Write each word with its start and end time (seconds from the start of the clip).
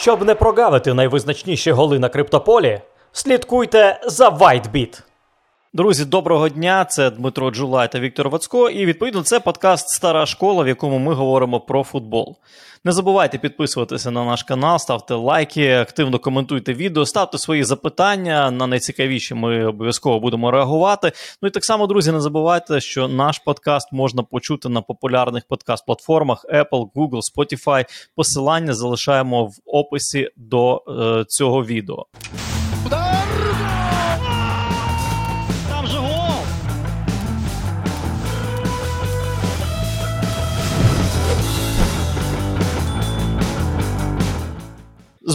Щоб 0.00 0.24
не 0.24 0.34
прогавити 0.34 0.94
найвизначніші 0.94 1.72
голи 1.72 1.98
на 1.98 2.08
криптополі, 2.08 2.80
слідкуйте 3.12 4.00
за 4.06 4.28
WhiteBit. 4.28 5.02
Друзі, 5.72 6.04
доброго 6.04 6.48
дня! 6.48 6.84
Це 6.84 7.10
Дмитро 7.10 7.50
Джулай 7.50 7.92
та 7.92 8.00
Віктор 8.00 8.28
Вацько. 8.28 8.70
І 8.70 8.86
відповідно 8.86 9.22
це 9.22 9.40
подкаст 9.40 9.88
Стара 9.88 10.26
школа, 10.26 10.64
в 10.64 10.68
якому 10.68 10.98
ми 10.98 11.14
говоримо 11.14 11.60
про 11.60 11.84
футбол. 11.84 12.36
Не 12.84 12.92
забувайте 12.92 13.38
підписуватися 13.38 14.10
на 14.10 14.24
наш 14.24 14.42
канал, 14.42 14.78
ставте 14.78 15.14
лайки, 15.14 15.72
активно 15.72 16.18
коментуйте 16.18 16.74
відео, 16.74 17.06
ставте 17.06 17.38
свої 17.38 17.64
запитання. 17.64 18.50
На 18.50 18.66
найцікавіші 18.66 19.34
ми 19.34 19.66
обов'язково 19.66 20.20
будемо 20.20 20.50
реагувати. 20.50 21.12
Ну 21.42 21.48
і 21.48 21.50
так 21.50 21.64
само, 21.64 21.86
друзі, 21.86 22.12
не 22.12 22.20
забувайте, 22.20 22.80
що 22.80 23.08
наш 23.08 23.38
подкаст 23.38 23.92
можна 23.92 24.22
почути 24.22 24.68
на 24.68 24.82
популярних 24.82 25.42
подкаст-платформах 25.48 26.44
Apple, 26.54 26.90
Google, 26.94 27.20
Spotify. 27.36 27.84
Посилання 28.16 28.74
залишаємо 28.74 29.44
в 29.44 29.52
описі 29.66 30.30
до 30.36 30.82
е, 30.88 31.24
цього 31.28 31.64
відео. 31.64 32.06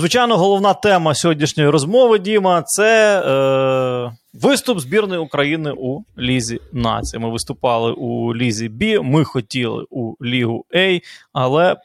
Звичайно, 0.04 0.38
головна 0.38 0.74
тема 0.74 1.16
сьогоднішньої 1.16 1.70
розмови, 1.70 2.20
Діма, 2.20 2.62
це 2.62 3.22
е, 3.22 4.18
виступ 4.34 4.80
збірної 4.80 5.22
України 5.22 5.74
у 5.78 6.00
Лізі 6.18 6.60
Нації. 6.74 7.20
Ми 7.20 7.30
виступали 7.30 7.92
у 7.92 8.36
Лізі 8.36 8.70
Б, 8.70 9.00
ми 9.02 9.24
хотіли 9.24 9.86
у 9.90 10.16
Лігу 10.26 10.66
А, 10.76 11.00
але 11.34 11.76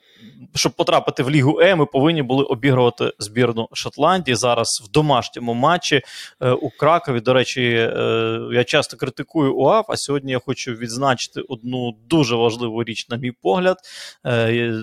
щоб 0.54 0.72
потрапити 0.72 1.22
в 1.22 1.30
Лігу 1.30 1.60
Е, 1.60 1.74
ми 1.74 1.86
повинні 1.86 2.22
були 2.22 2.44
обігрувати 2.44 3.12
збірну 3.18 3.68
Шотландії 3.72 4.34
зараз 4.34 4.82
в 4.84 4.90
домашньому 4.90 5.54
матчі 5.54 6.02
е, 6.40 6.50
у 6.50 6.70
Кракові. 6.70 7.20
До 7.20 7.32
речі, 7.32 7.62
е, 7.62 8.40
я 8.52 8.64
часто 8.64 8.96
критикую 8.96 9.56
УАФ, 9.56 9.84
а 9.88 9.96
сьогодні 9.96 10.32
я 10.32 10.38
хочу 10.38 10.72
відзначити 10.72 11.40
одну 11.48 11.94
дуже 12.08 12.36
важливу 12.36 12.84
річ, 12.84 13.08
на 13.08 13.16
мій 13.16 13.32
погляд. 13.42 13.76
Е, 14.26 14.74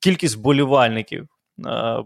Кількість 0.00 0.36
вболівальників 0.36 1.22
е, 1.22 1.33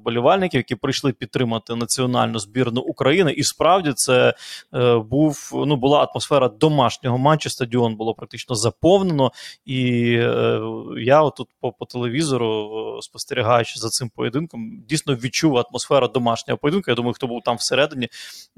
болівальників, 0.04 0.58
які 0.58 0.74
прийшли 0.74 1.12
підтримати 1.12 1.74
національну 1.74 2.38
збірну 2.38 2.80
України. 2.80 3.32
І 3.32 3.42
справді 3.42 3.92
це 3.94 4.34
е, 4.74 4.96
був 4.98 5.50
ну 5.66 5.77
була 5.77 6.05
атмосфера 6.05 6.48
домашнього 6.48 7.18
матчу. 7.18 7.50
Стадіон 7.50 7.96
було 7.96 8.14
практично 8.14 8.55
заповнено. 8.55 9.32
І 9.64 10.12
е, 10.14 10.60
я 10.96 11.22
отут 11.22 11.48
по, 11.60 11.72
по 11.72 11.84
телевізору, 11.84 12.70
е, 12.98 13.02
спостерігаючи 13.02 13.80
за 13.80 13.88
цим 13.88 14.10
поєдинком, 14.16 14.82
дійсно 14.88 15.14
відчув 15.14 15.56
атмосферу 15.56 16.08
домашнього 16.08 16.58
поєдинку. 16.58 16.90
Я 16.90 16.94
думаю, 16.94 17.14
хто 17.14 17.27
був 17.27 17.42
там 17.44 17.56
всередині, 17.56 18.08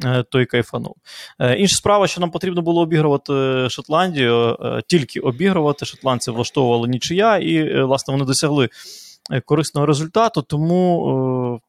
е, 0.05 0.25
той 0.31 0.47
кайфанув. 0.47 0.97
Е, 1.39 1.57
інша 1.57 1.77
справа, 1.77 2.07
що 2.07 2.21
нам 2.21 2.31
потрібно 2.31 2.63
було 2.63 2.81
обігрувати 2.81 3.67
Шотландію, 3.71 4.57
е, 4.61 4.83
тільки 4.87 5.21
обігрувати. 5.21 5.87
Шотландці 5.87 6.31
влаштовували 6.31 6.89
нічия, 6.89 7.37
і 7.37 7.55
е, 7.55 7.85
власне 7.85 8.13
вони 8.13 8.25
досягли 8.25 8.65
е, 8.65 8.69
корисного 9.45 9.87
результату. 9.87 10.43
Тому, 10.43 11.61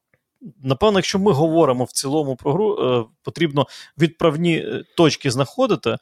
е, 0.44 0.48
напевно, 0.64 1.00
якщо 1.00 1.20
ми 1.20 1.32
говоримо 1.32 1.84
в 1.84 1.92
цілому 1.92 2.36
про 2.36 2.54
гру, 2.54 2.78
е, 2.80 3.06
потрібно 3.24 3.68
відправні 3.98 4.56
е, 4.58 4.84
точки 4.98 5.32
знаходити. 5.32 5.98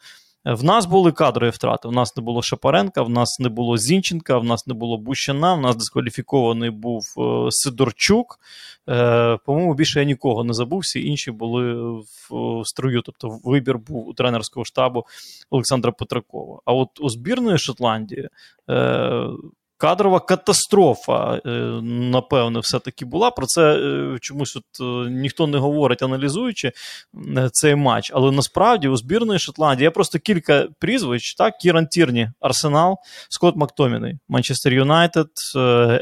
Е, 0.45 0.53
В 0.53 0.63
нас 0.63 0.85
були 0.85 1.11
кадрові 1.11 1.49
втрати. 1.49 1.87
В 1.87 1.91
нас 1.91 2.17
не 2.17 2.23
було 2.23 2.41
Шапаренка, 2.41 3.01
в 3.01 3.09
нас 3.09 3.39
не 3.39 3.49
було 3.49 3.77
Зінченка, 3.77 4.37
в 4.37 4.43
нас 4.43 4.67
не 4.67 4.73
було 4.73 4.97
Бущана, 4.97 5.53
в 5.53 5.61
нас 5.61 5.75
дискваліфікований 5.75 6.69
був 6.69 7.13
е, 7.17 7.51
Сидорчук. 7.51 8.39
Е, 8.89 9.37
По-моєму, 9.45 9.73
більше 9.73 9.99
я 9.99 10.05
нікого 10.05 10.43
не 10.43 10.53
забув, 10.53 10.79
всі 10.79 11.05
інші 11.07 11.31
були 11.31 11.73
в, 12.29 12.61
строю. 12.65 13.01
Тобто 13.01 13.39
вибір 13.43 13.77
був 13.77 14.07
у 14.07 14.13
тренерського 14.13 14.65
штабу 14.65 15.05
Олександра 15.49 15.91
Петракова. 15.91 16.59
А 16.65 16.73
от 16.73 16.89
у 16.99 17.09
збірної 17.09 17.57
Шотландії 17.57 18.29
е, 18.69 19.27
кадрова 19.79 20.19
катастрофа, 20.19 21.41
е, 21.45 21.49
напевне, 21.81 22.59
все-таки 22.59 23.05
була. 23.05 23.31
Про 23.31 23.45
це 23.45 23.73
е, 23.73 24.17
чомусь 24.21 24.55
от 24.55 24.63
е, 24.81 25.09
ніхто 25.09 25.47
не 25.47 25.57
говорить, 25.57 26.03
аналізуючи 26.03 26.71
цей 27.51 27.75
матч. 27.75 28.11
Але 28.15 28.31
насправді 28.31 28.87
у 28.87 28.97
збірної 28.97 29.39
Шотландії 29.39 29.83
є 29.83 29.91
просто 29.91 30.19
кілька 30.19 30.67
прізвищ: 30.79 31.35
так? 31.35 31.57
Кіран 31.57 31.87
Тірні, 31.87 32.31
Арсенал, 32.39 32.97
Скотт 33.29 33.55
Мактоміней, 33.55 34.17
Манчестер 34.29 34.73
Юнайтед, 34.73 35.27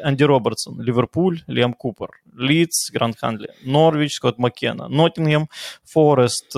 Енді 0.03 0.25
Робертсон, 0.25 0.81
Ліверпуль, 0.81 1.35
Ліам 1.49 1.73
Купер, 1.73 2.09
Лідс, 2.41 2.91
Грант 2.93 3.15
Ханлі, 3.19 3.47
Норвіч, 3.65 4.13
Скотт 4.13 4.39
Маккена, 4.39 4.87
Ноттінгем 4.89 5.47
Форест, 5.85 6.53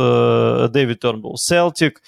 Девід 0.72 1.00
Тернбул, 1.00 1.34
Селтік, 1.36 2.02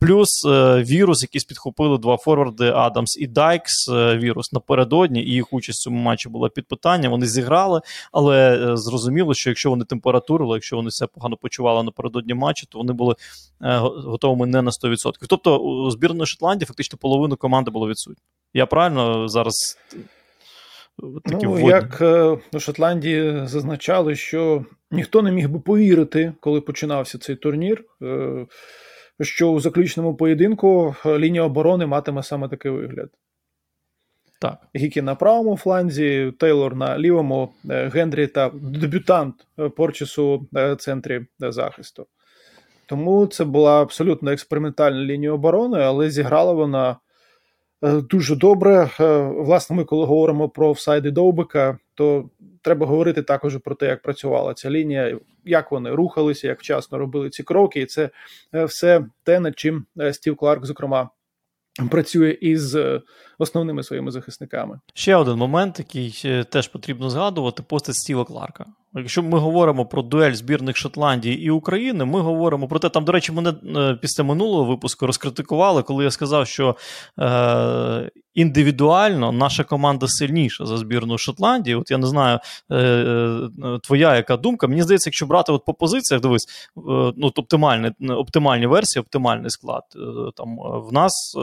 плюс 0.00 0.44
вірус, 0.76 1.22
який 1.22 1.40
підхопили 1.48 1.98
два 1.98 2.16
форварди 2.16 2.70
Адамс 2.70 3.16
і 3.16 3.26
Дайкс. 3.26 3.88
Вірус 4.16 4.52
напередодні, 4.56 5.20
і 5.22 5.30
їх 5.30 5.52
участь 5.52 5.80
в 5.80 5.82
цьому 5.82 5.98
матчі 5.98 6.28
була 6.28 6.48
під 6.48 6.68
питанням. 6.68 7.10
Вони 7.12 7.26
зіграли, 7.26 7.80
але 8.12 8.72
е, 8.72 8.76
зрозуміло, 8.76 9.34
що 9.34 9.50
якщо 9.50 9.70
вони 9.70 9.84
температурили, 9.84 10.54
якщо 10.54 10.76
вони 10.76 10.90
себе 10.90 11.10
погано 11.14 11.36
почували 11.36 11.82
напередодні 11.82 12.34
матчу, 12.34 12.66
то 12.66 12.78
вони 12.78 12.92
були 12.92 13.14
е, 13.62 13.76
готовими 13.78 14.46
не 14.46 14.62
на 14.62 14.70
100%. 14.70 15.12
Тобто 15.28 15.58
у 15.58 15.90
збірної 15.90 16.26
Шотландії 16.26 16.66
фактично 16.66 16.98
половину 16.98 17.36
команди 17.36 17.70
було 17.70 17.88
відсутні. 17.88 18.22
Я 18.54 18.66
правильно 18.66 19.28
зараз 19.28 19.78
е, 19.94 21.06
такі 21.24 21.46
Ну, 21.46 21.50
вводні? 21.52 21.68
як 21.68 22.00
е, 22.00 22.38
у 22.52 22.60
Шотландії 22.60 23.46
зазначали, 23.46 24.16
що 24.16 24.64
ніхто 24.90 25.22
не 25.22 25.32
міг 25.32 25.48
би 25.48 25.60
повірити, 25.60 26.32
коли 26.40 26.60
починався 26.60 27.18
цей 27.18 27.36
турнір, 27.36 27.84
що 29.20 29.48
у 29.48 29.60
заключному 29.60 30.16
поєдинку 30.16 30.94
лінія 31.06 31.42
оборони 31.42 31.86
матиме 31.86 32.22
саме 32.22 32.48
такий 32.48 32.70
вигляд. 32.70 33.10
Так. 34.50 34.68
Гікі 34.76 35.02
на 35.02 35.14
правому 35.14 35.56
фланзі, 35.56 36.32
Тейлор 36.38 36.76
на 36.76 36.98
лівому, 36.98 37.52
е, 37.70 37.88
Генрі 37.88 38.26
та 38.26 38.50
дебютант 38.54 39.34
е, 39.58 39.68
Порчесу 39.68 40.46
в 40.52 40.76
центрі 40.76 41.26
е, 41.42 41.52
захисту. 41.52 42.06
Тому 42.86 43.26
це 43.26 43.44
була 43.44 43.82
абсолютно 43.82 44.30
експериментальна 44.30 45.00
лінія 45.00 45.32
оборони, 45.32 45.78
але 45.78 46.10
зіграла 46.10 46.52
вона 46.52 46.96
дуже 47.82 48.36
добре. 48.36 48.90
Власне, 49.36 49.76
ми 49.76 49.84
коли 49.84 50.06
говоримо 50.06 50.48
про 50.48 50.68
офсайди 50.68 51.10
Довбика, 51.10 51.78
то 51.94 52.30
треба 52.62 52.86
говорити 52.86 53.22
також 53.22 53.58
про 53.64 53.74
те, 53.74 53.86
як 53.86 54.02
працювала 54.02 54.54
ця 54.54 54.70
лінія, 54.70 55.18
як 55.44 55.72
вони 55.72 55.90
рухалися, 55.90 56.48
як 56.48 56.60
вчасно 56.60 56.98
робили 56.98 57.30
ці 57.30 57.42
кроки. 57.42 57.80
І 57.80 57.86
це 57.86 58.10
все 58.52 59.06
те, 59.22 59.40
над 59.40 59.58
чим 59.58 59.86
Стів 60.12 60.36
Кларк, 60.36 60.64
зокрема, 60.64 61.10
працює 61.90 62.38
із 62.40 62.74
е, 62.74 63.02
основними 63.38 63.82
своїми 63.82 64.10
захисниками. 64.10 64.80
Ще 64.94 65.16
один 65.16 65.36
момент, 65.36 65.78
який 65.78 66.22
е, 66.24 66.44
теж 66.44 66.68
потрібно 66.68 67.10
згадувати: 67.10 67.62
постать 67.62 67.94
Стіва 67.94 68.24
Кларка. 68.24 68.66
Якщо 68.94 69.22
ми 69.22 69.38
говоримо 69.38 69.86
про 69.86 70.02
дуель 70.02 70.32
збірних 70.32 70.76
Шотландії 70.76 71.42
і 71.42 71.50
України, 71.50 72.04
ми 72.04 72.20
говоримо 72.20 72.68
про 72.68 72.78
те, 72.78 72.88
там, 72.88 73.04
до 73.04 73.12
речі, 73.12 73.32
мене 73.32 73.54
е, 73.76 73.98
після 74.02 74.24
минулого 74.24 74.64
випуску 74.64 75.06
розкритикували, 75.06 75.82
коли 75.82 76.04
я 76.04 76.10
сказав, 76.10 76.46
що 76.46 76.76
е, 77.18 78.10
індивідуально 78.34 79.32
наша 79.32 79.64
команда 79.64 80.06
сильніша 80.08 80.66
за 80.66 80.76
збірну 80.76 81.18
Шотландії. 81.18 81.76
От 81.76 81.90
я 81.90 81.98
не 81.98 82.06
знаю, 82.06 82.38
е, 82.70 82.76
е, 82.76 83.50
твоя 83.82 84.16
яка 84.16 84.36
думка. 84.36 84.66
Мені 84.66 84.82
здається, 84.82 85.08
якщо 85.08 85.26
брати 85.26 85.52
от 85.52 85.64
по 85.64 85.74
позиціях, 85.74 86.22
дивись, 86.22 86.46
е, 86.76 86.80
ну, 87.16 87.32
оптимальні, 87.36 87.90
оптимальні 88.10 88.66
версії, 88.66 89.00
оптимальний 89.00 89.50
склад. 89.50 89.82
Е, 89.96 89.98
там 90.36 90.48
е, 90.48 90.78
в 90.88 90.92
нас 90.92 91.34
е, 91.36 91.40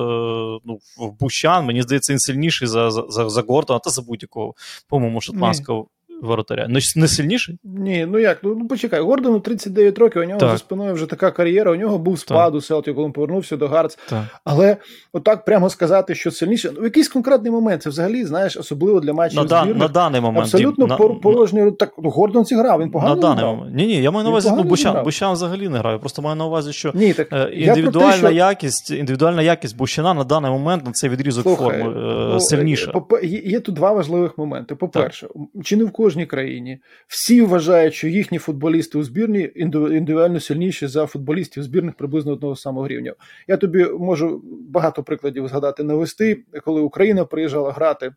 ну, 0.65 0.79
в 0.97 1.19
Бущан, 1.19 1.65
мені 1.65 1.81
здається, 1.81 2.13
він 2.13 2.19
сильніший 2.19 2.67
за, 2.67 2.91
за, 2.91 3.05
за, 3.09 3.29
за 3.29 3.41
Гордона 3.41 3.79
та 3.79 3.89
за 3.89 4.01
будь-якого, 4.01 4.53
по-моєму, 4.89 5.21
шотландського 5.21 5.87
воротаря. 6.27 6.67
Не, 6.67 6.79
не 6.95 7.07
сильніший? 7.07 7.57
Ні, 7.63 8.07
ну 8.09 8.19
як? 8.19 8.37
Ну, 8.43 8.55
ну 8.59 8.67
почекай, 8.67 9.01
Гордону 9.01 9.39
39 9.39 9.97
років, 9.99 10.21
у 10.21 10.25
нього 10.25 10.39
Так. 10.39 10.51
за 10.51 10.57
спиною 10.57 10.93
вже 10.93 11.05
така 11.05 11.31
кар'єра, 11.31 11.71
у 11.71 11.75
нього 11.75 11.97
був 11.97 12.19
спад 12.19 12.55
у 12.55 12.61
Селті, 12.61 12.93
коли 12.93 13.05
він 13.05 13.13
повернувся 13.13 13.57
до 13.57 13.67
Гарц. 13.67 13.97
Так. 14.09 14.23
Але 14.43 14.77
отак 15.13 15.45
прямо 15.45 15.69
сказати, 15.69 16.15
що 16.15 16.31
сильніше. 16.31 16.71
Ну, 16.75 16.81
в 16.81 16.83
якийсь 16.83 17.07
конкретний 17.07 17.51
момент, 17.51 17.81
це 17.81 17.89
взагалі, 17.89 18.25
знаєш, 18.25 18.57
особливо 18.57 18.99
для 18.99 19.13
матчів 19.13 19.39
На, 19.41 19.47
збірних, 19.47 19.77
на 19.77 19.87
даний 19.87 20.21
момент. 20.21 20.43
абсолютно 20.45 20.85
пор- 20.87 21.19
порожній. 21.19 21.71
Так, 21.71 21.93
ну, 22.03 22.09
Гордон 22.09 22.45
зіграв, 22.45 22.81
він 22.81 22.91
погано 22.91 23.15
на 23.15 23.21
даний 23.21 23.37
зіграв. 23.37 23.55
момент. 23.55 23.75
Ні, 23.75 23.87
ні, 23.87 24.01
я 24.01 24.11
маю 24.11 24.23
на 24.23 24.29
увазі, 24.29 24.51
ну, 24.57 24.63
Бущан. 24.63 25.03
Бущан 25.03 25.33
взагалі 25.33 25.69
не 25.69 25.77
грає. 25.77 25.97
Просто 25.97 26.21
маю 26.21 26.35
на 26.35 26.45
увазі, 26.45 26.73
що 26.73 26.91
Ні, 26.93 27.13
так 27.13 27.27
е, 27.33 27.49
індивідуальна, 27.53 28.11
те, 28.11 28.17
що... 28.17 28.29
якість, 28.31 28.91
індивідуальна 28.91 29.41
якість 29.41 29.77
Бущана 29.77 30.13
на 30.13 30.23
даний 30.23 30.51
момент 30.51 30.85
на 30.85 30.91
цей 30.91 31.09
відрізок 31.09 31.43
Слухай, 31.43 31.79
форми 31.81 32.01
е, 32.01 32.27
ну, 32.33 32.39
сильніша. 32.39 32.93
Є, 33.23 33.39
є 33.45 33.59
тут 33.59 33.75
два 33.75 33.91
важливих 33.91 34.37
моменти. 34.37 34.75
По-перше, 34.75 35.27
чи 35.63 35.75
не 35.77 35.83
в 35.83 35.91
кожній 35.91 36.12
країні 36.25 36.79
всі 37.07 37.41
вважають, 37.41 37.93
що 37.93 38.07
їхні 38.07 38.37
футболісти 38.37 38.97
у 38.97 39.03
збірні 39.03 39.51
індивідуально 39.55 40.39
сильніші 40.39 40.87
за 40.87 41.05
футболістів 41.05 41.63
збірних 41.63 41.95
приблизно 41.95 42.31
одного 42.31 42.55
самого 42.55 42.87
рівня. 42.87 43.13
Я 43.47 43.57
тобі 43.57 43.85
можу 43.85 44.41
багато 44.69 45.03
прикладів 45.03 45.47
згадати 45.47 45.83
навести, 45.83 46.43
коли 46.63 46.81
Україна 46.81 47.25
приїжджала 47.25 47.71
грати 47.71 48.13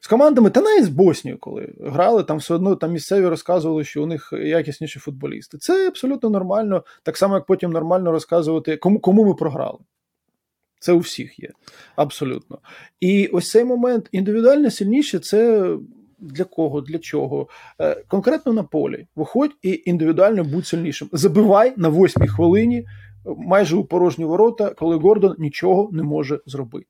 З 0.00 0.06
командами, 0.06 0.50
та 0.50 0.60
навіть 0.60 0.84
з 0.84 0.88
Боснією, 0.88 1.38
коли 1.40 1.74
грали, 1.80 2.22
там 2.22 2.36
все 2.36 2.54
одно 2.54 2.76
там 2.76 2.92
місцеві 2.92 3.26
розказували, 3.26 3.84
що 3.84 4.02
у 4.02 4.06
них 4.06 4.32
якісніші 4.32 4.98
футболісти. 4.98 5.58
Це 5.58 5.88
абсолютно 5.88 6.30
нормально, 6.30 6.84
так 7.02 7.16
само, 7.16 7.34
як 7.34 7.46
потім 7.46 7.70
нормально 7.70 8.12
розказувати, 8.12 8.76
кому 8.76 9.00
кому 9.00 9.24
ми 9.24 9.34
програли. 9.34 9.78
Це 10.84 10.92
у 10.92 10.98
всіх 10.98 11.38
є. 11.38 11.50
Абсолютно. 11.96 12.58
І 13.00 13.26
ось 13.26 13.50
цей 13.50 13.64
момент 13.64 14.08
індивідуально 14.12 14.70
сильніше 14.70 15.18
це 15.18 15.68
для 16.24 16.44
кого, 16.44 16.80
для 16.80 16.98
чого. 16.98 17.48
Е, 17.80 18.04
конкретно 18.08 18.52
на 18.52 18.62
полі. 18.62 19.06
Виходь 19.16 19.52
і 19.62 19.82
індивідуально 19.86 20.44
будь 20.44 20.66
сильнішим. 20.66 21.08
Забивай 21.12 21.72
на 21.76 21.88
восьмій 21.88 22.28
хвилині 22.28 22.86
майже 23.36 23.76
у 23.76 23.84
порожні 23.84 24.24
ворота, 24.24 24.70
коли 24.70 24.96
Гордон 24.96 25.34
нічого 25.38 25.90
не 25.92 26.02
може 26.02 26.40
зробити. 26.46 26.86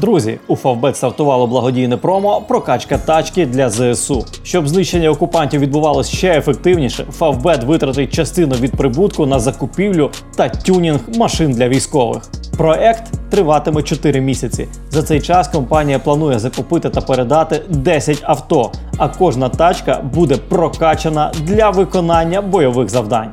Друзі, 0.00 0.38
у 0.48 0.56
Фавбет 0.56 0.96
стартувало 0.96 1.46
благодійне 1.46 1.96
промо 1.96 2.42
прокачка 2.48 2.98
тачки 2.98 3.46
для 3.46 3.70
ЗСУ. 3.70 4.24
Щоб 4.42 4.68
знищення 4.68 5.10
окупантів 5.10 5.60
відбувалося 5.60 6.16
ще 6.16 6.38
ефективніше, 6.38 7.04
Фавбет 7.12 7.64
витратить 7.64 8.14
частину 8.14 8.54
від 8.54 8.72
прибутку 8.72 9.26
на 9.26 9.38
закупівлю 9.38 10.10
та 10.36 10.48
тюнінг 10.48 11.00
машин 11.16 11.52
для 11.52 11.68
військових. 11.68 12.22
Проект 12.56 13.02
триватиме 13.30 13.82
4 13.82 14.20
місяці. 14.20 14.68
За 14.90 15.02
цей 15.02 15.20
час 15.20 15.48
компанія 15.48 15.98
планує 15.98 16.38
закупити 16.38 16.90
та 16.90 17.00
передати 17.00 17.62
10 17.68 18.18
авто, 18.22 18.72
а 18.98 19.08
кожна 19.08 19.48
тачка 19.48 20.00
буде 20.14 20.36
прокачана 20.36 21.32
для 21.42 21.70
виконання 21.70 22.42
бойових 22.42 22.88
завдань. 22.88 23.30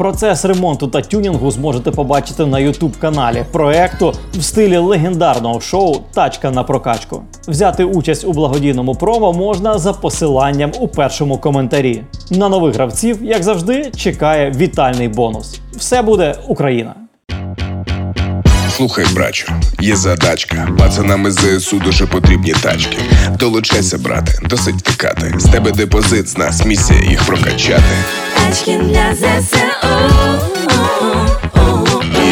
Процес 0.00 0.44
ремонту 0.44 0.88
та 0.88 1.00
тюнінгу 1.00 1.50
зможете 1.50 1.90
побачити 1.90 2.46
на 2.46 2.58
youtube 2.58 2.98
каналі 2.98 3.44
проекту 3.52 4.14
в 4.32 4.42
стилі 4.42 4.76
легендарного 4.76 5.60
шоу 5.60 5.96
Тачка 6.14 6.50
на 6.50 6.62
прокачку. 6.62 7.22
Взяти 7.48 7.84
участь 7.84 8.24
у 8.24 8.32
благодійному 8.32 8.94
промо 8.94 9.32
можна 9.32 9.78
за 9.78 9.92
посиланням 9.92 10.72
у 10.80 10.88
першому 10.88 11.38
коментарі. 11.38 12.02
На 12.30 12.48
нових 12.48 12.74
гравців, 12.74 13.24
як 13.24 13.42
завжди, 13.42 13.90
чекає 13.96 14.50
вітальний 14.50 15.08
бонус. 15.08 15.60
Все 15.76 16.02
буде 16.02 16.34
Україна! 16.48 16.94
Слухай, 18.76 19.04
брачу, 19.14 19.52
є 19.80 19.96
задачка. 19.96 20.68
Пацанам 20.78 21.26
із 21.26 21.34
ЗСУ 21.34 21.78
дуже 21.78 22.06
потрібні 22.06 22.52
тачки. 22.52 22.98
Долучайся, 23.38 23.98
брате, 23.98 24.32
досить 24.48 24.76
втикати. 24.76 25.34
З 25.36 25.44
тебе 25.44 25.72
депозит, 25.72 26.28
з 26.28 26.38
нас 26.38 26.64
місія 26.64 27.00
їх 27.10 27.26
прокачати. 27.26 27.94
Тачки 28.48 28.76
для 28.78 29.14
ЗСУ. 29.14 29.56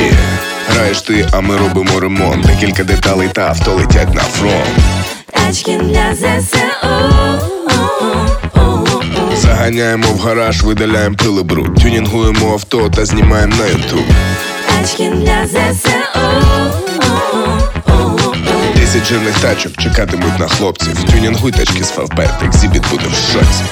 Є, 0.03 0.13
граєш 0.69 1.03
ти, 1.03 1.29
а 1.33 1.41
ми 1.41 1.57
робимо 1.57 2.01
ремонт. 2.01 2.47
Декілька 2.47 2.85
деталей 2.85 3.29
та 3.29 3.43
авто 3.43 3.75
летять 3.75 4.15
на 4.15 4.21
фронт. 4.21 4.65
Тачки 5.33 5.79
для 5.79 6.15
ЗСУ. 6.15 6.59
Заганяємо 9.37 10.09
в 10.09 10.19
гараж, 10.19 10.63
видаляємо 10.63 11.17
пил 11.17 11.36
і 11.36 11.43
бруд. 11.43 11.75
Тюнінгуємо 11.75 12.53
авто 12.53 12.89
та 12.89 13.05
знімаємо 13.05 13.57
на 13.57 13.67
ютуб. 13.67 14.05
Тачки 14.67 15.11
для 15.11 15.47
ЗСУ. 15.47 15.89
Десять 18.77 19.05
жирних 19.07 19.39
тачок 19.39 19.73
чекатимуть 19.79 20.39
на 20.39 20.49
хлопців. 20.49 21.05
Тюнінгуй 21.13 21.53
тачки 21.53 21.85
з 21.85 21.91
Фавбет, 21.91 22.31
Xzibit 22.47 22.83
буде 22.91 23.05
в 23.07 23.33
шоці. 23.33 23.65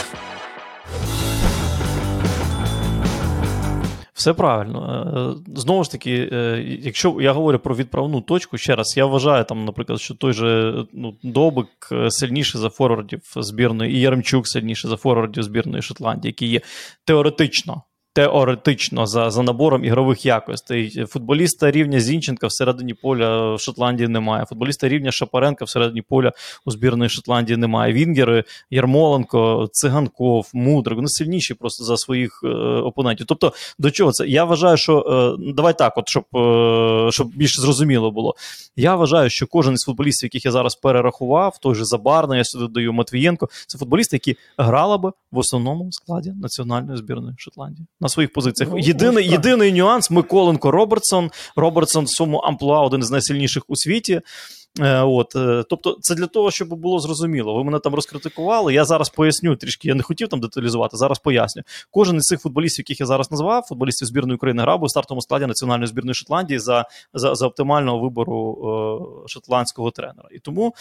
Все 4.17 4.35
правильно. 4.35 5.37
Е, 5.47 5.53
Знову 5.57 5.85
ж 5.85 5.91
таки, 5.91 6.29
е, 6.33 6.65
якщо 6.81 7.17
я 7.21 7.33
говорю 7.33 7.59
про 7.59 7.77
відправну 7.77 8.21
точку, 8.21 8.59
ще 8.59 8.77
раз, 8.77 8.95
я 8.97 9.07
вважаю, 9.07 9.45
там, 9.45 9.65
наприклад, 9.65 10.01
що 10.01 10.15
той 10.15 10.33
же 10.33 10.75
ну, 10.93 11.17
Добик 11.23 11.69
е, 11.93 12.11
сильніший 12.11 12.61
за 12.61 12.69
форвардів 12.69 13.23
збірної, 13.37 13.95
і 13.95 14.01
Яремчук 14.01 14.49
сильніший 14.49 14.91
за 14.91 14.97
форвардів 14.97 15.43
збірної 15.43 15.83
Шотландії, 15.83 16.31
які 16.31 16.47
є 16.47 16.61
теоретично 17.05 17.83
теоретично 18.17 19.07
за 19.07 19.31
за 19.31 19.43
набором 19.43 19.85
ігрових 19.85 20.27
якостей. 20.27 21.05
Футболіста 21.09 21.71
рівня 21.71 22.01
Зінченка 22.01 22.47
всередині 22.47 22.95
поля 22.95 23.55
в 23.55 23.61
Шотландії 23.61 24.09
немає. 24.09 24.45
Футболіста 24.45 24.89
рівня 24.89 25.13
Шапаренка 25.13 25.65
всередині 25.65 26.03
поля 26.03 26.33
у 26.65 26.71
збірної 26.71 27.11
Шотландії 27.11 27.57
немає. 27.57 27.93
Вінгери, 27.93 28.45
Ярмоленко, 28.71 29.69
Циганков, 29.73 30.51
Мудрик, 30.55 30.97
вони 30.97 31.09
сильніші 31.09 31.55
просто 31.55 31.85
за 31.85 31.97
своїх 31.97 32.41
е, 32.45 32.49
опонентів. 32.81 33.27
Тобто, 33.27 33.53
до 33.79 33.91
чого 33.91 34.13
це? 34.13 34.27
Я 34.27 34.45
вважаю, 34.45 34.77
що 34.77 34.99
е, 35.41 35.53
давай 35.55 35.79
так, 35.79 35.99
от 35.99 36.09
щоб 36.09 36.25
е, 36.37 37.11
щоб 37.13 37.29
більш 37.29 37.61
зрозуміло 37.61 38.11
було. 38.11 38.35
Я 38.77 38.95
вважаю, 38.95 39.31
що 39.31 39.47
кожен 39.47 39.75
із 39.75 39.83
футболістів, 39.83 40.27
яких 40.27 40.45
я 40.45 40.51
зараз 40.51 40.75
перерахував, 40.75 41.59
той 41.59 41.75
же 41.75 41.85
Забарний, 41.85 42.39
я 42.39 42.45
сюди 42.45 42.73
даю 42.73 42.93
Матвієнко, 42.93 43.49
це 43.67 43.79
футболісти, 43.79 44.17
які 44.17 44.37
грали 44.59 44.99
би 44.99 45.13
в 45.33 45.39
основному 45.39 45.93
складі 45.93 46.33
національної 46.43 46.99
збірної 46.99 47.35
Шотландії 47.39 47.87
на 48.07 48.11
своїх 48.11 48.33
позиціях. 48.33 48.73
Ну, 48.73 48.79
єдиний 48.79 49.29
єдиний 49.29 49.73
нюанс 49.73 50.11
Миколенко 50.11 50.71
Робертсон. 50.71 51.31
Робертсон 51.57 52.05
в 52.05 52.11
своєму 52.11 52.39
амплуа 52.39 52.81
один 52.81 53.03
з 53.03 53.11
найсильніших 53.11 53.63
у 53.69 53.77
світі. 53.77 54.21
Е, 54.81 55.03
от, 55.03 55.37
е, 55.37 55.65
Тобто, 55.71 55.97
це 56.01 56.15
для 56.15 56.27
того, 56.27 56.51
щоб 56.51 56.69
було 56.69 56.99
зрозуміло. 56.99 57.55
Ви 57.55 57.65
мене 57.65 57.79
там 57.79 57.95
розкритикували. 57.95 58.75
Я 58.75 58.85
зараз 58.85 59.09
поясню 59.09 59.57
трішки. 59.57 59.89
Я 59.89 59.95
не 59.95 60.03
хотів 60.03 60.29
там 60.29 60.41
деталізувати, 60.41 60.97
зараз 60.97 61.19
поясню. 61.19 61.63
Кожен 61.91 62.17
із 62.17 62.23
цих 62.23 62.41
футболістів, 62.41 62.83
яких 62.83 63.01
я 63.01 63.07
зараз 63.07 63.31
назвав, 63.31 63.63
футболістів 63.63 64.09
збірної 64.09 64.37
України 64.37 64.63
грав 64.63 64.83
у 64.83 64.89
стартовому 64.89 65.23
складі 65.23 65.47
національної 65.47 65.89
збірної 65.89 66.15
Шотландії 66.15 66.59
за 66.59 66.85
за, 67.15 67.35
за 67.35 67.47
оптимального 67.47 67.99
вибору 67.99 69.23
е, 69.25 69.29
шотландського 69.29 69.91
тренера. 69.91 70.29
І 70.33 70.39
тому 70.39 70.75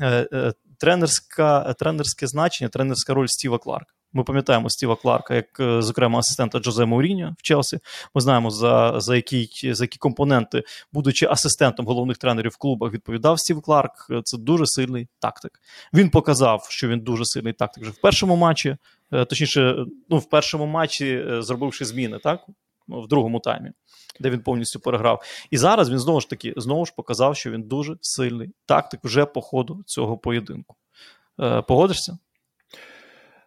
е, 0.00 0.28
е, 0.32 0.52
тренерська, 0.82 1.74
тренерське 1.78 2.26
значення, 2.26 2.68
тренерська 2.68 3.14
роль 3.14 3.26
Стіва 3.26 3.58
Кларка. 3.58 3.92
Ми 4.12 4.24
пам'ятаємо 4.24 4.70
Стіва 4.70 4.96
Кларка 4.96 5.34
як, 5.34 5.60
е, 5.60 5.82
зокрема, 5.82 6.18
асистента 6.18 6.58
Джозе 6.58 6.84
Мауріньо 6.84 7.34
в 7.38 7.42
Челсі. 7.42 7.78
Ми 8.14 8.20
знаємо, 8.20 8.50
за 8.50 9.00
за, 9.00 9.16
які 9.16 9.74
за 9.74 9.84
які 9.84 9.98
компоненти, 9.98 10.62
будучи 10.92 11.26
асистентом 11.26 11.86
головних 11.86 12.18
тренерів 12.18 12.50
в 12.50 12.56
клубах, 12.56 12.92
відповідав 12.92 13.40
Стів 13.40 13.62
Кларк. 13.62 13.92
Це 14.24 14.38
дуже 14.38 14.66
сильний 14.66 15.08
тактик. 15.18 15.52
Він 15.94 16.10
показав, 16.10 16.66
що 16.70 16.88
він 16.88 17.00
дуже 17.00 17.24
сильний 17.24 17.52
тактик 17.52 17.82
вже 17.82 17.92
в 17.92 18.00
першому 18.00 18.36
матчі, 18.36 18.76
е, 19.12 19.24
точніше, 19.24 19.76
ну, 20.08 20.18
в 20.18 20.28
першому 20.28 20.66
матчі, 20.66 21.06
е, 21.06 21.42
зробивши 21.42 21.84
зміни, 21.84 22.18
так? 22.18 22.40
В 22.88 23.08
другому 23.08 23.40
таймі, 23.40 23.72
де 24.20 24.30
він 24.30 24.40
повністю 24.42 24.80
переграв. 24.80 25.22
І 25.50 25.58
зараз 25.58 25.90
він 25.90 25.98
знову 25.98 26.20
ж 26.20 26.30
таки 26.30 26.54
знову 26.56 26.86
ж 26.86 26.92
показав, 26.96 27.36
що 27.36 27.50
він 27.50 27.62
дуже 27.62 27.96
сильний 28.00 28.50
тактик 28.66 29.00
вже 29.04 29.26
по 29.26 29.40
ходу 29.40 29.82
цього 29.86 30.18
поєдинку. 30.18 30.76
Погодишся? 31.68 32.18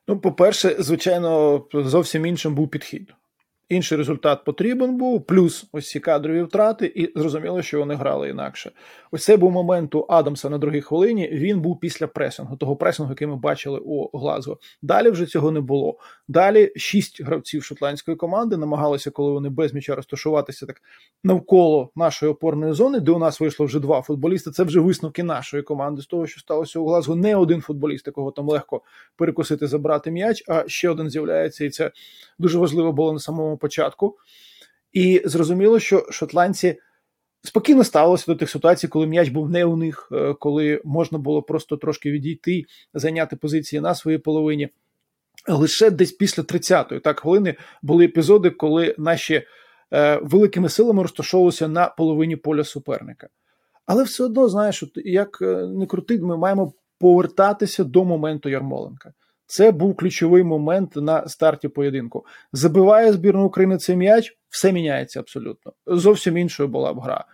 Ну, 0.08 0.20
по-перше, 0.20 0.76
звичайно, 0.80 1.62
зовсім 1.74 2.26
іншим 2.26 2.56
був 2.56 2.70
підхід. 2.70 3.14
Інший 3.70 3.98
результат 3.98 4.44
потрібен 4.44 4.98
був, 4.98 5.26
плюс 5.26 5.66
ось 5.72 5.90
ці 5.90 6.00
кадрові 6.00 6.42
втрати, 6.42 6.92
і 6.96 7.20
зрозуміло, 7.20 7.62
що 7.62 7.80
вони 7.80 7.96
грали 7.96 8.30
інакше. 8.30 8.72
Ось 9.12 9.24
це 9.24 9.38
був 9.38 9.52
момент 9.52 9.96
у 9.96 10.06
Адамса 10.10 10.50
на 10.50 10.58
другій 10.58 10.82
хвилині. 10.82 11.28
Він 11.28 11.62
був 11.62 11.80
після 11.80 12.08
пресингу, 12.08 12.58
того 12.58 12.76
пресингу, 12.76 13.12
який 13.12 13.28
ми 13.28 13.36
бачили 13.36 13.80
у 13.86 14.18
Глазго. 14.18 14.58
Далі 14.82 15.10
вже 15.10 15.26
цього 15.26 15.52
не 15.52 15.62
було. 15.62 15.98
Далі 16.28 16.72
шість 16.76 17.22
гравців 17.24 17.64
шотландської 17.64 18.18
команди 18.18 18.58
намагалися, 18.58 19.12
коли 19.12 19.32
вони 19.32 19.50
без 19.50 19.74
м'яча 19.74 19.96
розташуватися 19.96 20.66
так 20.66 20.82
навколо 21.24 21.92
нашої 21.96 22.32
опорної 22.32 22.74
зони, 22.74 23.00
де 23.00 23.12
у 23.12 23.20
нас 23.20 23.40
вийшло 23.40 23.66
вже 23.66 23.80
два 23.80 24.02
футболісти. 24.02 24.52
Це 24.52 24.64
вже 24.64 24.80
висновки 24.80 25.24
нашої 25.24 25.64
команди 25.64 26.02
з 26.02 26.06
того, 26.06 26.28
що 26.28 26.40
сталося 26.40 26.80
у 26.80 26.88
Глазго. 26.88 27.16
Не 27.16 27.36
один 27.36 27.62
футболіст, 27.62 28.08
якого 28.08 28.32
там 28.32 28.50
легко 28.50 28.82
перекусити, 29.16 29.68
забрати 29.68 30.12
м'яч, 30.12 30.44
а 30.48 30.64
ще 30.68 30.90
один 30.90 31.10
з'являється, 31.10 31.66
і 31.66 31.70
це 31.70 31.92
дуже 32.40 32.58
важливо 32.58 32.92
було 32.92 33.14
на 33.14 33.20
самому 33.20 33.55
початку. 33.58 34.18
І 34.94 35.22
зрозуміло, 35.26 35.80
що 35.80 36.08
шотландці 36.10 36.78
спокійно 37.44 37.84
ставилися 37.84 38.26
до 38.28 38.36
тих 38.36 38.50
ситуацій, 38.50 38.88
коли 38.88 39.08
м'яч 39.08 39.30
був 39.30 39.50
не 39.50 39.66
у 39.66 39.76
них, 39.76 40.10
е, 40.12 40.34
коли 40.40 40.82
можна 40.84 41.18
було 41.18 41.44
просто 41.44 41.78
трошки 41.78 42.12
відійти, 42.12 42.64
зайняти 42.94 43.36
позиції 43.36 43.80
на 43.80 43.96
своїй 43.96 44.18
половині. 44.18 44.70
Лише 45.48 45.90
десь 45.90 46.12
після 46.12 46.44
30-ї 46.44 47.00
так 47.00 47.20
хвилини 47.20 47.56
були 47.82 48.06
епізоди, 48.06 48.50
коли 48.50 48.96
наші 48.98 49.44
е, 49.94 50.20
великими 50.22 50.70
силами 50.70 51.02
розташовувалися 51.02 51.68
на 51.68 51.88
половині 51.88 52.36
поля 52.36 52.64
суперника. 52.64 53.30
Але 53.86 54.04
все 54.04 54.24
одно, 54.24 54.50
знаєш, 54.50 54.84
як 54.96 55.40
е, 55.42 55.68
не 55.68 55.86
крути, 55.86 56.20
ми 56.20 56.38
маємо 56.38 56.74
повертатися 57.00 57.84
до 57.84 58.06
моменту 58.06 58.50
Ярмоленка. 58.50 59.14
Це 59.48 59.72
був 59.72 59.96
ключовий 59.96 60.44
момент 60.44 60.96
на 60.96 61.28
старті 61.28 61.68
поєдинку. 61.68 62.26
Забиває 62.54 63.14
збірну 63.14 63.46
України 63.46 63.78
цей 63.78 63.96
м'яч, 63.96 64.38
все 64.50 64.72
міняється 64.72 65.20
абсолютно. 65.20 65.74
Зовсім 65.88 66.38
іншою 66.38 66.70
була 66.70 66.94
б 66.94 67.00
гра. 67.00 67.26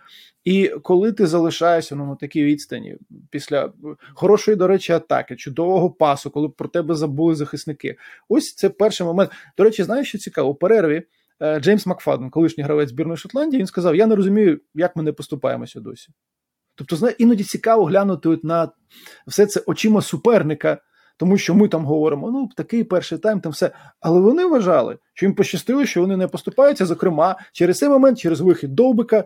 І 0.44 0.68
коли 0.82 1.12
ти 1.12 1.26
залишаєшся 1.26 1.96
ну, 1.96 2.06
на 2.06 2.16
такій 2.16 2.44
відстані, 2.44 2.96
після 3.30 3.72
хорошої, 4.14 4.56
до 4.56 4.66
речі, 4.66 4.92
атаки, 4.92 5.36
чудового 5.36 5.90
пасу, 5.90 6.30
коли 6.30 6.48
про 6.48 6.68
тебе 6.68 6.94
забули 6.94 7.34
захисники, 7.34 7.96
ось 8.28 8.54
це 8.54 8.70
перший 8.70 9.06
момент. 9.06 9.30
До 9.58 9.64
речі, 9.64 9.82
знаєш, 9.82 10.08
що 10.08 10.18
цікаво, 10.18 10.50
у 10.50 10.54
перерві 10.54 11.02
е, 11.40 11.60
Джеймс 11.60 11.86
Макфаден, 11.86 12.30
колишній 12.30 12.64
гравець 12.64 12.88
збірної 12.88 13.16
Шотландії, 13.16 13.60
він 13.60 13.66
сказав: 13.66 13.96
Я 13.96 14.06
не 14.06 14.16
розумію, 14.16 14.60
як 14.74 14.96
ми 14.96 15.02
не 15.02 15.12
поступаємося 15.12 15.80
досі. 15.80 16.08
Тобто, 16.74 16.96
знає, 16.96 17.14
іноді 17.18 17.44
цікаво 17.44 17.84
глянути 17.84 18.38
на 18.42 18.68
все 19.26 19.46
це 19.46 19.62
очима 19.66 20.02
суперника, 20.02 20.78
тому 21.16 21.38
що 21.38 21.54
ми 21.54 21.68
там 21.68 21.84
говоримо, 21.84 22.30
ну 22.30 22.48
такий 22.56 22.84
перший 22.84 23.18
тайм, 23.18 23.40
там 23.40 23.52
все. 23.52 23.70
Але 24.00 24.20
вони 24.20 24.46
вважали, 24.46 24.98
що 25.14 25.26
їм 25.26 25.34
пощастило, 25.34 25.86
що 25.86 26.00
вони 26.00 26.16
не 26.16 26.26
поступаються, 26.26 26.86
зокрема, 26.86 27.36
через 27.52 27.78
цей 27.78 27.88
момент, 27.88 28.18
через 28.18 28.40
вихід 28.40 28.74
Довбика 28.74 29.24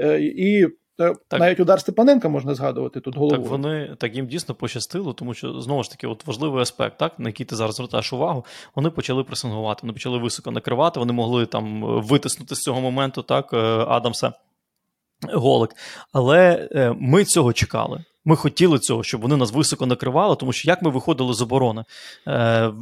е, 0.00 0.20
і 0.20 0.64
е, 0.64 1.14
Так. 1.28 1.40
навіть 1.40 1.60
удар 1.60 1.80
Степаненка 1.80 2.28
можна 2.28 2.54
згадувати 2.54 3.00
тут 3.00 3.16
головою. 3.16 3.42
Так 3.42 3.50
вони 3.50 3.96
так 3.98 4.16
їм 4.16 4.26
дійсно 4.26 4.54
пощастило, 4.54 5.12
тому 5.12 5.34
що 5.34 5.60
знову 5.60 5.82
ж 5.82 5.90
таки, 5.90 6.06
от 6.06 6.26
важливий 6.26 6.62
аспект, 6.62 6.98
так 6.98 7.18
на 7.18 7.28
який 7.28 7.46
ти 7.46 7.56
зараз 7.56 7.74
звертаєш 7.74 8.12
увагу. 8.12 8.44
Вони 8.74 8.90
почали 8.90 9.24
пресингувати, 9.24 9.80
вони 9.82 9.92
почали 9.92 10.18
високо 10.18 10.50
накривати. 10.50 11.00
Вони 11.00 11.12
могли 11.12 11.46
там 11.46 11.84
е, 11.84 12.00
витиснути 12.00 12.54
з 12.54 12.60
цього 12.60 12.80
моменту 12.80 13.22
так 13.22 13.52
Адамса 13.88 14.32
голик. 15.32 15.70
Але 16.12 16.68
ми 17.00 17.24
цього 17.24 17.52
чекали. 17.52 18.04
Ми 18.28 18.36
хотіли 18.36 18.78
цього, 18.78 19.02
щоб 19.02 19.20
вони 19.20 19.36
нас 19.36 19.52
високо 19.52 19.86
накривали, 19.86 20.36
тому 20.36 20.52
що 20.52 20.70
як 20.70 20.82
ми 20.82 20.90
виходили 20.90 21.34
з 21.34 21.42
оборони 21.42 21.84
е, 22.26 22.72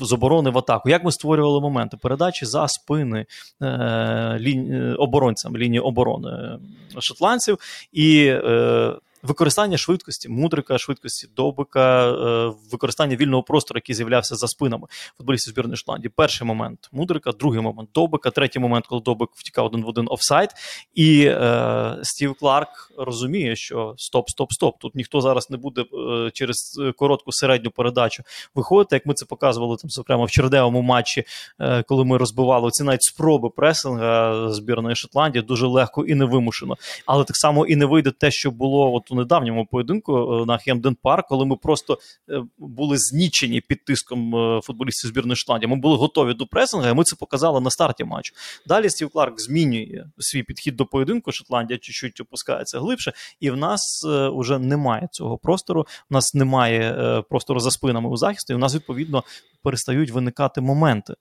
з 0.00 0.12
оборони 0.12 0.50
в 0.50 0.58
атаку, 0.58 0.88
як 0.88 1.04
ми 1.04 1.12
створювали 1.12 1.60
моменти? 1.60 1.96
Передачі 1.96 2.46
за 2.46 2.68
спини 2.68 3.26
е, 3.60 3.66
е, 3.66 4.94
оборонцям 4.98 5.56
лінії 5.56 5.80
оборони 5.80 6.58
шотландців 6.98 7.58
і 7.92 8.26
е, 8.26 8.92
використання 9.22 9.78
швидкості, 9.78 10.28
мудрика, 10.28 10.78
швидкості 10.78 11.28
Довбика, 11.36 12.10
е, 12.10 12.52
використання 12.72 13.16
вільного 13.16 13.42
простору, 13.42 13.78
який 13.78 13.94
з'являвся 13.94 14.36
за 14.36 14.48
спинами 14.48 14.86
футболістів 15.16 15.52
збірної 15.52 15.76
Шотландії. 15.76 16.12
Перший 16.16 16.46
момент 16.46 16.88
Мудрика, 16.92 17.32
другий 17.32 17.60
момент 17.60 17.88
Довбика, 17.94 18.30
третій 18.30 18.58
момент, 18.58 18.86
коли 18.86 19.02
Довбик 19.02 19.28
втікав 19.34 19.66
один 19.66 19.84
в 19.84 19.88
один 19.88 20.06
офсайд. 20.10 20.50
І 20.94 21.24
е, 21.24 21.98
Стів 22.02 22.34
Кларк 22.34 22.92
розуміє, 22.98 23.56
що 23.56 23.94
стоп, 23.96 24.30
стоп, 24.30 24.52
стоп. 24.52 24.78
Тут 24.78 24.94
ніхто 24.94 25.20
зараз 25.20 25.50
не 25.50 25.56
буде 25.56 25.80
е, 25.82 26.30
через 26.30 26.80
коротку 26.96 27.32
середню 27.32 27.70
передачу 27.70 28.22
виходити, 28.54 28.96
як 28.96 29.06
ми 29.06 29.14
це 29.14 29.26
показували 29.26 29.76
там, 29.76 29.90
зокрема 29.90 30.24
в 30.24 30.30
чердевому 30.30 30.82
матчі, 30.82 31.24
е, 31.60 31.82
коли 31.82 32.04
ми 32.04 32.16
розбивали 32.16 32.70
ці 32.70 32.84
навіть 32.84 33.02
спроби 33.02 33.50
пресинга 33.50 34.48
збірної 34.52 34.96
Шотландії 34.96 35.42
дуже 35.42 35.66
легко 35.66 36.04
і 36.04 36.14
невимушено. 36.14 36.76
Але 37.06 37.24
так 37.24 37.36
само 37.36 37.66
і 37.66 37.76
не 37.76 37.86
вийде 37.86 38.10
те, 38.10 38.30
що 38.30 38.50
було 38.50 38.94
от 38.94 39.07
у 39.10 39.14
недавньому 39.14 39.66
поєдинку 39.66 40.42
е, 40.42 40.46
на 40.46 40.58
Хемден 40.58 40.96
Парк, 41.02 41.26
коли 41.28 41.46
ми 41.46 41.56
просто 41.56 41.98
е, 42.30 42.42
були 42.58 42.98
знічені 42.98 43.60
під 43.60 43.84
тиском 43.84 44.36
е, 44.36 44.60
футболістів 44.62 45.10
збірної 45.10 45.36
Шотландії. 45.36 45.70
Ми 45.70 45.76
були 45.76 45.96
готові 45.96 46.34
до 46.34 46.46
пресинга, 46.46 46.90
і 46.90 46.94
ми 46.94 47.04
це 47.04 47.16
показали 47.16 47.60
на 47.60 47.70
старті 47.70 48.04
матчу. 48.04 48.34
Далі 48.66 48.90
Стів 48.90 49.10
Кларк 49.10 49.40
змінює 49.40 50.04
свій 50.18 50.42
підхід 50.42 50.76
до 50.76 50.86
поєдинку. 50.86 51.32
Шотландія 51.32 51.78
чуть-чуть 51.78 52.20
опускається 52.20 52.78
глибше, 52.78 53.12
і 53.40 53.50
в 53.50 53.56
нас 53.56 54.06
уже 54.32 54.58
немає 54.58 55.08
цього 55.12 55.38
простору. 55.38 55.86
У 56.10 56.14
нас 56.14 56.34
немає 56.34 57.22
простору 57.30 57.60
за 57.60 57.70
спинами 57.70 58.08
у 58.08 58.16
захисті. 58.16 58.52
І 58.52 58.56
у 58.56 58.58
нас 58.58 58.74
відповідно 58.74 59.24
перестають 59.62 60.10
виникати 60.10 60.60
моменти. 60.60 61.14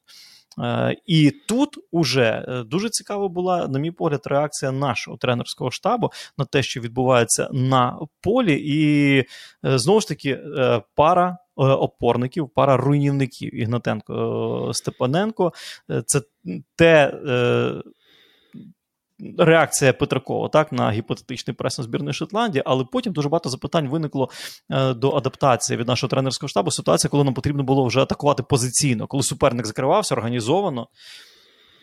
Е, 0.60 0.96
І 1.06 1.32
тут 1.48 1.70
уже 1.92 2.46
е, 2.48 2.64
дуже 2.64 2.90
цікава 2.90 3.28
була, 3.28 3.68
на 3.68 3.80
мій 3.80 3.92
погляд, 3.92 4.22
реакція 4.26 4.72
нашого 4.72 5.18
тренерського 5.18 5.72
штабу 5.72 6.12
на 6.38 6.46
те, 6.46 6.64
що 6.64 6.82
відбувається 6.82 7.50
на 7.52 8.00
полі, 8.22 8.62
і 8.66 9.18
е, 9.20 9.26
знову 9.64 10.02
ж 10.02 10.08
таки 10.08 10.40
пара. 10.96 11.38
Опорників, 11.60 12.50
пара 12.50 12.78
руйнівників 12.78 13.56
Ігнатенко 13.56 14.72
Степаненко. 14.74 15.54
Це 16.06 16.22
те 16.76 17.14
реакція 19.38 19.94
Петракова 19.94 20.50
так, 20.50 20.72
на 20.72 20.92
гіпотетичний 20.92 21.56
пресинг 21.56 21.88
збірної 21.88 22.14
Шотландії, 22.14 22.64
але 22.66 22.86
потім 22.92 23.14
дуже 23.14 23.30
багато 23.30 23.50
запитань 23.50 23.88
виникло 23.88 24.30
е, 24.70 24.94
до 24.94 25.12
адаптації 25.12 25.78
від 25.78 25.88
нашого 25.88 26.10
тренерського 26.10 26.48
штабу. 26.48 26.72
Ситуація, 26.72 27.12
коли 27.12 27.24
нам 27.24 27.34
потрібно 27.34 27.64
було 27.64 27.86
вже 27.86 28.02
атакувати 28.02 28.44
позиційно, 28.44 29.08
коли 29.08 29.24
суперник 29.24 29.66
закривався 29.66 30.16
організовано. 30.16 30.88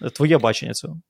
Е, 0.02 0.10
Твоє 0.10 0.38
бачення 0.38 0.72
цього? 0.72 1.00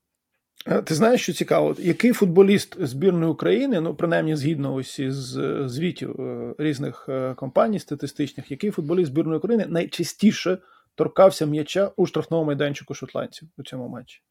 Е, 0.66 0.83
Ти 0.83 0.95
знаєш, 0.95 1.23
що 1.23 1.33
цікаво, 1.33 1.76
який 1.78 2.12
футболіст 2.12 2.87
збірної 2.87 3.33
України, 3.33 3.81
ну 3.81 3.95
принаймні 3.95 4.37
згідно 4.37 4.75
ось 4.75 4.99
із 4.99 5.38
звітів 5.66 6.16
різних 6.59 7.09
компаній 7.37 7.78
статистичних, 7.78 8.50
який 8.50 8.71
футболіст 8.71 9.11
збірної 9.11 9.38
України 9.38 9.66
найчастіше 9.69 10.59
торкався 10.95 11.47
м'яча 11.47 11.90
у 11.97 12.07
штрафному 12.07 12.45
майданчику 12.45 12.95
шотландців 12.95 13.49
у 13.59 13.62
цьому 13.62 13.88
матчі? 13.88 14.23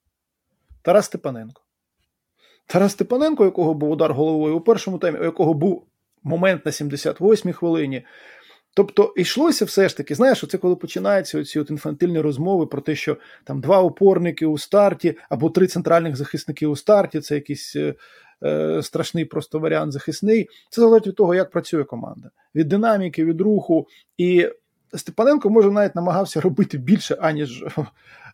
Тарас 0.81 1.05
Степаненко. 1.05 1.62
Тарас 2.67 2.91
Степаненко, 2.91 3.45
якого 3.45 3.73
був 3.73 3.91
удар 3.91 4.13
головою 4.13 4.57
у 4.57 4.61
першому 4.61 4.97
таймі, 4.97 5.19
у 5.19 5.23
якого 5.23 5.53
був 5.53 5.87
момент 6.23 6.65
на 6.65 6.71
78-й 6.71 7.53
хвилині. 7.53 8.05
Тобто 8.75 9.13
йшлося 9.17 9.65
все 9.65 9.89
ж 9.89 9.97
таки, 9.97 10.15
знаєш, 10.15 10.43
оце 10.43 10.57
коли 10.57 10.75
починаються 10.75 11.39
оці 11.39 11.59
от 11.59 11.69
інфантильні 11.69 12.19
розмови 12.19 12.67
про 12.67 12.81
те, 12.81 12.95
що 12.95 13.17
там 13.43 13.61
два 13.61 13.81
опорники 13.81 14.45
у 14.45 14.57
старті 14.57 15.17
або 15.29 15.49
три 15.49 15.67
центральних 15.67 16.15
захисники 16.15 16.67
у 16.67 16.75
старті, 16.75 17.19
це 17.19 17.35
якийсь 17.35 17.75
е, 17.75 17.95
е, 18.43 18.81
страшний 18.83 19.25
просто 19.25 19.59
варіант 19.59 19.91
захисний. 19.91 20.47
Це 20.69 20.81
залежить 20.81 21.07
від 21.07 21.15
того, 21.15 21.35
як 21.35 21.51
працює 21.51 21.83
команда, 21.83 22.29
від 22.55 22.67
динаміки, 22.67 23.25
від 23.25 23.41
руху. 23.41 23.87
І 24.17 24.49
Степаненко 24.95 25.49
може 25.49 25.71
навіть 25.71 25.95
намагався 25.95 26.41
робити 26.41 26.77
більше, 26.77 27.17
аніж 27.21 27.65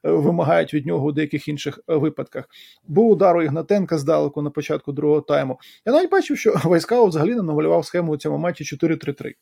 вимагають 0.04 0.74
від 0.74 0.86
нього 0.86 1.06
у 1.06 1.12
деяких 1.12 1.48
інших 1.48 1.80
випадках. 1.88 2.46
Був 2.88 3.12
удар 3.12 3.38
у 3.38 3.42
Ігнатенка 3.42 3.98
здалеку 3.98 4.42
на 4.42 4.50
початку 4.50 4.92
другого 4.92 5.22
тайму. 5.22 5.60
Я 5.86 5.94
навіть 5.94 6.12
бачив, 6.12 6.38
що 6.38 6.54
Вайскао 6.64 7.06
взагалі 7.06 7.36
не 7.36 7.42
намалював 7.42 7.86
схему 7.86 8.12
у 8.12 8.18
цьому 8.18 8.38
матчі 8.38 8.78
4-3-3. 8.78 9.34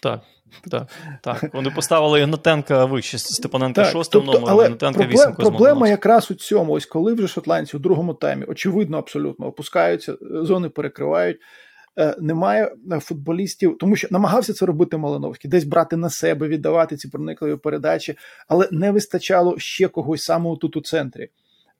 Так, 0.00 0.20
так, 0.70 0.88
так. 1.22 1.54
Вони 1.54 1.70
поставили 1.70 2.20
Ігнатенка 2.20 2.84
вище 2.84 3.18
Степаненка 3.18 3.82
Так, 3.82 3.92
шостим 3.92 4.20
тобто, 4.20 4.32
номером, 4.32 4.54
але 4.58 4.64
Ігнатенка 4.64 4.98
проблем, 4.98 5.18
вісім 5.18 5.34
проблема 5.34 5.88
якраз 5.88 6.30
у 6.30 6.34
цьому. 6.34 6.72
Ось 6.72 6.86
коли 6.86 7.14
вже 7.14 7.28
шотландці 7.28 7.76
у 7.76 7.80
другому 7.80 8.14
таймі, 8.14 8.44
очевидно, 8.44 8.98
абсолютно 8.98 9.46
опускаються, 9.46 10.16
зони 10.20 10.68
перекривають. 10.68 11.40
Е, 11.98 12.16
Немає 12.20 12.74
е, 12.92 13.00
футболістів, 13.00 13.78
тому 13.78 13.96
що 13.96 14.08
намагався 14.10 14.52
це 14.52 14.66
робити 14.66 14.96
Малиновський, 14.96 15.50
десь 15.50 15.64
брати 15.64 15.96
на 15.96 16.10
себе, 16.10 16.48
віддавати 16.48 16.96
ці 16.96 17.08
проникливі 17.08 17.56
передачі, 17.56 18.14
але 18.48 18.68
не 18.72 18.90
вистачало 18.90 19.58
ще 19.58 19.88
когось 19.88 20.22
саме 20.22 20.56
тут 20.56 20.76
у 20.76 20.80
центрі. 20.80 21.28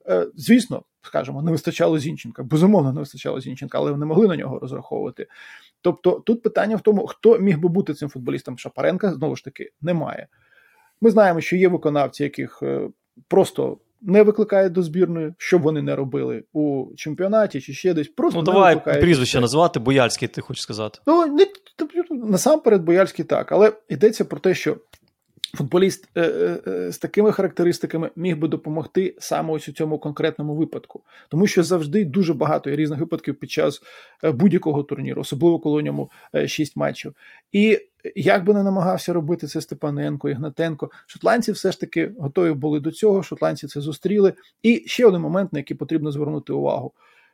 Е, 0.09 0.27
Звісно, 0.35 0.83
скажімо, 1.01 1.41
не 1.41 1.51
вистачало 1.51 1.99
Зінченка. 1.99 2.43
Безумовно, 2.43 2.93
не 2.93 2.99
вистачало 2.99 3.41
Зінченка, 3.41 3.77
але 3.77 3.91
вони 3.91 4.05
могли 4.05 4.27
на 4.27 4.35
нього 4.35 4.59
розраховувати. 4.59 5.27
Тобто 5.81 6.11
тут 6.25 6.41
питання 6.41 6.75
в 6.75 6.81
тому, 6.81 7.07
хто 7.07 7.39
міг 7.39 7.59
би 7.59 7.69
бути 7.69 7.93
цим 7.93 8.09
футболістом 8.09 8.57
Шапаренка, 8.57 9.13
знову 9.13 9.35
ж 9.35 9.43
таки, 9.43 9.71
немає. 9.81 10.27
Ми 11.01 11.11
знаємо, 11.11 11.41
що 11.41 11.55
є 11.55 11.67
виконавці, 11.67 12.23
яких 12.23 12.63
просто 13.27 13.77
не 14.03 14.23
викликає 14.23 14.69
до 14.69 14.81
збірної, 14.81 15.33
що 15.37 15.59
б 15.59 15.61
вони 15.61 15.81
не 15.81 15.95
робили 15.95 16.43
у 16.53 16.85
чемпіонаті 16.95 17.61
чи 17.61 17.73
ще 17.73 17.93
десь. 17.93 18.07
Просто 18.07 18.39
Ну 18.39 18.45
не 18.45 18.51
давай 18.51 19.01
прізвище 19.01 19.39
називати, 19.39 19.79
Бояльський, 19.79 20.27
ти 20.27 20.41
хочеш 20.41 20.63
сказати. 20.63 20.99
Ну, 21.07 21.25
не, 21.25 21.47
тобто, 21.75 22.15
насамперед, 22.15 22.83
Бояльський 22.83 23.25
так, 23.25 23.51
але 23.51 23.71
йдеться 23.89 24.25
про 24.25 24.39
те, 24.39 24.55
що 24.55 24.77
футболіст 25.57 26.09
е, 26.15 26.21
е, 26.21 26.59
е, 26.67 26.91
з 26.91 26.97
такими 26.97 27.31
характеристиками 27.31 28.09
міг 28.15 28.37
би 28.37 28.47
допомогти 28.47 29.15
саме 29.19 29.53
ось 29.53 29.69
у 29.69 29.71
цьому 29.71 29.99
конкретному 29.99 30.55
випадку. 30.55 31.03
Тому 31.29 31.47
що 31.47 31.63
завжди 31.63 32.05
дуже 32.05 32.33
багато 32.33 32.69
є 32.69 32.75
різних 32.75 32.99
випадків 32.99 33.35
під 33.35 33.51
час 33.51 33.81
е, 34.23 34.31
будь-якого 34.31 34.83
турніру, 34.83 35.21
особливо 35.21 35.59
коли 35.59 35.77
у 35.77 35.81
ньому 35.81 36.11
е, 36.35 36.47
шість 36.47 36.75
матчів. 36.75 37.15
І 37.51 37.79
як 38.15 38.43
би 38.43 38.53
не 38.53 38.63
намагався 38.63 39.13
робити 39.13 39.47
це 39.47 39.61
Степаненко, 39.61 40.29
Ігнатенко, 40.29 40.91
шотландці 41.07 41.51
все 41.51 41.71
ж 41.71 41.79
таки 41.79 42.11
готові 42.19 42.53
були 42.53 42.79
до 42.79 42.91
цього, 42.91 43.23
шотландці 43.23 43.67
це 43.67 43.81
зустріли. 43.81 44.33
І 44.63 44.83
ще 44.85 45.05
один 45.05 45.21
момент, 45.21 45.53
на 45.53 45.59
який 45.59 45.77
потрібно 45.77 46.11
звернути 46.11 46.53
увагу. 46.53 46.93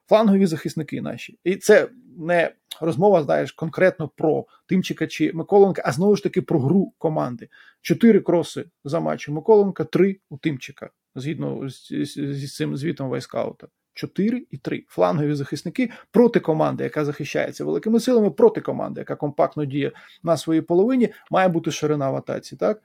Флангові 0.09 0.45
захисники 0.45 1.01
наші. 1.01 1.39
І 1.43 1.55
це 1.55 1.89
не 2.17 2.51
розмова, 2.81 3.23
знаєш, 3.23 3.51
конкретно 3.51 4.07
про 4.07 4.45
Тимчика 4.67 5.07
чи 5.07 5.33
Миколенка, 5.33 5.81
а 5.85 5.91
знову 5.91 6.15
ж 6.15 6.23
таки 6.23 6.41
про 6.41 6.59
гру 6.59 6.93
команди. 6.97 7.49
Чотири 7.81 8.19
кроси 8.19 8.65
за 8.83 8.99
матч 8.99 9.29
у 9.29 9.33
Миколенка, 9.33 9.83
три 9.83 10.19
у 10.29 10.37
Тимчика, 10.37 10.89
згідно 11.15 11.69
з, 11.69 11.87
з, 11.87 12.13
з 12.15 12.55
цим 12.55 12.77
звітом 12.77 13.09
Вайскаута. 13.09 13.67
4 13.99 14.45
і 14.51 14.57
3 14.57 14.83
флангові 14.87 15.33
захисники 15.33 15.89
проти 16.11 16.39
команди, 16.39 16.83
яка 16.83 17.05
захищається 17.05 17.65
великими 17.65 17.99
силами, 17.99 18.31
проти 18.31 18.61
команди, 18.61 19.01
яка 19.01 19.15
компактно 19.15 19.65
діє 19.65 19.91
на 20.23 20.37
своїй 20.37 20.61
половині, 20.61 21.09
має 21.31 21.47
бути 21.47 21.71
ширина 21.71 22.11
в 22.11 22.15
атаці. 22.15 22.55
Так? 22.55 22.81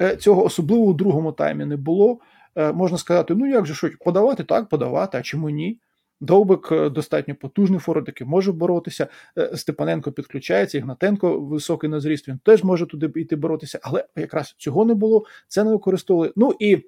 Е, 0.00 0.16
Цього 0.16 0.44
особливо 0.44 0.82
у 0.82 0.94
другому 0.94 1.32
таймі 1.32 1.64
не 1.64 1.76
було. 1.76 2.18
Е, 2.56 2.72
Можна 2.72 2.98
сказати, 2.98 3.34
ну 3.34 3.46
як 3.46 3.66
же 3.66 3.74
що, 3.74 3.90
подавати 4.04 4.44
так, 4.44 4.68
подавати, 4.68 5.18
а 5.18 5.22
чому 5.22 5.50
ні? 5.50 5.78
Довбик 6.22 6.72
е, 6.72 6.90
достатньо 6.90 7.34
потужний 7.34 7.80
форвард, 7.80 8.20
може 8.20 8.52
боротися. 8.52 9.06
Е, 9.38 9.56
Степаненко 9.56 10.12
підключається, 10.12 10.78
Ігнатенко 10.78 11.40
високий 11.40 11.90
на 11.90 12.00
зріст, 12.00 12.28
він 12.28 12.38
теж 12.38 12.64
може 12.64 12.86
туди 12.86 13.20
йти 13.20 13.36
боротися, 13.36 13.78
але 13.82 14.04
якраз 14.16 14.54
цього 14.58 14.84
не 14.84 14.94
було, 14.94 15.24
це 15.48 15.64
не 15.64 15.70
використовували. 15.70 16.32
Ну 16.36 16.54
і 16.58 16.78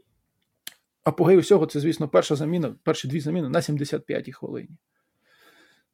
апогей 1.05 1.39
усього, 1.39 1.67
це, 1.67 1.81
звісно, 1.81 2.09
перша 2.09 2.37
заміна, 2.37 2.75
перші 2.83 3.09
дві 3.09 3.21
заміни 3.21 3.49
на 3.49 3.61
75-й 3.61 4.33
хвилині. 4.33 4.69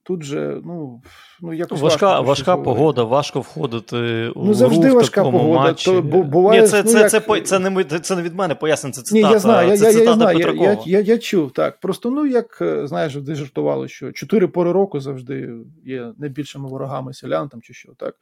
Тут 0.03 0.23
же, 0.23 0.61
ну, 0.65 1.03
ну 1.41 1.53
якось 1.53 1.81
Важка, 1.81 2.07
важко 2.07 2.25
важка 2.29 2.57
погода, 2.57 3.05
важко 3.05 3.41
входити 3.41 4.29
у 4.29 4.45
Ну, 4.45 4.55
завжди 4.55 4.87
гру 4.87 4.93
в 4.93 4.97
важка 4.97 5.21
такому 5.21 5.39
погода. 5.39 5.61
матчі. 5.61 5.91
То, 5.91 6.03
бу- 6.03 6.23
буває, 6.23 6.61
Ні, 6.61 6.67
це, 6.67 6.83
ну, 6.83 6.91
це, 6.93 6.99
як- 6.99 7.11
це, 7.11 7.21
по- 7.21 7.41
це, 7.41 7.59
не, 7.59 7.85
це 7.85 8.17
не 8.17 8.23
від 8.23 8.35
мене 8.35 8.55
пояснення, 8.55 8.93
це 8.93 9.15
Ні, 9.15 9.21
я 9.21 9.39
знаю, 9.39 9.69
я, 9.69 9.77
це 9.77 9.93
я, 9.93 10.03
я, 10.03 10.15
знаю, 10.15 10.39
Петракова. 10.39 10.65
я, 10.67 10.79
я, 10.85 11.01
я 11.01 11.19
чув, 11.19 11.53
так. 11.53 11.81
Просто, 11.81 12.11
ну, 12.11 12.27
як, 12.27 12.59
е, 12.63 12.87
знаєш, 12.87 13.17
де 13.17 13.35
жартували, 13.35 13.89
що 13.89 14.13
чотири 14.13 14.49
пори 14.49 14.73
року 14.73 15.01
завжди 15.01 15.51
є 15.85 16.13
найбільшими 16.19 16.69
ворогами 16.69 17.15
селян 17.15 17.49
там 17.49 17.63
чи 17.63 17.75
що, 17.75 17.93
так. 17.97 18.15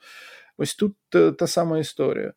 Ось 0.59 0.75
тут 0.75 0.95
е, 1.15 1.33
та 1.33 1.47
сама 1.47 1.79
історія. 1.79 2.33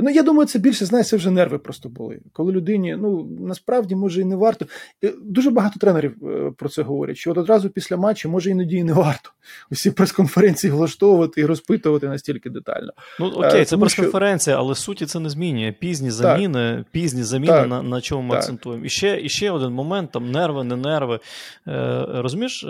Ну, 0.00 0.10
я 0.10 0.22
думаю, 0.22 0.46
це 0.46 0.58
більше, 0.58 0.84
знаєш, 0.84 1.08
це 1.08 1.16
вже 1.16 1.30
нерви 1.30 1.58
просто 1.58 1.88
були. 1.88 2.20
Коли 2.32 2.52
людині, 2.52 2.96
ну, 3.00 3.28
насправді, 3.40 3.94
може, 3.94 4.20
і 4.20 4.24
не 4.24 4.36
варто. 4.36 4.66
Е, 5.04 5.12
Дуже 5.22 5.50
багато 5.50 5.78
тренерів 5.80 6.14
е, 6.28 6.52
про 6.56 6.68
це 6.68 6.82
говорять, 6.82 7.16
що 7.16 7.30
от 7.30 7.38
одразу 7.38 7.70
після 7.70 7.96
матчу, 7.96 8.28
може, 8.28 8.50
іноді 8.50 8.76
і 8.76 8.84
не 8.84 8.92
варто 8.92 9.30
усі 9.70 9.90
прес-конференції 9.90 10.70
влаштовувати 10.72 11.40
і 11.40 11.44
розпитувати 11.44 12.08
настільки 12.08 12.50
детально. 12.50 12.92
Ну 13.20 13.26
окей, 13.26 13.60
Е, 13.60 13.64
це 13.64 13.70
тому 13.70 13.80
прес-конференція, 13.80 14.56
але 14.56 14.74
суті 14.74 15.06
це 15.06 15.20
не 15.20 15.30
змінює. 15.30 15.72
Пізні 15.72 16.10
заміни, 16.10 16.84
пізні 16.90 17.22
заміни, 17.22 17.52
Так. 17.52 17.68
на, 17.68 17.82
на 17.82 18.00
чому 18.00 18.22
ми 18.22 18.28
Так. 18.28 18.38
акцентуємо. 18.38 18.84
І 18.84 18.88
ще, 18.88 19.20
і 19.22 19.28
ще 19.28 19.50
один 19.50 19.72
момент: 19.72 20.12
там 20.12 20.30
нерви, 20.30 20.64
не 20.64 20.76
нерви. 20.76 21.20
Е, 21.68 22.04
розумієш, 22.08 22.66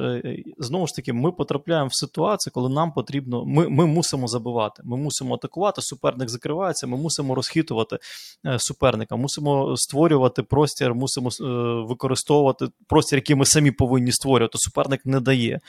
знову 0.59 0.87
ж 0.87 0.95
таки, 0.95 1.13
ми 1.13 1.33
потрапляємо 1.33 1.89
в 1.89 1.95
ситуацію, 1.95 2.53
коли 2.55 2.69
нам 2.69 2.93
потрібно. 2.93 3.45
Ми, 3.45 3.69
ми 3.69 3.87
мусимо 3.87 4.29
забивати. 4.29 4.83
Ми 4.85 4.97
мусимо 4.97 5.35
атакувати. 5.35 5.83
Суперник 5.83 6.29
закривається. 6.29 6.87
Ми 6.87 6.97
мусимо 6.97 7.18
розхитувати 7.27 7.99
е, 8.47 8.59
суперника, 8.59 9.17
мусимо 9.17 9.77
створювати 9.77 10.43
простір, 10.43 10.95
мусимо 10.95 11.31
е, 11.41 11.45
використовувати 11.89 12.67
простір, 12.87 13.19
який 13.19 13.37
ми 13.37 13.45
самі 13.45 13.71
повинні 13.71 14.13
створювати. 14.13 14.59
Суперник 14.59 15.07
не 15.07 15.21
дає. 15.21 15.61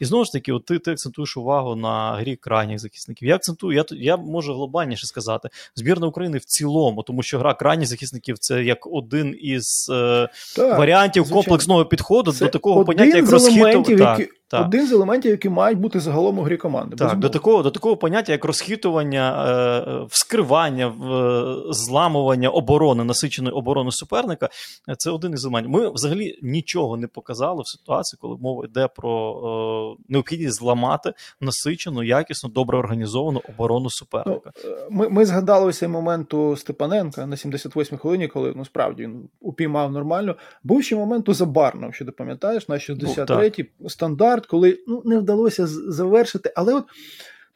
І 0.00 0.04
знову 0.04 0.24
ж 0.24 0.32
таки, 0.32 0.52
от 0.52 0.64
ти, 0.64 0.78
ти 0.78 0.92
акцентуєш 0.92 1.36
увагу 1.36 1.76
на 1.76 2.16
грі 2.16 2.36
крайніх 2.36 2.78
захисників. 2.78 3.28
Я 3.28 3.34
акцентую, 3.34 3.76
я, 3.76 3.84
я 3.90 4.16
можу 4.16 4.54
глобальніше 4.54 5.06
сказати, 5.06 5.48
збірна 5.74 6.06
України 6.06 6.38
в 6.38 6.44
цілому, 6.44 7.02
тому 7.02 7.22
що 7.22 7.38
гра 7.38 7.54
крайніх 7.54 7.88
захисників 7.88 8.38
це 8.38 8.64
як 8.64 8.86
один 8.86 9.36
із 9.40 9.90
е, 9.92 10.28
Так, 10.56 10.78
варіантів 10.78 11.24
звичайно. 11.24 11.42
комплексного 11.42 11.84
підходу 11.84 12.32
Це 12.32 12.44
до 12.44 12.50
такого 12.50 12.84
поняття, 12.84 13.16
як 13.16 13.26
з 13.26 13.32
розхитування. 13.32 14.26
Так. 14.50 14.66
Один 14.66 14.86
з 14.86 14.92
елементів, 14.92 15.30
які 15.30 15.48
мають 15.48 15.78
бути 15.78 16.00
загалом 16.00 16.38
у 16.38 16.42
грі 16.42 16.56
команди. 16.56 16.90
Так, 16.90 16.98
безумовно. 16.98 17.20
до 17.20 17.28
такого, 17.28 17.62
до 17.62 17.70
такого 17.70 17.96
поняття, 17.96 18.32
як 18.32 18.44
розхитування, 18.44 19.44
е, 19.48 19.90
е, 19.92 20.06
вскривання, 20.10 20.86
е, 20.86 21.72
зламування 21.72 22.48
оборони, 22.48 23.04
насиченої 23.04 23.54
оборони 23.54 23.92
суперника, 23.92 24.48
е, 24.88 24.94
це 24.98 25.10
один 25.10 25.32
із 25.32 25.44
елементів. 25.44 25.70
Ми 25.70 25.90
взагалі 25.92 26.38
нічого 26.42 26.96
не 26.96 27.06
показали 27.06 27.62
в 27.62 27.68
ситуації, 27.68 28.18
коли 28.22 28.36
мова 28.40 28.64
йде 28.64 28.88
про 28.96 29.96
е, 29.98 30.02
необхідність 30.08 30.58
зламати 30.58 31.12
насичену, 31.40 32.02
якісну, 32.02 32.50
добре 32.50 32.78
організовану 32.78 33.42
оборону 33.48 33.80
Ну, 33.84 33.90
суперника. 33.90 34.50
е, 34.64 34.86
ми, 34.90 35.08
ми 35.08 35.24
згадали 35.26 35.66
ось 35.66 35.78
цей 35.78 35.88
момент 35.88 36.34
у 36.34 36.56
Степаненка 36.56 37.26
на 37.26 37.36
78-й 37.36 37.96
хвилині, 37.98 38.28
коли 38.28 38.52
ну 38.56 38.64
справді 38.64 39.02
він 39.02 39.28
упіймав 39.40 39.92
нормально. 39.92 40.34
Був 40.64 40.82
ще 40.84 40.96
момент 40.96 41.28
у 41.28 41.34
Забарного, 41.34 41.86
якщо 41.86 42.04
ти 42.04 42.10
пам'ятаєш, 42.12 42.68
на 42.68 42.74
63-й 42.74 43.88
стандарт, 43.88 44.37
коли 44.46 44.78
ну 44.86 45.02
не 45.04 45.18
вдалося 45.18 45.66
завершити. 45.66 46.52
Але 46.56 46.74
от 46.74 46.84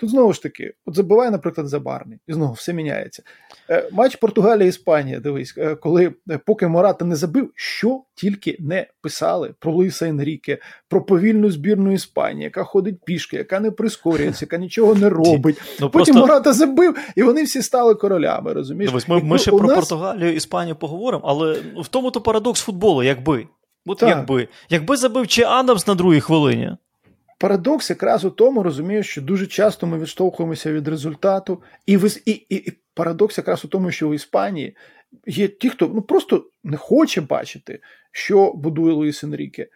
тут 0.03 0.11
знову 0.11 0.33
ж 0.33 0.43
таки, 0.43 0.75
от 0.87 0.97
забиває, 0.97 1.31
наприклад, 1.31 1.69
Забарний, 1.69 2.19
і 2.27 2.33
знову 2.33 2.53
все 2.53 2.73
міняється. 2.73 3.23
Е, 3.71 3.89
матч 3.93 4.17
Португалія-Іспанія, 4.17 5.21
дивись, 5.21 5.55
е, 5.59 5.75
коли 5.75 6.15
е, 6.31 6.39
поки 6.47 6.69
Мората 6.69 7.05
не 7.05 7.17
забив, 7.17 7.51
що 7.55 8.03
тільки 8.15 8.57
не 8.61 8.87
писали 9.01 9.55
про 9.59 9.73
Луїса 9.73 10.09
Енріке, 10.09 10.59
про 10.89 11.05
повільну 11.05 11.51
збірну 11.51 11.93
Іспанії, 11.93 12.45
яка 12.45 12.65
ходить 12.65 13.05
пішки, 13.05 13.37
яка 13.37 13.61
не 13.61 13.71
прискорюється, 13.71 14.45
яка 14.45 14.57
нічого 14.57 14.95
не 14.95 15.09
робить. 15.09 15.61
Ну, 15.81 15.91
Потім 15.91 15.91
просто, 15.91 16.15
Мората 16.15 16.53
забив, 16.53 16.97
і 17.17 17.23
вони 17.23 17.43
всі 17.43 17.63
стали 17.63 17.95
королями, 17.95 18.53
розумієш? 18.53 18.91
дивись, 18.91 19.09
ми, 19.09 19.17
ми 19.17 19.23
ну, 19.25 19.39
ще 19.39 19.51
про 19.51 19.69
нас- 19.69 19.77
Португалію, 19.77 20.35
Іспанію 20.35 20.77
поговоримо, 20.77 21.25
але 21.27 21.61
в 21.77 21.89
тому 21.89 22.11
то 22.11 22.21
парадокс 22.21 22.61
футболу, 22.61 23.03
якби. 23.03 23.47
От 23.87 24.03
якби. 24.03 24.49
Якби 24.69 24.97
забив 24.97 25.27
чи 25.27 25.43
Адамс 25.43 25.87
на 25.87 25.95
другій 25.95 26.21
хвилині. 26.21 26.77
Парадокс 27.43 27.91
якраз 27.91 28.25
у 28.25 28.31
тому, 28.31 28.63
розумієш, 28.63 29.09
що 29.09 29.23
дуже 29.23 29.47
часто 29.47 29.87
ми 29.87 29.99
відштовхуємося 29.99 30.73
від 30.73 30.89
результату, 30.89 31.63
і, 31.87 31.97
в, 31.97 32.19
і, 32.29 32.31
і, 32.31 32.73
парадокс 32.95 33.39
якраз 33.39 33.65
у 33.65 33.69
тому, 33.69 33.91
що 33.91 34.09
в 34.09 34.15
Іспанії 34.15 34.77
є 35.27 35.49
ті, 35.49 35.71
хто 35.71 35.91
ну 35.95 36.03
просто 36.03 36.47
не 36.65 36.77
хоче 36.77 37.21
бачити, 37.21 37.81
що 38.13 38.53
будує 38.53 38.95
Луїс 38.95 39.25
Енріке. 39.25 39.67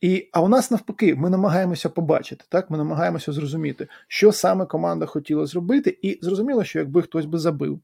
І, 0.00 0.28
а 0.32 0.40
у 0.40 0.48
нас 0.48 0.70
навпаки, 0.70 1.14
ми 1.14 1.30
намагаємося 1.30 1.88
побачити, 1.88 2.44
так? 2.48 2.70
Ми 2.70 2.78
намагаємося 2.78 3.32
зрозуміти, 3.32 3.88
що 4.08 4.32
саме 4.32 4.66
команда 4.66 5.06
хотіла 5.06 5.46
зробити, 5.46 5.98
і 6.02 6.18
зрозуміло, 6.22 6.64
що 6.64 6.78
якби 6.78 7.02
хтось 7.02 7.24
би 7.24 7.38
забив 7.38 7.80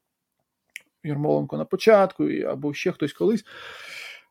Ярмоленко 1.04 1.56
на 1.56 1.64
початку, 1.64 2.24
або 2.24 2.74
ще 2.74 2.92
хтось 2.92 3.12
колись, 3.12 3.44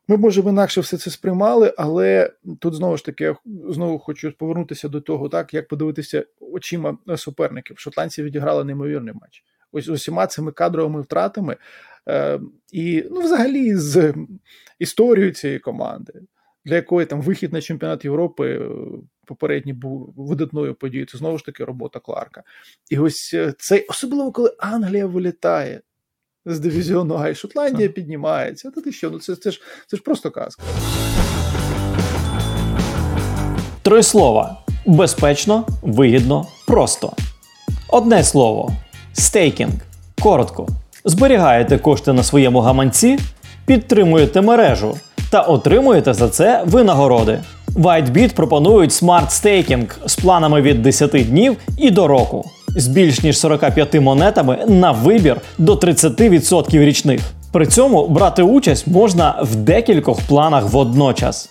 ми 0.08 0.16
може 0.16 0.40
інакше 0.40 0.80
все 0.80 0.96
це 0.96 1.10
сприймали, 1.10 1.74
але 1.76 2.32
тут 2.58 2.74
знову 2.74 2.96
ж 2.96 3.04
таки 3.04 3.24
я 3.24 3.36
знову 3.68 3.98
хочу 3.98 4.32
повернутися 4.38 4.88
до 4.88 5.00
того, 5.00 5.28
так 5.28 5.54
як 5.54 5.68
подивитися 5.68 6.24
очима 6.40 6.98
суперників. 7.16 7.78
Шотландці 7.78 8.22
відіграли 8.22 8.64
неймовірний 8.64 9.14
матч. 9.14 9.44
Ось 9.72 9.84
з 9.84 9.88
усіма 9.88 10.26
цими 10.26 10.52
кадровими 10.52 11.00
втратами, 11.00 11.56
е, 12.08 12.40
і 12.72 13.04
ну, 13.10 13.20
взагалі 13.20 13.76
з 13.76 14.14
історією 14.78 15.32
цієї 15.32 15.58
команди, 15.58 16.12
для 16.64 16.74
якої 16.74 17.06
там 17.06 17.22
вихід 17.22 17.52
на 17.52 17.60
чемпіонат 17.60 18.04
Європи 18.04 18.58
е, 18.58 18.68
попередній 19.26 19.72
був 19.72 20.14
видатною 20.16 20.74
подією. 20.74 21.06
Це 21.06 21.18
знову 21.18 21.38
ж 21.38 21.44
таки 21.44 21.64
робота 21.64 22.00
Кларка. 22.00 22.42
І 22.90 22.98
ось 22.98 23.30
е, 23.34 23.54
цей, 23.58 23.86
особливо 23.86 24.32
коли 24.32 24.56
Англія 24.58 25.06
вилітає 25.06 25.80
з 26.46 26.60
дивізіону 26.60 27.14
А, 27.14 27.28
і 27.28 27.34
Шотландія 27.34 27.88
піднімається. 27.88 28.70
Та 28.70 28.80
ти 28.80 28.92
що? 28.92 29.10
Ну 29.10 29.18
це, 29.18 29.36
це 29.36 29.50
ж 29.50 29.60
це 29.86 29.96
ж 29.96 30.02
просто 30.02 30.30
казка. 30.30 30.62
Три 33.82 34.02
слова: 34.02 34.64
безпечно, 34.86 35.66
вигідно, 35.82 36.46
просто. 36.66 37.12
Одне 37.88 38.24
слово 38.24 38.72
стейкінг. 39.12 39.72
Коротко. 40.22 40.68
Зберігаєте 41.04 41.78
кошти 41.78 42.12
на 42.12 42.22
своєму 42.22 42.60
гаманці, 42.60 43.18
підтримуєте 43.66 44.40
мережу 44.40 44.96
та 45.30 45.40
отримуєте 45.40 46.14
за 46.14 46.28
це 46.28 46.62
винагороди. 46.66 47.42
WhiteBIT 47.68 48.34
пропонують 48.34 48.92
смарт 48.92 49.32
стейкінг 49.32 49.98
з 50.06 50.16
планами 50.16 50.62
від 50.62 50.82
10 50.82 51.10
днів 51.10 51.56
і 51.78 51.90
до 51.90 52.06
року. 52.06 52.50
З 52.78 52.86
більш 52.86 53.22
ніж 53.22 53.38
45 53.38 53.94
монетами 53.94 54.58
на 54.68 54.92
вибір 54.92 55.40
до 55.58 55.74
30% 55.74 56.84
річних. 56.84 57.20
При 57.52 57.66
цьому 57.66 58.08
брати 58.08 58.42
участь 58.42 58.86
можна 58.86 59.34
в 59.42 59.54
декількох 59.54 60.20
планах 60.28 60.64
водночас. 60.64 61.48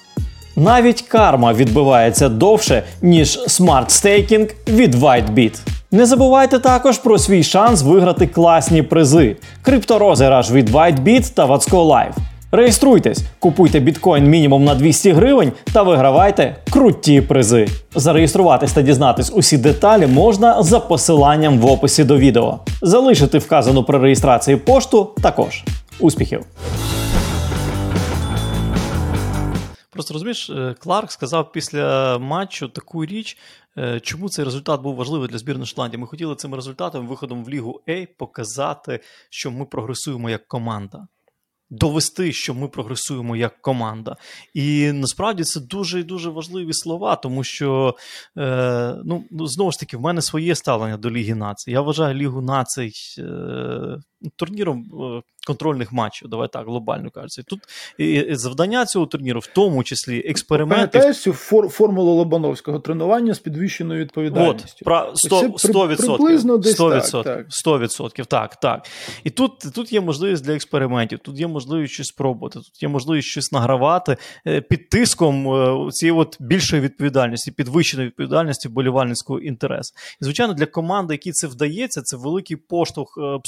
Навіть 0.56 1.02
карма 1.02 1.54
відбивається 1.54 2.30
довше, 2.30 2.84
ніж 3.02 3.40
смарт 3.48 3.92
стейкінг 3.92 4.48
від 4.68 4.96
WhiteBIT. 4.95 5.60
Не 5.92 6.06
забувайте 6.06 6.60
також 6.60 6.98
про 6.98 7.18
свій 7.18 7.44
шанс 7.44 7.82
виграти 7.82 8.28
класні 8.28 8.82
призи: 8.82 9.36
крипторозіграш 9.62 10.52
від 10.52 10.70
WhiteBit 10.70 11.34
та 11.34 11.46
Вацко 11.46 11.86
Live. 11.86 12.35
Реєструйтесь, 12.56 13.24
купуйте 13.39 13.80
біткоін 13.80 14.24
мінімум 14.24 14.63
на 14.63 14.76
200 14.76 15.12
гривень 15.12 15.52
та 15.74 15.84
вигравайте 15.84 16.56
круті 16.70 17.22
призи. 17.22 17.68
Зареєструватись 17.96 18.74
та 18.74 18.82
дізнатись 18.82 19.32
усі 19.36 19.58
деталі 19.58 20.08
можна 20.08 20.63
за 20.63 20.80
посиланням 20.80 21.60
в 21.60 21.65
описі 21.65 22.04
до 22.04 22.18
відео. 22.18 22.60
Залишити 22.82 23.38
вказану 23.38 23.84
при 23.84 23.98
реєстрації 23.98 24.58
пошту 24.58 25.15
також. 25.22 25.63
Успіхів! 26.00 26.46
Просто 29.89 30.13
розумієш, 30.13 30.50
е, 30.50 30.76
Кларк 30.80 31.12
сказав 31.12 31.52
після 31.52 32.18
матчу 32.18 32.68
таку 32.68 33.06
річ, 33.06 33.38
е, 33.78 34.00
чому 34.00 34.30
цей 34.30 34.46
результат 34.46 34.82
був 34.82 34.96
важливий 34.96 35.30
для 35.30 35.38
збірної 35.38 35.65
Шотландії. 35.65 36.02
Ми 36.02 36.08
хотіли 36.08 36.36
цим 36.36 36.56
результатом, 36.56 37.08
виходом 37.08 37.44
в 37.44 37.50
Лігу 37.50 37.82
А, 37.88 38.06
показати, 38.18 39.00
що 39.30 39.52
ми 39.52 39.65
прогресуємо 39.65 40.30
як 40.30 40.48
команда. 40.48 41.08
Довести, 41.69 42.34
що 42.34 42.54
ми 42.54 42.67
прогресуємо 42.67 43.36
як 43.36 43.62
команда. 43.62 44.15
І 44.54 44.91
насправді 44.91 45.43
це 45.43 45.60
дуже 45.60 45.99
і 45.99 46.04
дуже 46.04 46.30
важливі 46.30 46.73
слова, 46.73 47.15
тому 47.15 47.43
що 47.43 47.95
е, 48.38 48.95
ну, 49.06 49.25
знову 49.32 49.71
ж 49.71 49.80
таки, 49.80 49.97
в 49.97 50.01
мене 50.01 50.21
своє 50.21 50.56
ставлення 50.56 50.97
до 50.97 51.12
Ліги 51.12 51.36
націй. 51.36 51.71
Я 51.71 51.82
вважаю 51.82 52.15
Лігу 52.15 52.41
націй 52.41 52.91
е, 53.19 53.97
турніром 54.36 54.86
е, 54.94 55.22
контрольних 55.48 55.92
матчів. 55.94 56.28
Давай 56.30 56.48
так, 56.54 56.66
глобально 56.66 57.10
кажучи. 57.10 57.44
Тут 57.44 57.60
і, 57.98 58.36
завдання 58.36 58.86
цього 58.86 59.06
турніру, 59.06 59.40
в 59.40 59.48
тому 59.48 59.84
числі 59.84 60.24
експерименти. 60.28 60.88
Пам'ятаєш 60.88 61.22
цю 61.22 61.32
фор- 61.32 61.70
формулу 61.70 62.12
Лобановського 62.14 62.80
тренування 62.80 63.34
з 63.34 63.40
підвищеною 63.40 64.02
От, 64.02 64.08
відповідальністю? 64.08 64.86
про 64.86 65.12
100, 65.16 65.42
Це 65.42 65.50
при- 65.50 65.74
100%. 65.74 65.96
приблизно 66.18 66.58
десь 66.58 66.80
100%, 66.80 67.24
так, 67.24 67.24
так. 67.24 67.48
100%, 67.50 68.26
так, 68.26 68.56
так. 68.56 68.88
І 69.24 69.30
тут, 69.30 69.52
тут 69.76 69.94
є 69.94 70.02
можливість 70.02 70.44
для 70.46 70.54
експериментів, 70.54 71.20
тут 71.20 71.40
є 71.40 71.48
можливість 71.48 71.94
щось 71.94 72.08
спробувати, 72.08 72.60
тут 72.60 72.84
є 72.84 72.90
можливість 72.90 73.28
щось 73.28 73.52
награвати 73.52 74.18
е, 74.48 74.62
під 74.62 74.90
тиском 74.90 75.48
е, 75.54 75.92
цієї 75.92 76.18
от 76.20 76.38
більшої 76.40 76.82
відповідальності, 76.82 77.52
підвищеної 77.52 78.08
відповідальності 78.10 78.70
болівальницького 78.70 79.40
інтересу. 79.40 79.94
І, 80.22 80.26
звичайно, 80.26 80.54
для 80.54 80.66
команди, 80.66 81.14
якій 81.14 81.32
це 81.32 81.48
вдається, 81.48 82.02
це 82.02 82.18
великий 82.18 82.58
поштовх 82.58 83.18
е, 83.18 83.40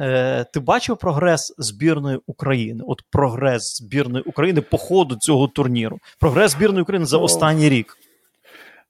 Е, 0.00 0.44
Ти 0.44 0.60
бачив 0.60 0.96
прогрес 0.96 1.54
збірної 1.58 2.18
України? 2.26 2.84
От 2.86 3.02
прогрес 3.10 3.76
збірної 3.76 4.24
України 4.24 4.60
по 4.60 4.78
ходу 4.78 5.16
цього 5.20 5.48
турніру. 5.48 5.98
Прогрес 6.18 6.52
збірної 6.52 6.82
України 6.82 7.06
за 7.06 7.16
Ну, 7.16 7.22
останній 7.22 7.68
рік. 7.68 7.98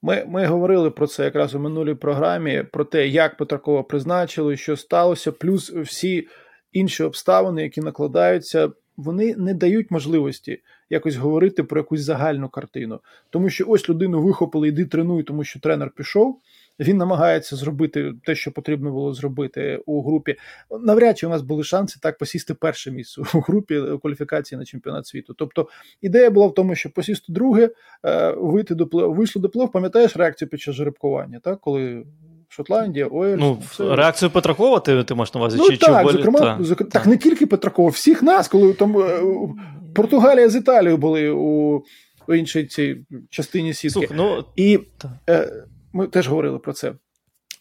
Ми, 0.02 0.24
ми 0.28 0.46
говорили 0.46 0.90
про 0.90 1.06
це 1.06 1.24
якраз 1.24 1.54
у 1.54 1.58
минулій 1.58 1.94
програмі, 1.94 2.64
про 2.72 2.84
те, 2.84 3.08
як 3.08 3.36
Петракова 3.36 3.82
призначили, 3.82 4.56
що 4.56 4.76
сталося, 4.76 5.32
плюс 5.32 5.70
всі 5.70 6.28
інші 6.72 7.02
обставини, 7.02 7.62
які 7.62 7.80
накладаються, 7.80 8.70
вони 8.96 9.34
не 9.36 9.54
дають 9.54 9.90
можливості 9.90 10.60
якось 10.92 11.16
говорити 11.16 11.62
про 11.62 11.80
якусь 11.80 12.00
загальну 12.00 12.48
картину. 12.48 13.00
Тому 13.30 13.50
що 13.50 13.64
ось 13.68 13.88
людину 13.88 14.22
вихопили, 14.22 14.68
йди 14.68 14.84
тренуй, 14.84 15.22
тому 15.22 15.44
що 15.44 15.60
тренер 15.60 15.90
пішов. 15.96 16.38
Він 16.82 16.96
намагається 16.96 17.56
зробити 17.56 18.12
те, 18.24 18.34
що 18.34 18.52
потрібно 18.52 18.90
було 18.92 19.14
зробити 19.14 19.80
у 19.86 20.02
групі. 20.02 20.36
Навряд 20.80 21.18
чи 21.18 21.26
у 21.26 21.30
нас 21.30 21.42
були 21.42 21.64
шанси 21.64 21.98
так 22.02 22.18
посісти 22.18 22.54
перше 22.54 22.90
місце 22.90 23.22
у 23.34 23.40
групі 23.40 23.82
кваліфікації 24.02 24.58
на 24.58 24.64
чемпіонат 24.64 25.06
світу. 25.06 25.34
Тобто 25.38 25.68
ідея 26.00 26.30
була 26.30 26.46
в 26.46 26.54
тому, 26.54 26.74
що 26.74 26.90
посісти 26.90 27.32
друге, 27.32 27.70
е, 28.06 28.34
вийти 28.38 28.74
до 28.74 28.86
плей 28.86 29.06
вийшли 29.08 29.42
до 29.42 29.48
плей 29.48 29.68
Пам'ятаєш 29.72 30.16
реакцію 30.16 30.48
під 30.48 30.60
час 30.60 30.74
жеребкування, 30.74 31.40
так? 31.44 31.60
коли 31.60 32.04
Шотландія, 32.48 33.06
Уельс, 33.06 33.40
Ну, 33.40 33.62
це- 33.76 33.96
реакцію 33.96 34.30
Петракова 34.30 34.80
ти, 34.80 35.04
ти 35.04 35.14
маєш 35.14 35.34
на 35.34 35.40
увазі? 35.40 35.58
Ну 35.60 35.70
чи, 35.70 35.76
так, 35.76 36.06
чи 36.06 36.12
зокрема, 36.12 36.40
та. 36.40 36.58
зокрема, 36.64 36.90
так 36.90 37.06
не 37.06 37.16
тільки 37.16 37.46
Петракова, 37.46 37.90
всіх 37.90 38.22
нас, 38.22 38.48
коли 38.48 38.72
там 38.72 38.98
е, 38.98 39.20
Португалія 39.94 40.48
з 40.48 40.56
Італією 40.56 40.96
були 40.96 41.30
у, 41.30 41.82
у 42.28 42.34
іншій 42.34 42.64
цій 42.66 42.96
частині 43.30 43.74
сітки. 43.74 44.06
Слухай, 44.06 44.16
ну, 44.16 44.44
І 44.56 44.78
Так. 44.98 45.10
е, 45.30 45.52
ми 45.92 46.06
теж 46.06 46.28
говорили 46.28 46.58
про 46.58 46.72
це. 46.72 46.94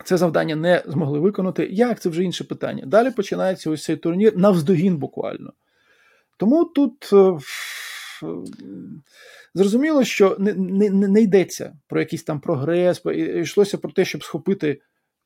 Це 0.05 0.17
завдання 0.17 0.55
не 0.55 0.83
змогли 0.87 1.19
виконати. 1.19 1.67
Як 1.71 2.01
це 2.01 2.09
вже 2.09 2.23
інше 2.23 2.43
питання? 2.43 2.85
Далі 2.85 3.11
починається 3.11 3.69
ось 3.69 3.83
цей 3.83 3.95
турнір 3.97 4.37
навздогін 4.37 4.97
буквально. 4.97 5.53
Тому 6.37 6.65
тут 6.65 7.09
е, 7.13 7.37
зрозуміло, 9.53 10.03
що 10.03 10.35
не, 10.39 10.53
не, 10.53 10.89
не 10.89 11.21
йдеться 11.21 11.73
про 11.87 11.99
якийсь 11.99 12.23
там 12.23 12.39
прогрес, 12.39 13.01
йшлося 13.41 13.77
про 13.77 13.91
те, 13.91 14.05
щоб 14.05 14.23
схопити 14.23 14.81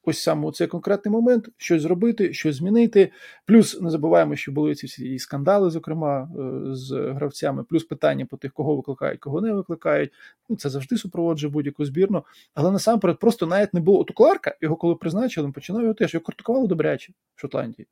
ось 0.05 0.23
саме 0.23 0.47
у 0.47 0.51
цей 0.51 0.67
конкретний 0.67 1.11
момент, 1.11 1.49
щось 1.57 1.81
зробити, 1.81 2.33
щось 2.33 2.55
змінити. 2.55 3.11
Плюс 3.45 3.81
не 3.81 3.89
забуваємо, 3.89 4.35
що 4.35 4.51
були 4.51 4.75
ці 4.75 4.87
всі 4.87 5.19
скандали, 5.19 5.69
зокрема, 5.69 6.29
е, 6.39 6.75
з 6.75 6.91
гравцями, 6.91 7.63
плюс 7.63 7.83
питання 7.83 8.25
по 8.25 8.37
тих, 8.37 8.53
кого 8.53 8.75
викликають, 8.75 9.19
кого 9.19 9.41
не 9.41 9.53
викликають. 9.53 10.11
Ну, 10.49 10.55
це 10.55 10.69
завжди 10.69 10.97
супроводжує 10.97 11.51
будь-яку 11.51 11.85
збірну. 11.85 12.23
Але 12.53 12.71
насамперед 12.71 13.19
просто 13.19 13.45
навіть 13.45 13.73
не 13.73 13.79
було. 13.79 13.99
От 13.99 14.11
у 14.11 14.13
Кларка, 14.13 14.55
його 14.61 14.75
коли 14.75 14.95
призначили, 14.95 15.51
починав 15.51 15.81
його 15.81 15.93
теж 15.93 16.13
його 16.13 16.23
критикували 16.23 16.67
добряче 16.67 17.13
в 17.35 17.41
Шотландії. 17.41 17.87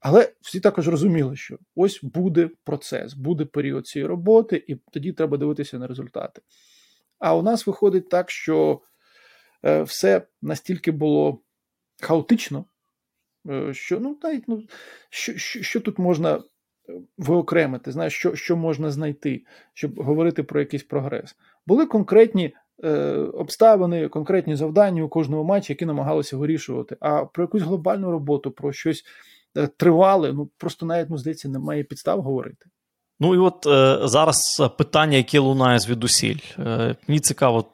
Але 0.00 0.32
всі 0.40 0.60
також 0.60 0.88
розуміли, 0.88 1.36
що 1.36 1.58
ось 1.76 2.00
буде 2.02 2.50
процес, 2.64 3.14
буде 3.14 3.44
період 3.44 3.86
цієї 3.86 4.08
роботи, 4.08 4.64
і 4.68 4.74
тоді 4.74 5.12
треба 5.12 5.36
дивитися 5.36 5.78
на 5.78 5.86
результати. 5.86 6.42
А 7.18 7.36
у 7.36 7.42
нас 7.42 7.66
виходить 7.66 8.08
так, 8.08 8.30
що 8.30 8.80
все 9.82 10.22
настільки 10.42 10.90
було 10.90 11.40
хаотично, 12.00 12.64
е, 13.50 13.74
що 13.74 14.00
ну, 14.00 14.18
навіть, 14.22 14.44
ну, 14.48 14.62
що, 15.10 15.36
що, 15.36 15.62
що 15.62 15.80
тут 15.80 15.98
можна 15.98 16.34
е, 16.34 16.40
виокремити, 17.18 17.92
знаєш, 17.92 18.14
що, 18.14 18.34
що 18.34 18.56
можна 18.56 18.90
знайти, 18.90 19.44
щоб 19.74 20.02
говорити 20.02 20.42
про 20.42 20.60
якийсь 20.60 20.82
прогрес. 20.82 21.36
Були 21.66 21.86
конкретні 21.86 22.54
е, 22.84 22.90
обставини, 23.16 24.08
конкретні 24.08 24.56
завдання 24.56 25.02
у 25.02 25.08
кожному 25.08 25.44
матчі, 25.44 25.72
які 25.72 25.86
намагалися 25.86 26.36
вирішувати. 26.36 26.96
А 27.00 27.24
про 27.24 27.44
якусь 27.44 27.62
глобальну 27.62 28.10
роботу, 28.10 28.50
про 28.50 28.72
щось 28.72 29.04
е, 29.56 29.66
тривале, 29.66 30.32
ну 30.32 30.50
просто 30.58 30.86
навіть 30.86 31.10
ну, 31.10 31.18
здається, 31.18 31.48
немає 31.48 31.84
підстав 31.84 32.22
говорити. 32.22 32.66
ну 33.20 33.34
і 33.34 33.38
от 33.38 33.66
е, 33.66 34.08
зараз 34.08 34.62
питання, 34.78 35.16
яке 35.16 35.38
лунає 35.38 35.78
звідусіль. 35.78 36.40
Е, 36.58 36.96
мені 37.08 37.20
цікаво 37.20 37.64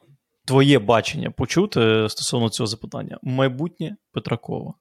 твоє 0.45 0.79
бачення 0.79 1.31
почути 1.31 2.09
стосовно 2.09 2.49
цього 2.49 2.67
запитання. 2.67 3.19
Майбутнє 3.21 3.95
Петракова. 4.11 4.73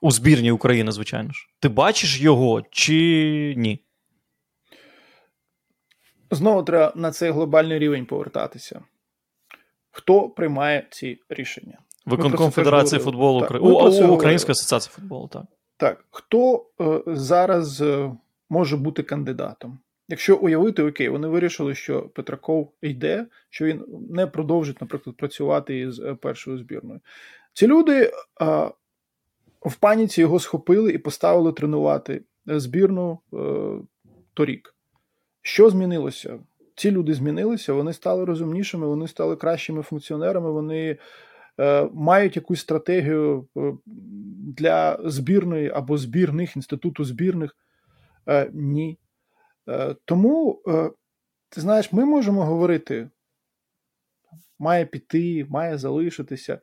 У 0.00 0.10
збірні 0.10 0.50
України, 0.52 0.92
звичайно 0.92 1.32
ж. 1.32 1.46
Ти 1.60 1.68
бачиш 1.68 2.20
його 2.20 2.62
чи 2.70 3.54
ні? 3.56 3.84
Знову 6.30 6.62
треба 6.62 6.92
на 6.96 7.10
цей 7.10 7.30
глобальний 7.30 7.78
рівень 7.78 8.06
повертатися. 8.06 8.82
Хто 9.90 10.28
приймає 10.28 10.86
ці 10.90 11.18
рішення? 11.28 11.78
Виконком 12.06 12.50
Федерації 12.50 13.00
футболу 13.00 13.40
України. 13.44 13.68
ми 13.68 13.74
про 13.74 13.82
це 13.82 13.88
У, 13.88 13.90
говорили. 13.90 14.16
Української 14.16 14.52
асоціації 14.52 14.92
футболу, 14.94 15.28
так. 15.28 15.42
Так, 15.76 16.04
хто 16.10 16.66
е, 16.80 17.02
зараз 17.06 17.80
е, 17.80 18.12
може 18.50 18.76
бути 18.76 19.02
кандидатом? 19.02 19.78
Якщо 20.08 20.36
уявити, 20.36 20.82
окей, 20.82 21.08
вони 21.08 21.28
вирішили, 21.28 21.74
що 21.74 22.02
Петраков 22.02 22.72
йде, 22.82 23.26
що 23.50 23.64
він 23.64 23.84
не 24.10 24.26
продовжить, 24.26 24.80
наприклад, 24.80 25.16
працювати 25.16 25.78
із 25.78 26.00
е, 26.00 26.14
першою 26.14 26.58
збірною. 26.58 27.00
Ці 27.52 27.66
люди 27.66 28.02
е, 28.02 28.10
в 29.60 29.76
паніці 29.80 30.20
його 30.20 30.40
схопили 30.40 30.92
і 30.92 30.98
поставили 30.98 31.52
тренувати 31.52 32.22
збірну 32.46 33.18
е, 33.34 33.36
торік. 34.34 34.74
Що 35.42 35.70
змінилося? 35.70 36.38
Ці 36.74 36.90
люди 36.90 37.14
змінилися, 37.14 37.72
вони 37.72 37.92
стали 37.92 38.24
розумнішими, 38.24 38.86
вони 38.86 39.08
стали 39.08 39.36
кращими 39.36 39.82
функціонерами, 39.82 40.50
вони 40.52 40.98
е, 41.60 41.88
мають 41.94 42.36
якусь 42.36 42.60
стратегію 42.60 43.46
е, 43.56 43.72
для 44.56 44.98
збірної 45.04 45.70
або 45.70 45.98
збірних, 45.98 46.56
інституту 46.56 47.04
збірних. 47.04 47.56
Е, 48.28 48.50
ні. 48.52 48.98
Е, 49.68 49.96
тому, 50.04 50.62
е, 50.68 50.90
ти 51.48 51.60
знаєш, 51.60 51.92
ми 51.92 52.04
можемо 52.04 52.44
говорити, 52.44 53.10
має 54.58 54.86
піти, 54.86 55.46
має 55.48 55.78
залишитися, 55.78 56.60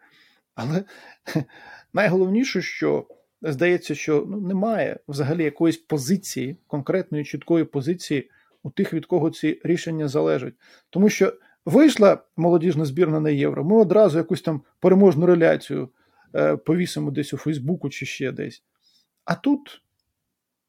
але 0.56 0.84
найголовніше, 1.94 2.62
що 2.62 3.08
здається, 3.42 3.96
що 3.96 4.26
ну, 4.30 4.42
немає 4.42 5.00
взагалі 5.08 5.44
якоїсь 5.44 5.78
позиції, 5.78 6.58
конкретної 6.68 7.26
чіткої 7.26 7.64
позиції 7.66 8.30
у 8.64 8.70
тих, 8.70 8.94
від 8.94 9.06
кого 9.06 9.30
ці 9.30 9.62
рішення 9.64 10.08
залежать. 10.08 10.54
Тому 10.90 11.10
що 11.10 11.34
вийшла 11.66 12.24
молодіжна 12.38 12.86
збірна 12.86 13.20
на 13.20 13.30
євро, 13.30 13.64
ми 13.64 13.76
одразу 13.76 14.18
якусь 14.18 14.42
там 14.42 14.62
переможну 14.80 15.26
реляцію 15.26 15.90
е, 16.36 16.58
повісимо 16.58 17.12
десь 17.12 17.34
у 17.34 17.38
Фейсбуку 17.38 17.90
чи 17.90 18.06
ще 18.06 18.32
десь. 18.32 18.64
А 19.26 19.36
тут 19.36 19.82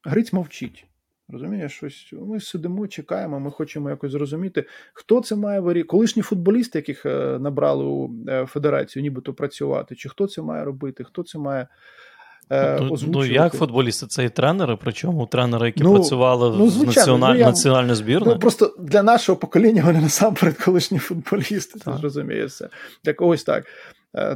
Гриць 0.03 0.33
мовчить. 0.33 0.90
Розумієш, 1.31 1.71
щось 1.71 2.13
ми 2.21 2.39
сидимо, 2.39 2.87
чекаємо, 2.87 3.39
ми 3.39 3.51
хочемо 3.51 3.89
якось 3.89 4.11
зрозуміти, 4.11 4.65
хто 4.93 5.21
це 5.21 5.35
має 5.35 5.59
вирішувати. 5.59 5.87
Колишні 5.87 6.21
футболісти, 6.21 6.79
яких 6.79 7.05
е, 7.05 7.37
набрали 7.39 7.83
у 7.85 8.09
е, 8.27 8.45
федерацію, 8.45 9.03
нібито 9.03 9.33
працювати, 9.33 9.95
чи 9.95 10.09
хто 10.09 10.27
це 10.27 10.41
має 10.41 10.65
робити, 10.65 11.03
хто 11.03 11.23
це 11.23 11.39
має 11.39 11.67
е, 12.51 12.79
Ну, 12.81 12.95
ну 13.07 13.25
як 13.25 13.53
футболісти, 13.53 14.07
це 14.07 14.25
і 14.25 14.29
тренери, 14.29 14.77
причому 14.83 15.27
тренери, 15.27 15.65
які 15.65 15.83
Ну, 15.83 15.93
працювали 15.93 16.57
ну, 16.57 16.65
в 16.65 16.69
звичайно, 16.69 16.95
національ... 17.01 17.33
ну, 17.33 17.39
я- 17.39 17.45
національну 17.45 17.95
збірну. 17.95 18.31
Ну, 18.33 18.39
просто 18.39 18.75
для 18.79 19.03
нашого 19.03 19.37
покоління 19.37 19.83
вони 19.85 20.01
насамперед 20.01 20.57
колишні 20.57 20.99
футболісти, 20.99 21.79
ти 21.79 21.85
Так. 21.85 21.97
зрозумієш 21.97 22.51
все. 22.51 22.69
Для 23.03 23.13
когось 23.13 23.43
так, 23.43 23.65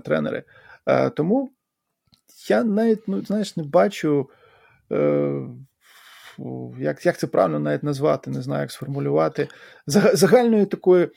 тренери. 0.05 0.43
Тому 1.15 1.51
я 2.49 2.63
навіть, 2.63 3.07
ну, 3.07 3.21
знаєш, 3.21 3.57
не 3.57 3.63
бачу, 3.63 4.29
як, 6.79 7.05
як 7.05 7.17
це 7.17 7.27
правильно 7.27 7.59
навіть 7.59 7.83
назвати, 7.83 8.31
не 8.31 8.41
знаю, 8.41 8.61
як 8.61 8.71
сформулювати. 8.71 9.47
Загальної 9.87 10.65
такої 10.65 11.09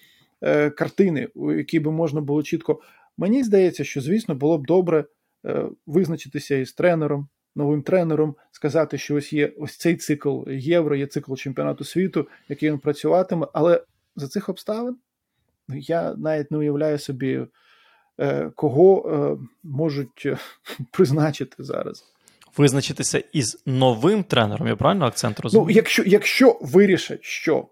е, 0.43 0.71
картини, 0.71 1.29
у 1.35 1.53
якій 1.53 1.81
би 1.81 1.91
можна 1.91 2.21
було 2.21 2.43
чітко. 2.43 2.81
Мені 3.17 3.45
здається, 3.45 3.85
що, 3.85 4.01
звісно, 4.01 4.35
було 4.35 4.59
б 4.59 4.67
добре 4.67 5.05
е, 5.47 5.65
визначитися 5.87 6.57
із 6.57 6.73
тренером, 6.73 7.29
новим 7.57 7.83
тренером, 7.83 8.35
сказати, 8.51 8.99
що 8.99 9.15
ось 9.15 9.33
є 9.33 9.53
ось 9.59 9.77
цей 9.77 9.97
цикл 9.97 10.51
євро, 10.51 10.97
є 10.97 11.07
цикл 11.07 11.35
чемпіонату 11.35 11.85
світу, 11.85 12.29
який 12.49 12.71
він 12.71 12.79
працюватиме. 12.79 13.47
Але 13.53 13.85
за 14.17 14.29
цих 14.29 14.49
обставин 14.49 14.97
ну, 15.69 15.77
я 15.77 16.15
навіть 16.15 16.51
не 16.51 16.59
уявляю 16.59 16.99
собі, 16.99 17.47
е, 18.21 18.51
кого 18.55 19.11
е, 19.11 19.47
можуть 19.63 20.23
е, 20.27 20.39
призначити 20.93 21.65
зараз. 21.65 22.05
Визначитися 22.59 23.23
із 23.33 23.63
новим 23.67 24.25
тренером. 24.25 24.69
Я 24.69 24.77
правильно 24.77 25.07
акцент 25.07 25.41
розумію? 25.41 25.67
Ну, 25.67 25.75
якщо, 25.75 26.03
якщо 26.07 26.59
вирішать, 26.63 27.25
що 27.25 27.69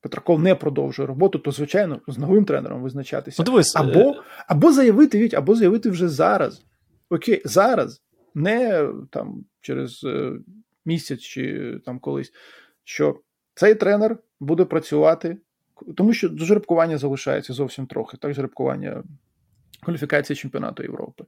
Петраков 0.00 0.42
не 0.42 0.54
продовжує 0.54 1.08
роботу, 1.08 1.38
то 1.38 1.52
звичайно 1.52 2.00
з 2.06 2.18
новим 2.18 2.44
тренером 2.44 2.82
визначатися. 2.82 3.42
Ну, 3.42 3.44
дивись, 3.44 3.76
або, 3.76 4.00
е, 4.00 4.14
або 4.46 4.72
заявити 4.72 5.18
Віть, 5.18 5.34
або 5.34 5.54
заявити 5.54 5.90
вже 5.90 6.08
зараз. 6.08 6.62
Окей, 7.10 7.42
зараз, 7.44 8.02
не 8.34 8.88
там 9.10 9.44
через 9.60 10.04
е, 10.04 10.32
місяць 10.84 11.20
чи 11.20 11.74
там 11.84 11.98
колись, 11.98 12.32
що 12.84 13.20
цей 13.54 13.74
тренер 13.74 14.18
буде 14.40 14.64
працювати, 14.64 15.36
тому 15.96 16.12
що 16.12 16.28
до 16.28 16.44
жеребкування 16.44 16.98
залишається 16.98 17.52
зовсім 17.52 17.86
трохи, 17.86 18.16
так, 18.16 18.34
жеребкування 18.34 19.02
кваліфікації 19.82 20.36
чемпіонату 20.36 20.82
Європи. 20.82 21.24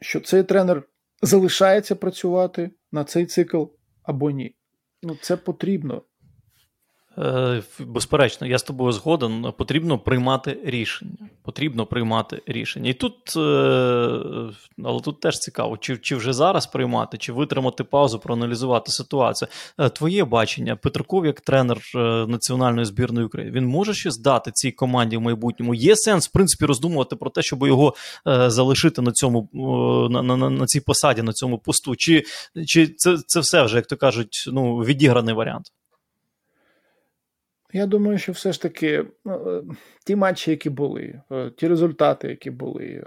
Що 0.00 0.20
цей 0.20 0.42
тренер 0.42 0.82
залишається 1.22 1.96
працювати 1.96 2.70
на 2.92 3.04
цей 3.04 3.26
цикл 3.26 3.64
або 4.02 4.30
ні. 4.30 4.56
Ну, 5.02 5.16
це 5.22 5.36
потрібно. 5.36 6.02
Е, 7.18 7.62
Безперечно, 7.78 8.46
я 8.46 8.58
з 8.58 8.62
тобою 8.62 8.92
згоден. 8.92 9.52
Потрібно 9.58 9.98
приймати 9.98 10.58
рішення. 10.64 11.16
Потрібно 11.42 11.86
приймати 11.86 12.42
рішення. 12.46 12.90
І 12.90 12.94
тут, 12.94 13.36
е, 13.36 13.40
але 14.84 15.00
тут 15.00 15.20
теж 15.20 15.38
цікаво, 15.38 15.76
чи 15.76 15.96
чи 15.96 16.16
вже 16.16 16.32
зараз 16.32 16.66
приймати, 16.66 17.18
чи 17.18 17.32
витримати 17.32 17.84
паузу, 17.84 18.18
проаналізувати 18.18 18.92
ситуацію. 18.92 19.48
Е, 19.78 19.88
Твоє 19.88 20.24
бачення, 20.24 20.76
Петраков, 20.76 21.26
як 21.26 21.40
тренер 21.40 21.78
національної 22.28 22.84
збірної 22.84 23.26
України, 23.26 23.52
він 23.52 23.66
може 23.66 23.94
ще 23.94 24.10
здати 24.10 24.50
цій 24.54 24.72
команді 24.72 25.16
в 25.16 25.20
майбутньому. 25.20 25.74
Є 25.74 25.96
сенс, 25.96 26.28
в 26.28 26.32
принципі, 26.32 26.64
роздумувати 26.66 27.16
про 27.16 27.30
те, 27.30 27.42
щоб 27.42 27.66
його 27.66 27.94
залишити 28.46 29.02
на 29.02 29.12
цьому 29.12 29.48
на, 30.10 30.22
на, 30.22 30.50
на 30.50 30.66
цій 30.66 30.80
посаді, 30.80 31.22
на 31.22 31.32
цьому 31.32 31.58
посту. 31.58 31.96
Чи 31.96 32.24
чи 32.66 32.86
це, 32.86 33.18
це 33.26 33.40
все 33.40 33.62
вже, 33.62 33.76
як 33.76 33.86
то 33.86 33.96
кажуть, 33.96 34.44
ну 34.52 34.76
відіграний 34.76 35.34
варіант? 35.34 35.66
Я 37.76 37.86
думаю, 37.86 38.18
що 38.18 38.32
все 38.32 38.52
ж 38.52 38.62
таки 38.62 39.04
ну, 39.24 39.64
ті 40.04 40.16
матчі, 40.16 40.50
які 40.50 40.70
були, 40.70 41.20
ті 41.56 41.68
результати, 41.68 42.28
які 42.28 42.50
були, 42.50 43.04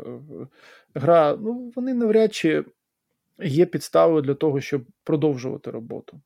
гра, 0.95 1.37
ну, 1.41 1.73
вони 1.75 1.93
навряд 1.93 2.33
чи 2.33 2.63
є 3.39 3.65
підставою 3.65 4.21
для 4.21 4.33
того, 4.33 4.61
щоб 4.61 4.81
продовжувати 5.03 5.71
роботу. 5.71 6.21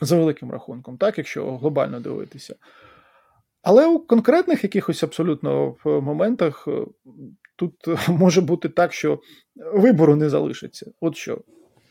За 0.00 0.16
великим 0.16 0.50
рахунком, 0.50 0.96
так, 0.96 1.18
якщо 1.18 1.56
глобально 1.56 2.00
дивитися. 2.00 2.54
Але 3.62 3.86
у 3.86 3.98
конкретних 3.98 4.64
якихось 4.64 5.02
абсолютно 5.02 5.76
моментах 5.84 6.68
тут 7.56 7.74
може 8.08 8.40
бути 8.40 8.68
так, 8.68 8.92
що 8.92 9.20
вибору 9.56 10.16
не 10.16 10.28
залишиться. 10.28 10.92
От 11.00 11.16
що 11.16 11.38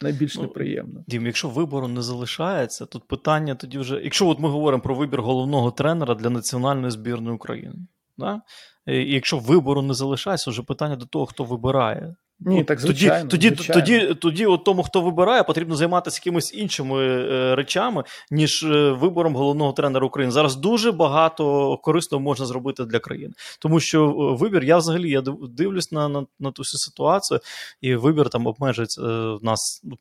найбільш 0.02 0.36
ну, 0.36 0.42
неприємно. 0.42 1.04
Дім, 1.08 1.26
якщо 1.26 1.50
вибору 1.50 1.88
не 1.88 2.02
залишається, 2.02 2.86
тут 2.86 3.08
питання 3.08 3.56
тоді 3.56 3.78
вже. 3.78 4.02
Якщо 4.04 4.28
от 4.28 4.40
ми 4.40 4.50
говоримо 4.50 4.84
про 4.84 4.96
вибір 4.96 5.22
головного 5.22 5.72
тренера 5.72 6.16
для 6.16 6.30
національної 6.30 6.92
збірної 6.92 7.36
України, 7.36 7.76
да? 8.18 8.42
і 8.88 9.14
якщо 9.14 9.38
вибору 9.38 9.82
не 9.82 9.94
залишається, 9.94 10.52
вже 10.52 10.64
питання 10.64 10.96
до 10.96 11.06
того, 11.06 11.26
хто 11.26 11.44
вибирає. 11.44 12.16
Ні, 12.42 12.64
так 12.64 12.80
звичайно, 12.80 13.30
тоді, 13.30 13.48
звичайно. 13.48 13.82
тоді, 13.82 14.00
тоді, 14.00 14.16
тоді 14.16 14.46
от 14.46 14.64
тому, 14.64 14.84
хто 14.84 15.02
вибирає, 15.02 15.44
потрібно 15.44 15.76
займатися 15.76 16.22
якимись 16.24 16.54
іншими 16.54 17.04
е, 17.04 17.56
речами, 17.56 18.04
ніж 18.32 18.64
е, 18.64 18.92
вибором 18.92 19.36
головного 19.36 19.74
тренера 19.74 20.06
України. 20.06 20.32
Зараз 20.32 20.56
дуже 20.56 20.92
багато 20.92 21.78
корисного 21.78 22.24
можна 22.24 22.46
зробити 22.46 22.86
для 22.86 23.00
країни, 23.00 23.34
тому 23.60 23.80
що 23.80 24.06
е, 24.06 24.42
вибір, 24.42 24.64
я 24.64 24.78
взагалі 24.78 25.10
я 25.10 25.22
дивлюсь 25.50 25.92
на 25.92 26.10
на, 26.10 26.26
на 26.40 26.52
ту 26.52 26.62
всю 26.62 26.80
ситуацію, 26.80 27.40
і 27.82 27.96
вибір 27.96 28.30
там 28.30 28.48
обмежується 28.48 29.02
е, 29.02 29.06
в 29.36 29.44
нас. 29.44 29.82
Ну, 29.84 29.98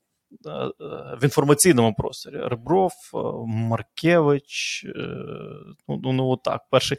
е, 0.46 0.51
е, 0.51 0.70
в 1.20 1.24
інформаційному 1.24 1.94
просторі 1.94 2.37
Ребров, 2.37 2.92
Маркевич, 3.46 4.87
ну, 5.88 6.12
ну 6.12 6.29
от 6.29 6.42
так, 6.42 6.61
перший 6.70 6.98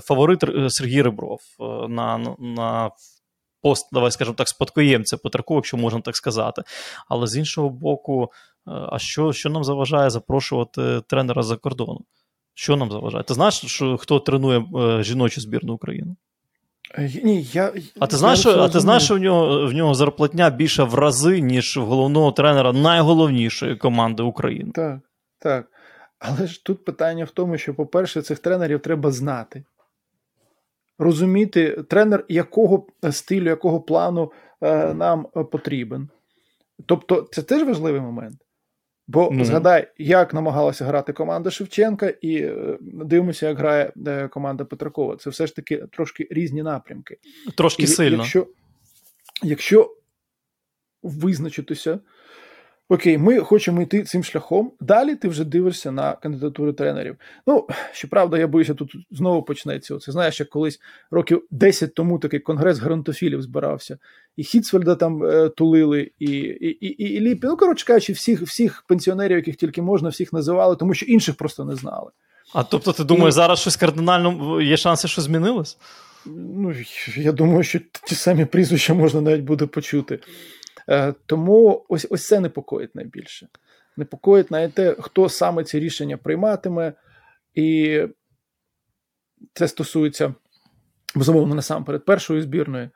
фаворит 0.00 0.40
Сергій 0.68 1.02
Ребров 1.02 1.40
на 1.88 2.36
на 2.38 2.90
пост, 3.62 3.88
давай 3.92 4.10
скажемо 4.10 4.34
так, 4.34 4.48
спадкоємця 4.48 5.16
Петракова, 5.16 5.58
якщо 5.58 5.76
можна 5.76 6.00
так 6.00 6.16
сказати. 6.16 6.62
Але 7.08 7.26
з 7.26 7.36
іншого 7.36 7.70
боку, 7.70 8.22
е, 8.22 8.70
а 8.92 8.98
що 8.98 9.32
що 9.32 9.50
нам 9.50 9.64
заважає 9.64 10.10
запрошувати 10.10 11.00
тренера 11.06 11.42
за 11.42 11.56
кордону? 11.56 12.00
Що 12.54 12.76
нам 12.76 12.90
заважає? 12.90 13.24
Ти 13.24 13.34
знаєш, 13.34 13.54
що 13.54 13.96
хто 13.96 14.18
тренує 14.20 14.64
е, 14.76 15.02
жіночу 15.02 15.40
збірну 15.40 15.72
України? 15.72 16.16
Е, 16.94 17.10
ні, 17.24 17.42
я, 17.42 17.72
А 17.98 18.06
ти 18.06 18.16
знаєш, 18.16 18.40
що, 18.40 18.60
а 18.60 18.68
ти 18.68 18.80
знаєш, 18.80 19.04
що 19.04 19.14
в 19.14 19.18
нього 19.18 19.66
в 19.66 19.72
нього 19.72 19.94
зарплатня 19.94 20.50
більша 20.50 20.84
в 20.84 20.94
рази, 20.94 21.40
ніж 21.40 21.76
в 21.76 21.80
головного 21.80 22.32
тренера 22.32 22.72
найголовнішої 22.72 23.76
команди 23.76 24.22
України? 24.22 24.70
Так, 24.74 24.98
так. 25.38 25.66
Але 26.18 26.46
ж 26.46 26.64
тут 26.64 26.84
питання 26.84 27.24
в 27.24 27.30
тому, 27.30 27.58
що, 27.58 27.74
по-перше, 27.74 28.22
цих 28.22 28.38
тренерів 28.38 28.80
треба 28.80 29.10
знати 29.10 29.64
розуміти 30.98 31.84
тренер, 31.88 32.24
якого 32.28 32.86
стилю, 33.10 33.48
якого 33.48 33.80
плану 33.80 34.32
е, 34.60 34.94
нам 34.94 35.26
потрібен. 35.52 36.08
Тобто, 36.86 37.28
це 37.32 37.42
теж 37.42 37.62
важливий 37.62 38.00
момент. 38.00 38.36
Бо 39.08 39.30
mm. 39.30 39.44
згадай, 39.44 39.92
як 39.98 40.34
намагалася 40.34 40.84
грати 40.84 41.12
команда 41.12 41.50
Шевченка, 41.50 42.08
і 42.08 42.36
е, 42.36 42.78
дивимося, 42.80 43.48
як 43.48 43.58
грає 43.58 43.92
е, 44.06 44.28
команда 44.28 44.64
Петракова. 44.64 45.16
Це 45.16 45.30
все 45.30 45.46
ж 45.46 45.56
таки 45.56 45.86
трошки 45.92 46.28
різні 46.30 46.62
напрямки. 46.62 47.16
Трошки 47.56 47.82
і, 47.82 47.86
сильно. 47.86 48.16
Якщо, 48.16 48.46
якщо 49.42 49.96
визначитися 51.02 52.00
Окей, 52.92 53.18
ми 53.18 53.38
хочемо 53.38 53.82
йти 53.82 54.02
цим 54.02 54.24
шляхом. 54.24 54.72
Далі 54.80 55.16
ти 55.16 55.28
вже 55.28 55.44
дивишся 55.44 55.92
на 55.92 56.12
кандидатури 56.12 56.72
тренерів. 56.72 57.16
Ну, 57.46 57.66
щоправда, 57.92 58.38
я 58.38 58.46
боюся, 58.46 58.74
тут 58.74 58.92
знову 59.10 59.42
почнеться. 59.42 59.98
Це 59.98 60.12
знаєш, 60.12 60.40
як 60.40 60.48
колись 60.48 60.80
років 61.10 61.42
10 61.50 61.94
тому 61.94 62.18
такий 62.18 62.40
конгрес 62.40 62.78
грантофілів 62.78 63.42
збирався, 63.42 63.98
і 64.36 64.44
Хіцфельда 64.44 64.94
там 64.94 65.24
е, 65.24 65.48
тулили, 65.48 66.10
і 66.18 66.26
і, 66.26 66.66
і, 66.66 66.86
і, 66.86 67.16
і 67.16 67.20
Ліпі. 67.20 67.46
Ну, 67.46 67.56
коротше 67.56 67.86
кажучи, 67.86 68.12
всіх 68.12 68.42
всіх 68.42 68.84
пенсіонерів, 68.88 69.36
яких 69.36 69.56
тільки 69.56 69.82
можна, 69.82 70.08
всіх 70.08 70.32
називали, 70.32 70.76
тому 70.76 70.94
що 70.94 71.06
інших 71.06 71.34
просто 71.34 71.64
не 71.64 71.76
знали. 71.76 72.10
А 72.54 72.62
тобто, 72.62 72.92
ти 72.92 73.04
думаєш, 73.04 73.34
і... 73.34 73.36
зараз 73.36 73.58
щось 73.58 73.76
кардинально 73.76 74.60
є 74.62 74.76
шанси, 74.76 75.08
що 75.08 75.22
змінилось? 75.22 75.78
Ну, 76.26 76.74
я 77.16 77.32
думаю, 77.32 77.62
що 77.62 77.80
ті 78.06 78.14
самі 78.14 78.44
прізвища 78.44 78.94
можна 78.94 79.20
навіть 79.20 79.42
буде 79.42 79.66
почути. 79.66 80.18
Е, 80.88 81.14
тому 81.26 81.86
ось 81.88 82.06
ось 82.10 82.26
це 82.26 82.40
непокоїть 82.40 82.94
найбільше. 82.94 83.48
Непокоїть 83.96 84.50
навіть 84.50 84.74
те, 84.74 84.96
хто 85.00 85.28
саме 85.28 85.64
ці 85.64 85.80
рішення 85.80 86.16
прийматиме, 86.16 86.92
і 87.54 88.00
це 89.54 89.68
стосується 89.68 90.34
безумовно 91.14 91.54
насамперед 91.54 92.04
першої 92.04 92.42
збірної. 92.42 92.90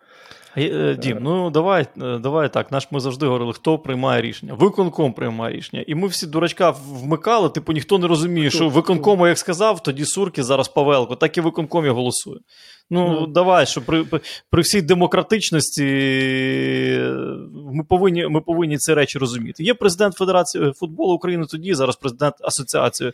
Е, 0.56 0.96
Дім, 1.02 1.18
ну 1.20 1.50
давай 1.50 1.86
е, 2.02 2.18
давай 2.18 2.52
так. 2.52 2.72
Наш 2.72 2.88
ми 2.90 3.00
завжди 3.00 3.26
говорили, 3.26 3.52
хто 3.52 3.78
приймає 3.78 4.22
рішення. 4.22 4.54
Виконком 4.54 5.12
приймає 5.12 5.56
рішення. 5.56 5.84
І 5.86 5.94
ми 5.94 6.08
всі 6.08 6.26
дурачка 6.26 6.70
вмикали, 6.70 7.48
типу 7.48 7.72
ніхто 7.72 7.98
не 7.98 8.06
розуміє, 8.06 8.50
що 8.50 8.68
виконкому, 8.68 9.26
як 9.26 9.38
сказав, 9.38 9.82
тоді 9.82 10.04
Сурки, 10.04 10.42
зараз 10.42 10.68
Павелко, 10.68 11.16
так 11.16 11.38
і 11.38 11.40
виконкомі 11.40 11.88
голосує. 11.88 12.38
Ну, 12.90 13.18
ну 13.20 13.26
давай, 13.26 13.66
що 13.66 13.82
при 13.82 14.04
при 14.50 14.62
всій 14.62 14.82
демократичності 14.82 15.82
ми 17.72 17.84
повинні 17.88 18.26
ми 18.26 18.40
повинні 18.40 18.78
ці 18.78 18.94
речі 18.94 19.18
розуміти. 19.18 19.64
Є 19.64 19.74
президент 19.74 20.14
Федерації 20.14 20.72
футболу 20.72 21.14
України, 21.14 21.46
тоді 21.50 21.74
зараз 21.74 21.96
президент 21.96 22.34
Асоціації 22.40 23.12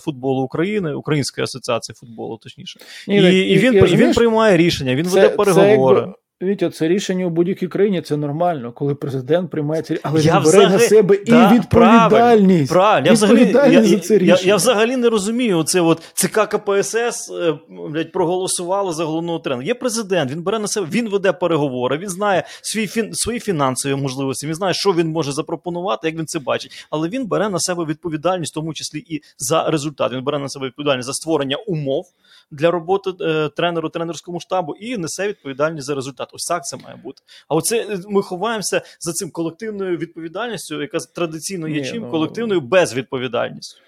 футболу 0.00 0.42
України, 0.42 0.94
Української 0.94 1.42
асоціації 1.42 1.96
футболу, 2.00 2.38
точніше. 2.42 2.80
І, 3.08 3.14
і, 3.14 3.52
і 3.52 3.58
він, 3.58 3.84
він 3.84 4.12
приймає 4.12 4.56
рішення, 4.56 4.94
він 4.94 5.06
це, 5.06 5.22
веде 5.22 5.28
переговори. 5.28 6.00
Це, 6.00 6.23
Вітя, 6.42 6.70
це 6.70 6.88
рішення 6.88 7.26
у 7.26 7.30
будь-якій 7.30 7.68
країні 7.68 8.02
це 8.02 8.16
нормально, 8.16 8.72
коли 8.72 8.94
президент 8.94 9.50
приймає 9.50 9.82
це 9.82 9.98
але 10.02 10.20
я 10.20 10.38
він 10.38 10.44
бере 10.44 10.68
на 10.68 10.78
себе 10.78 11.18
да, 11.26 11.50
і 11.50 11.54
відповідальність. 11.54 12.72
Правильно, 12.72 13.06
я 13.06 13.12
взагалі 13.12 13.52
за 13.86 13.98
це 13.98 14.18
рішення. 14.18 14.38
Я, 14.42 14.48
я 14.48 14.56
взагалі 14.56 14.96
не 14.96 15.08
розумію. 15.08 15.58
Оце 15.58 15.80
от 15.80 16.02
ЦК 16.14 16.48
КПСС 16.48 17.30
е, 17.30 17.58
блядь, 17.68 18.12
проголосували 18.12 18.92
за 18.92 19.04
головного 19.04 19.38
тренера. 19.38 19.66
Є 19.66 19.74
президент, 19.74 20.30
він 20.30 20.42
бере 20.42 20.58
на 20.58 20.68
себе, 20.68 20.86
він 20.90 21.08
веде 21.08 21.32
переговори, 21.32 21.98
він 21.98 22.08
знає 22.08 22.44
свій 22.62 22.86
фін, 22.86 23.14
свої 23.14 23.40
фінансові 23.40 23.94
можливості, 23.94 24.46
він 24.46 24.54
знає, 24.54 24.74
що 24.74 24.92
він 24.92 25.08
може 25.08 25.32
запропонувати, 25.32 26.08
як 26.08 26.16
він 26.18 26.26
це 26.26 26.38
бачить. 26.38 26.86
Але 26.90 27.08
він 27.08 27.26
бере 27.26 27.48
на 27.48 27.60
себе 27.60 27.84
відповідальність, 27.84 28.52
в 28.52 28.54
тому 28.54 28.74
числі 28.74 28.98
і 28.98 29.22
за 29.38 29.70
результат. 29.70 30.12
Він 30.12 30.24
бере 30.24 30.38
на 30.38 30.48
себе 30.48 30.66
відповідальність 30.66 31.06
за 31.06 31.12
створення 31.12 31.56
умов 31.56 32.06
для 32.50 32.70
роботи 32.70 33.10
е, 33.20 33.48
тренеру, 33.48 33.88
тренерському 33.88 34.40
штабу 34.40 34.74
і 34.74 34.96
несе 34.96 35.28
відповідальність 35.28 35.86
за 35.86 35.94
результат. 35.94 36.28
Ось 36.32 36.44
так 36.44 36.64
це 36.64 36.76
має 36.76 36.96
бути. 36.96 37.22
А 37.48 37.54
оце 37.54 37.86
е, 37.90 37.98
ми 38.08 38.22
ховаємося 38.22 38.82
за 39.00 39.12
цим 39.12 39.30
колективною 39.30 39.96
відповідальністю, 39.96 40.82
яка 40.82 40.98
традиційно 40.98 41.68
є 41.68 41.80
Ні, 41.80 41.88
чим 41.88 42.02
ну... 42.02 42.10
колективною 42.10 42.60
безвідповідальністю. 42.60 43.80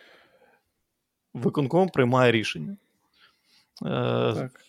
Виконком 1.35 1.89
приймає 1.89 2.33
рішення. 2.33 2.77
Е, 3.83 3.87
так. 4.35 4.66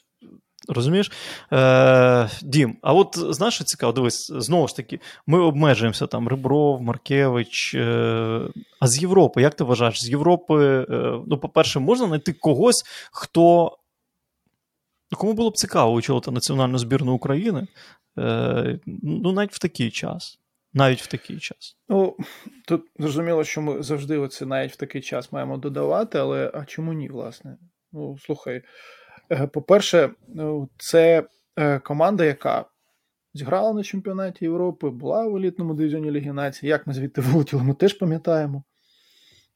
Розумієш? 0.70 1.12
Е, 1.54 2.30
Дім, 2.42 2.78
а 2.82 2.94
от 2.94 3.16
знаєш, 3.18 3.56
що 3.56 3.64
цікаво, 3.64 3.94
дивись, 3.94 4.32
знову 4.36 4.68
ж 4.68 4.76
таки, 4.76 5.00
ми 5.28 5.40
обмежуємося 5.40 6.08
там 6.08 6.28
Ребров, 6.28 6.82
Маркевич. 6.82 7.76
Е, 7.76 8.42
а 8.80 8.88
з 8.88 9.02
Європи, 9.02 9.42
як 9.42 9.56
ти 9.56 9.64
вважаєш, 9.64 10.04
з 10.04 10.10
Європи, 10.10 10.86
е, 10.90 11.20
ну, 11.28 11.38
по-перше, 11.38 11.80
можна 11.80 12.08
знайти 12.08 12.34
когось, 12.34 12.84
хто. 13.12 13.78
Кому 15.18 15.34
було 15.34 15.50
б 15.50 15.58
цікаво 15.58 15.94
очолити 15.94 16.32
національну 16.32 16.78
збірну 16.78 17.14
України? 17.14 17.68
Е, 18.20 18.80
Ну, 19.04 19.32
навіть 19.32 19.54
в 19.54 19.60
такий 19.60 19.92
час. 19.92 20.40
Навіть 20.74 21.02
в 21.02 21.08
такий 21.08 21.40
час. 21.40 21.78
Ну, 21.90 22.18
тут 22.68 22.82
зрозуміло, 23.00 23.44
що 23.44 23.62
ми 23.62 23.84
завжди 23.84 24.18
оце 24.18 24.46
навіть 24.46 24.72
в 24.72 24.76
такий 24.76 25.02
час 25.02 25.32
маємо 25.32 25.58
додавати, 25.58 26.18
але 26.18 26.52
а 26.54 26.66
чому 26.66 26.94
ні, 26.94 27.10
власне? 27.10 27.58
Ну, 27.92 28.18
слухай, 28.26 28.62
по-перше, 29.52 30.10
ну, 30.28 30.70
це 30.78 31.24
е, 31.56 31.80
команда, 31.80 32.26
яка 32.26 32.66
зіграла 33.34 33.74
на 33.74 33.84
чемпіонаті 33.84 34.46
Європи, 34.46 34.90
була 34.90 35.28
в 35.28 35.38
елітному 35.38 35.74
дивізіоні 35.74 36.12
Ліги 36.12 36.34
Нації. 36.34 36.70
Як 36.70 36.88
ми 36.88 36.94
звідти 36.94 37.22
вилетіли, 37.22 37.64
ми 37.64 37.74
теж 37.74 37.94
пам'ятаємо. 37.94 38.64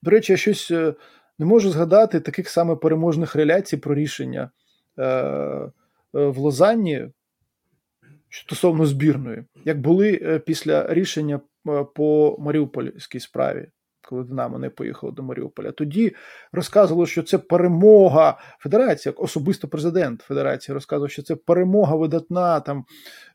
До 0.02 0.12
речі, 0.12 0.34
я 0.34 0.38
щось 0.38 0.72
е, 0.72 0.94
не 1.40 1.46
можу 1.46 1.70
згадати 1.70 2.20
таких 2.20 2.50
саме 2.50 2.76
переможних 2.76 3.36
реляцій 3.36 3.78
про 3.78 3.96
рішення 3.96 4.52
в 6.14 6.38
Лозанні 6.38 7.08
стосовно 8.30 8.86
збірної, 8.86 9.44
як 9.66 9.82
були 9.82 10.42
після 10.46 10.94
рішення 10.94 11.40
по 11.96 12.38
Маріупольській 12.40 13.20
справі 13.20 13.68
коли 14.12 14.24
Динамо 14.24 14.60
не 14.60 14.70
поїхало 14.70 15.12
до 15.12 15.24
Маріуполя. 15.24 15.72
Тоді 15.72 16.16
розказувало, 16.52 17.06
що 17.06 17.24
це 17.24 17.38
перемога 17.38 18.40
Федерації, 18.60 19.12
як 19.12 19.22
особисто 19.22 19.68
президент 19.68 20.22
Федерації 20.22 20.74
розказував, 20.74 21.12
що 21.12 21.24
це 21.24 21.36
перемога 21.36 21.96
видатна 21.96 22.60
там 22.60 22.86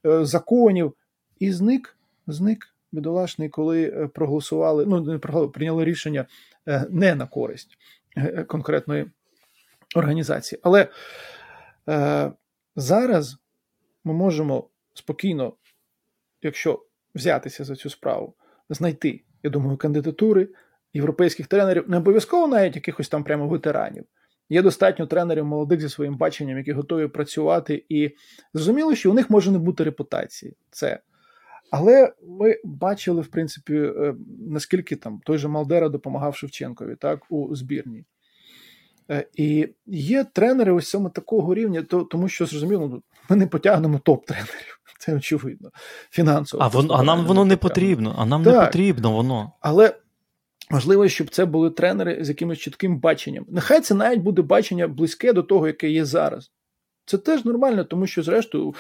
е, 0.07 0.25
законів. 0.25 0.93
І 1.39 1.53
зник, 1.53 1.97
зник 2.27 2.75
бідолашний, 2.93 3.49
коли 3.49 3.85
е, 3.85 4.09
проголосували, 4.09 4.87
ну 4.87 5.01
не 5.01 5.19
проголосували, 5.19 5.53
прийняли 5.53 5.85
рішення 5.85 6.27
е, 6.69 6.87
не 6.91 7.15
на 7.15 7.27
користь 7.27 7.79
конкретної 8.47 9.07
організації. 9.95 10.61
Але 10.63 10.89
е, 11.89 12.33
зараз 12.77 13.37
ми 14.05 14.13
можемо 14.13 14.69
спокійно, 14.95 15.53
якщо 16.43 16.83
взятися 17.15 17.65
за 17.65 17.77
цю 17.77 17.91
справу, 17.91 18.35
знайти, 18.71 19.23
я 19.43 19.51
думаю, 19.51 19.77
кандидатури 19.77 20.49
європейських 20.95 21.47
тренерів, 21.47 21.85
не 21.89 21.97
обов'язково 21.97 22.49
навіть 22.49 22.77
якихось 22.77 23.09
там 23.09 23.25
прямо 23.25 23.49
ветеранів. 23.49 24.05
Є 24.49 24.63
достатньо 24.63 25.07
тренерів 25.07 25.45
молодих 25.45 25.81
зі 25.81 25.89
своїм 25.89 26.17
баченням, 26.17 26.59
які 26.59 26.73
готові 26.73 27.09
працювати, 27.09 27.85
і 27.89 28.11
зрозуміло, 28.55 28.95
що 28.95 29.11
у 29.11 29.15
них 29.15 29.31
може 29.31 29.51
не 29.51 29.59
бути 29.59 29.85
репутації. 29.85 30.57
Це. 30.71 31.01
Але 31.71 32.13
ми 32.29 32.57
бачили, 32.65 33.21
в 33.21 33.27
принципі, 33.27 33.75
е, 33.75 34.15
наскільки 34.49 34.97
там 34.97 35.21
той 35.25 35.39
же 35.39 35.49
Малдера 35.49 35.89
допомагав 35.89 36.37
Шевченкові 36.37 36.97
так, 36.97 37.21
у 37.31 37.57
збірні. 37.57 38.05
Е, 39.11 39.27
і 39.35 39.69
є 39.87 40.25
тренери 40.25 40.73
ось 40.73 40.89
саме 40.89 41.11
такого 41.11 41.55
рівня, 41.55 41.83
то, 41.83 42.03
тому 42.03 42.29
що 42.29 42.47
зрозуміло, 42.47 42.89
ну, 42.89 43.03
ми 43.31 43.37
не 43.37 43.47
потягнемо 43.47 43.99
топ-тренерів. 43.99 44.81
Це 44.99 45.15
очевидно. 45.15 45.71
Фінансово. 46.11 46.63
А, 46.65 46.69
вон, 46.69 46.89
а 46.91 47.03
нам 47.03 47.27
воно 47.27 47.45
не 47.45 47.57
потрібно. 47.57 48.15
А 48.19 48.27
нам 48.27 48.45
так. 48.45 48.55
не 48.55 48.67
потрібно 48.67 49.13
воно. 49.13 49.53
Але 49.61 49.95
Важливо, 50.71 51.09
щоб 51.09 51.31
це 51.31 51.45
були 51.45 51.71
тренери 51.71 52.25
з 52.25 52.29
якимось 52.29 52.59
чітким 52.59 52.99
баченням. 52.99 53.47
Нехай 53.49 53.81
це 53.81 53.95
навіть 53.95 54.21
буде 54.21 54.43
бачення 54.43 54.89
близьке 54.89 55.33
до 55.33 55.43
того, 55.43 55.67
яке 55.67 55.91
є 55.91 56.05
зараз. 56.05 56.51
Це 57.05 57.19
теж 57.19 57.45
нормально, 57.45 57.85
тому 57.85 58.07
що, 58.07 58.23
зрештою, 58.23 58.75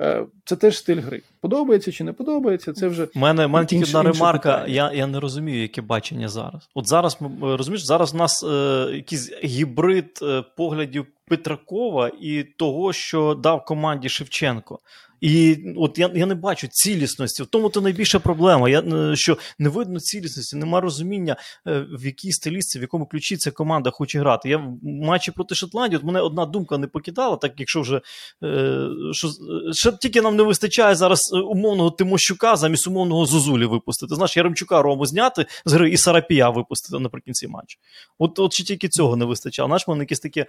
е, 0.00 0.26
це 0.44 0.56
теж 0.56 0.78
стиль 0.78 1.00
гри. 1.00 1.22
Подобається 1.40 1.92
чи 1.92 2.04
не 2.04 2.12
подобається, 2.12 2.72
це 2.72 2.88
вже. 2.88 3.04
У 3.04 3.18
мене, 3.18 3.46
мене 3.46 3.66
тільки 3.66 3.84
одна 3.84 4.02
ремарка, 4.02 4.64
я 4.68 4.92
я 4.92 5.06
не 5.06 5.20
розумію, 5.20 5.62
яке 5.62 5.82
бачення 5.82 6.28
зараз. 6.28 6.68
От 6.74 6.88
зараз 6.88 7.18
розумієш, 7.42 7.84
зараз 7.84 8.14
у 8.14 8.16
нас 8.16 8.44
е, 8.44 8.88
якийсь 8.94 9.32
гібрид 9.44 10.18
е, 10.22 10.44
поглядів 10.56 11.06
Петракова 11.26 12.10
і 12.20 12.42
того, 12.42 12.92
що 12.92 13.34
дав 13.34 13.64
команді 13.64 14.08
Шевченко. 14.08 14.78
І 15.20 15.58
от 15.76 15.98
я 15.98 16.10
я 16.14 16.26
не 16.26 16.34
бачу 16.34 16.68
цілісності. 16.70 17.42
В 17.42 17.46
тому 17.46 17.68
то 17.68 17.80
найбільша 17.80 18.18
проблема. 18.18 18.68
Я, 18.68 18.80
е, 18.80 19.16
Що 19.16 19.38
не 19.58 19.68
видно 19.68 20.00
цілісності, 20.00 20.56
нема 20.56 20.80
розуміння, 20.80 21.36
е, 21.66 21.86
в 21.92 22.06
якій 22.06 22.32
стилісті, 22.32 22.78
в 22.78 22.82
якому 22.82 23.06
ключі 23.06 23.36
ця 23.36 23.50
команда 23.50 23.90
хоче 23.90 24.18
грати. 24.18 24.48
Я 24.48 24.56
в 24.56 24.78
матчі 24.82 25.30
проти 25.30 25.54
Шотландії, 25.54 25.98
от 25.98 26.04
мене 26.04 26.20
одна 26.20 26.46
думка 26.46 26.78
не 26.78 26.86
покидала, 26.86 27.36
так 27.36 27.52
якщо 27.58 27.80
вже 27.80 28.00
е, 28.44 28.88
що, 29.12 29.28
що 29.72 29.92
тільки 29.92 30.22
нам 30.22 30.36
не 30.36 30.42
вистачає 30.42 30.94
зараз 30.94 31.32
умовного 31.32 31.90
Тимощука 31.90 32.56
замість 32.56 32.86
умовного 32.86 33.26
Зозулі 33.26 33.64
випустити. 33.64 34.14
Знаєш, 34.14 34.36
Яремчука 34.36 34.82
Рому 34.82 35.06
зняти 35.06 35.46
з 35.64 35.72
гри 35.72 35.90
і 35.90 35.96
Сарапія 35.96 36.50
випустити 36.50 37.02
наприкінці 37.02 37.48
матчу. 37.48 37.78
От 38.18 38.38
от 38.38 38.52
чи 38.52 38.64
тільки 38.64 38.88
цього 38.88 39.16
не 39.16 39.24
вистачало. 39.24 39.66
Знаєш, 39.68 39.88
мене 39.88 40.02
якесь 40.02 40.20
таке 40.20 40.46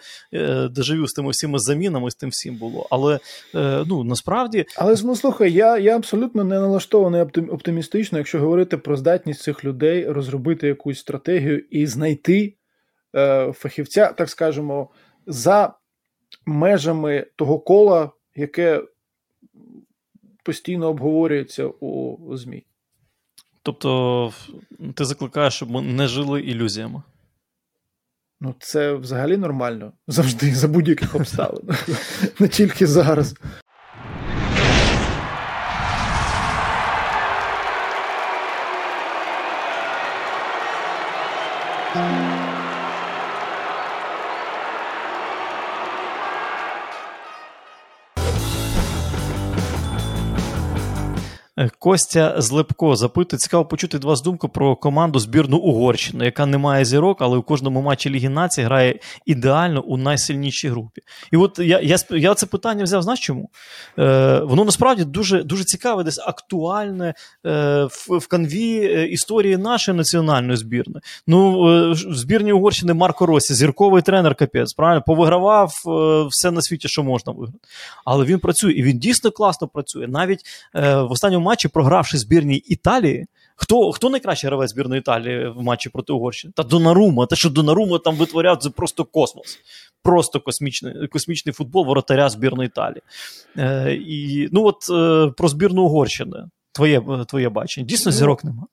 дежавю 0.69 1.08
з 1.08 1.13
тими 1.13 1.29
всіма 1.29 1.60
замінами, 1.60 2.12
з 2.12 2.15
тим 2.15 2.29
всім 2.29 2.55
було. 2.55 2.88
Але 2.89 3.19
ну 3.53 4.03
насправді 4.03 4.58
насправді. 4.67 5.01
Але 5.03 5.07
ну 5.09 5.15
слухай, 5.15 5.53
я 5.53 5.77
я 5.77 5.95
абсолютно 5.95 6.43
не 6.43 6.59
налаштований 6.59 7.21
оптимістично, 7.21 8.17
якщо 8.17 8.39
говорити 8.39 8.77
про 8.77 8.97
здатність 8.97 9.41
цих 9.41 9.65
людей 9.65 10.09
розробити 10.09 10.67
якусь 10.67 10.99
стратегію 10.99 11.59
і 11.69 11.87
знайти 11.87 12.55
е, 13.15 13.51
фахівця, 13.51 14.07
так 14.07 14.29
скажемо, 14.29 14.89
за 15.27 15.73
межами 16.45 17.25
того 17.35 17.59
кола, 17.59 18.11
яке 18.35 18.83
постійно 20.43 20.87
обговорюється 20.87 21.65
у 21.65 22.37
ЗМІ. 22.37 22.65
Тобто 23.63 24.33
ти 24.95 25.05
закликаєш, 25.05 25.53
щоб 25.53 25.71
ми 25.71 25.81
не 25.81 26.07
жили 26.07 26.41
ілюзіями. 26.41 27.01
Ну, 28.41 28.55
це 28.59 28.93
взагалі 28.93 29.37
нормально 29.37 29.93
завжди 30.07 30.55
за 30.55 30.67
будь-яких 30.67 31.15
обставин, 31.15 31.69
не 32.39 32.47
тільки 32.47 32.87
зараз. 32.87 33.35
Костя 51.79 52.35
Злепко 52.37 52.95
запитує, 52.95 53.39
цікаво 53.39 53.65
почути 53.65 53.97
від 53.97 54.03
вас 54.03 54.21
думку 54.21 54.49
про 54.49 54.75
команду 54.75 55.19
збірну 55.19 55.57
Угорщину, 55.57 56.23
яка 56.23 56.45
не 56.45 56.57
має 56.57 56.85
зірок, 56.85 57.17
але 57.21 57.37
у 57.37 57.41
кожному 57.41 57.81
матчі 57.81 58.09
Ліги 58.09 58.29
Нації 58.29 58.65
грає 58.65 58.99
ідеально 59.25 59.81
у 59.81 59.97
найсильнішій 59.97 60.69
групі. 60.69 61.01
І 61.31 61.37
от 61.37 61.59
я 61.59 61.79
я, 61.79 61.97
я 62.09 62.35
це 62.35 62.45
питання 62.45 62.83
взяв, 62.83 63.01
знаєш 63.01 63.19
чому? 63.19 63.49
Е, 63.99 64.39
Воно 64.39 64.65
насправді 64.65 65.03
дуже 65.03 65.43
дуже 65.43 65.63
цікаве, 65.63 66.03
десь 66.03 66.19
актуальне 66.19 67.13
е, 67.45 67.83
в, 67.83 68.17
в 68.17 68.27
канві 68.27 68.85
е, 68.85 69.07
історії 69.07 69.57
нашої 69.57 69.97
національної 69.97 70.57
збірної. 70.57 71.01
Ну, 71.27 71.69
е, 71.69 71.91
В 71.91 72.15
збірні 72.15 72.53
Угорщини 72.53 72.93
Марко 72.93 73.25
Росі, 73.25 73.53
зірковий 73.53 74.01
тренер 74.01 74.35
капець, 74.35 74.73
правильно, 74.73 75.03
повигравав 75.07 75.73
е, 75.87 76.27
все 76.29 76.51
на 76.51 76.61
світі, 76.61 76.87
що 76.87 77.03
можна 77.03 77.33
виграти. 77.33 77.59
Але 78.05 78.25
він 78.25 78.39
працює, 78.39 78.71
і 78.71 78.83
він 78.83 78.99
дійсно 78.99 79.31
класно 79.31 79.67
працює. 79.67 80.07
Навіть 80.07 80.41
в 80.73 81.07
останньому 81.11 81.45
матчі, 81.45 81.68
програвши 81.69 82.17
збірній 82.17 82.58
Італії. 82.58 83.27
Хто 83.55 83.91
хто 83.91 84.10
найкращий 84.10 84.47
гравець 84.47 84.71
збірної 84.71 84.99
Італії 84.99 85.47
в 85.47 85.62
матчі 85.62 85.89
проти 85.89 86.13
Угорщини? 86.13 86.53
Та 86.55 86.63
Донарума. 86.63 87.25
Те, 87.25 87.36
що 87.36 87.49
Донарума 87.49 87.99
там 87.99 88.15
витворяв, 88.15 88.58
це 88.58 88.69
просто 88.69 89.05
космос. 89.05 89.60
Просто 90.03 90.39
космічний 90.39 91.08
космічний 91.08 91.53
футбол 91.53 91.86
воротаря 91.86 92.29
збірної 92.29 92.67
Італії. 92.67 93.01
Е, 93.58 93.93
і, 93.93 94.49
Ну 94.51 94.65
от 94.65 94.89
е, 94.89 95.32
про 95.38 95.47
збірну 95.47 95.84
Угорщини. 95.84 96.38
Твоє 96.71 97.01
твоє 97.27 97.49
бачення. 97.49 97.88
Дійсно, 97.88 98.12
зірок 98.12 98.43
нема. 98.43 98.63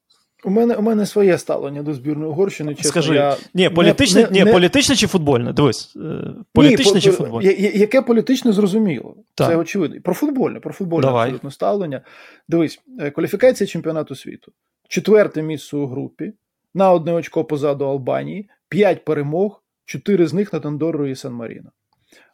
У 0.47 0.51
мене 0.51 0.75
у 0.75 0.83
мене 0.83 1.07
своє 1.07 1.39
ставлення 1.39 1.83
до 1.83 1.95
збірної 1.95 2.31
Угорщини. 2.31 2.75
Чесно, 2.75 2.91
Скажи, 2.91 3.15
я 3.15 3.37
ні, 3.55 3.71
політичне 3.71 4.23
не, 4.23 4.31
ні, 4.31 4.45
не... 4.45 4.53
політичне 4.53 4.97
чи 4.97 5.07
футбольне? 5.07 5.53
Дивись, 5.53 5.97
е, 5.97 6.35
політичне 6.53 6.95
ні, 6.95 7.01
чи 7.01 7.11
футбольне? 7.11 7.53
Яке 7.53 8.03
політичне 8.03 8.53
зрозуміло. 8.53 9.17
Так. 9.35 9.49
Це 9.49 9.57
очевидно. 9.57 10.01
Про 10.01 10.15
футбольне, 10.15 10.61
про 10.61 10.73
футбольне 10.73 11.07
Давай. 11.07 11.23
абсолютно 11.23 11.51
ставлення. 11.51 12.01
Дивись, 12.49 12.81
е, 13.01 13.11
кваліфікація 13.11 13.67
чемпіонату 13.67 14.15
світу. 14.15 14.53
Четверте 14.89 15.43
місце 15.43 15.77
у 15.77 15.87
групі, 15.87 16.33
на 16.75 16.93
одне 16.93 17.13
очко 17.13 17.45
позаду 17.45 17.85
Албанії, 17.85 18.49
п'ять 18.69 19.05
перемог, 19.05 19.63
чотири 19.85 20.27
з 20.27 20.35
них 20.35 20.53
над 20.53 20.67
Андоррою 20.67 21.13
і 21.13 21.17
Сан 21.17 21.33
Маріно. 21.33 21.71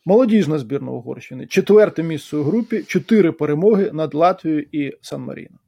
Молодіжна 0.05 0.59
збірна 0.59 0.91
Угорщини. 0.91 1.47
Четверте 1.47 2.03
місце 2.03 2.37
у 2.37 2.43
групі, 2.43 2.83
чотири 2.83 3.33
перемоги 3.33 3.91
над 3.93 4.15
Латвією 4.15 4.67
і 4.73 4.93
Сан 5.03 5.21
Маріно. 5.21 5.59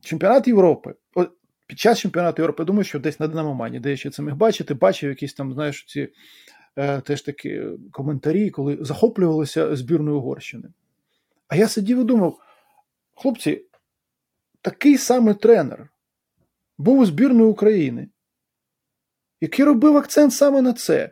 Чемпіонат 0.00 0.48
Європи. 0.48 0.94
Під 1.66 1.78
час 1.78 1.98
чемпіонату 1.98 2.42
Європи, 2.42 2.64
думаю, 2.64 2.84
що 2.84 2.98
десь 2.98 3.20
на 3.20 3.26
Динамомані, 3.26 3.80
де 3.80 3.90
я 3.90 3.96
ще 3.96 4.10
це 4.10 4.22
міг 4.22 4.34
бачити, 4.34 4.74
бачив 4.74 5.10
якісь 5.10 5.34
там, 5.34 5.52
знаєш, 5.52 5.84
ці 5.84 6.08
е, 6.76 7.00
теж 7.00 7.22
такі 7.22 7.62
коментарі, 7.90 8.50
коли 8.50 8.78
захоплювалися 8.80 9.76
збірною 9.76 10.18
Угорщини. 10.18 10.68
А 11.48 11.56
я 11.56 11.68
сидів 11.68 12.00
і 12.00 12.04
думав: 12.04 12.38
хлопці, 13.14 13.64
такий 14.62 14.98
самий 14.98 15.34
тренер 15.34 15.88
був 16.78 16.98
у 16.98 17.06
збірної 17.06 17.50
України, 17.50 18.08
який 19.40 19.64
робив 19.64 19.96
акцент 19.96 20.32
саме 20.32 20.62
на 20.62 20.72
це: 20.72 21.10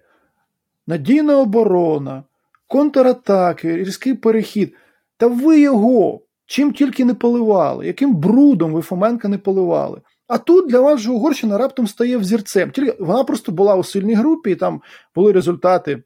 надійна 0.86 1.38
оборона, 1.38 2.24
контратаки, 2.66 3.76
різкий 3.76 4.14
перехід. 4.14 4.74
Та 5.16 5.26
ви 5.26 5.60
його 5.60 6.22
чим 6.48 6.72
тільки 6.72 7.04
не 7.04 7.14
поливали, 7.14 7.86
яким 7.86 8.14
брудом 8.14 8.72
ви 8.72 8.82
Фоменка 8.82 9.28
не 9.28 9.38
поливали. 9.38 10.00
А 10.26 10.38
тут 10.38 10.68
для 10.68 10.80
вас 10.80 11.00
же 11.00 11.10
Угорщина 11.10 11.58
раптом 11.58 11.86
стає 11.86 12.16
взірцем. 12.16 12.70
Тільки 12.70 12.96
вона 13.00 13.24
просто 13.24 13.52
була 13.52 13.74
у 13.74 13.84
сильній 13.84 14.14
групі, 14.14 14.50
і 14.50 14.54
там 14.54 14.82
були 15.14 15.32
результати, 15.32 16.02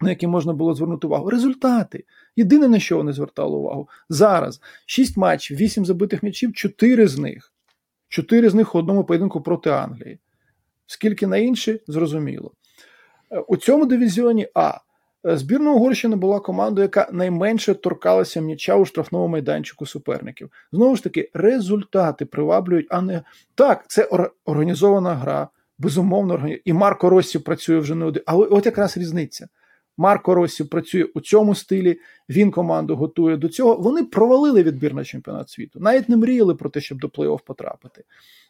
на 0.00 0.10
які 0.10 0.26
можна 0.26 0.52
було 0.52 0.74
звернути 0.74 1.06
увагу. 1.06 1.30
Результати. 1.30 2.04
Єдине, 2.36 2.68
на 2.68 2.78
що 2.78 2.96
вони 2.96 3.12
звертали 3.12 3.56
увагу. 3.56 3.88
Зараз 4.08 4.60
шість 4.86 5.16
матчів, 5.16 5.56
вісім 5.56 5.86
забитих 5.86 6.22
м'ячів, 6.22 6.52
чотири 6.52 7.08
з 7.08 7.18
них. 7.18 7.52
Чотири 8.08 8.50
з 8.50 8.54
них 8.54 8.74
у 8.74 8.78
одному 8.78 9.04
поєдинку 9.04 9.40
проти 9.40 9.70
Англії. 9.70 10.18
Скільки 10.86 11.26
на 11.26 11.36
інші, 11.36 11.80
зрозуміло. 11.86 12.52
Е, 13.30 13.38
у 13.38 13.56
цьому 13.56 13.86
дивізіоні 13.86 14.48
А 14.54 14.78
збірна 15.26 15.72
Угорщини 15.72 16.16
була 16.16 16.40
командою, 16.40 16.84
яка 16.84 17.08
найменше 17.12 17.74
торкалася 17.74 18.40
м'яча 18.40 18.76
у 18.76 18.84
штрафному 18.84 19.28
майданчику 19.28 19.86
суперників. 19.86 20.50
Знову 20.72 20.96
ж 20.96 21.02
таки, 21.02 21.30
результати 21.34 22.26
приваблюють, 22.26 22.86
а 22.90 23.00
не 23.00 23.22
так, 23.54 23.84
це 23.88 24.08
організована 24.44 25.14
гра, 25.14 25.48
безумовно, 25.78 26.34
органі... 26.34 26.60
і 26.64 26.72
Марко 26.72 27.10
Россі 27.10 27.38
працює 27.38 27.78
вже 27.78 27.94
не 27.94 28.04
один. 28.04 28.22
Але 28.26 28.46
от 28.46 28.66
якраз 28.66 28.96
різниця. 28.96 29.48
Марко 29.96 30.34
Россі 30.34 30.64
працює 30.64 31.04
у 31.04 31.20
цьому 31.20 31.54
стилі, 31.54 31.98
він 32.28 32.50
команду 32.50 32.96
готує 32.96 33.36
до 33.36 33.48
цього. 33.48 33.74
Вони 33.74 34.04
провалили 34.04 34.62
відбір 34.62 34.94
на 34.94 35.04
чемпіонат 35.04 35.50
світу, 35.50 35.80
навіть 35.80 36.08
не 36.08 36.16
мріяли 36.16 36.54
про 36.54 36.70
те, 36.70 36.80
щоб 36.80 36.98
до 36.98 37.06
плей-офф 37.06 37.40
потрапити. 37.46 38.04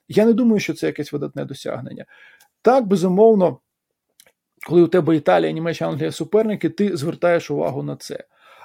Я 0.08 0.24
не 0.24 0.32
думаю, 0.32 0.60
що 0.60 0.74
це 0.74 0.86
якесь 0.86 1.12
видатне 1.12 1.44
досягнення. 1.44 2.04
Так, 2.62 2.86
безумовно, 2.86 3.58
коли 4.66 4.82
у 4.82 4.86
тебе 4.86 5.16
Італія, 5.16 5.52
Німеччина, 5.52 5.90
Англія 5.90 6.12
суперники, 6.12 6.68
ти 6.68 6.96
звертаєш 6.96 7.50
увагу 7.50 7.82
на 7.82 7.96
це. 7.96 8.24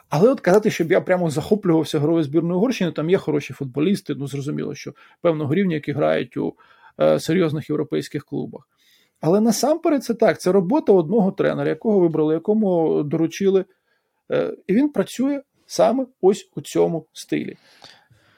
Але 0.10 0.30
от 0.30 0.40
казати, 0.40 0.72
щоб 0.72 0.92
я 0.92 1.02
прямо 1.02 1.30
захоплювався 1.30 2.00
грою 2.00 2.24
збірної 2.24 2.56
Угорщини, 2.56 2.92
там 2.92 3.10
є 3.10 3.18
хороші 3.18 3.54
футболісти, 3.54 4.16
ну 4.16 4.28
зрозуміло, 4.28 4.76
що 4.76 4.94
певного 5.22 5.54
рівня, 5.54 5.76
які 5.76 5.92
грають 5.92 6.38
у 6.38 6.54
е, 7.02 7.20
серйозних 7.20 7.70
європейських 7.70 8.26
клубах. 8.26 8.70
Але 9.22 9.42
насамперед 9.42 10.04
це 10.04 10.14
так: 10.14 10.42
це 10.42 10.52
робота 10.52 10.94
одного 10.94 11.32
тренера, 11.32 11.70
якого 11.70 12.00
вибрали, 12.00 12.34
якому 12.34 13.04
доручили. 13.04 13.66
Е, 14.32 14.58
і 14.68 14.74
він 14.74 14.90
працює 14.90 15.42
саме 15.66 16.06
ось 16.22 16.50
у 16.56 16.62
цьому 16.62 17.06
стилі. 17.14 17.58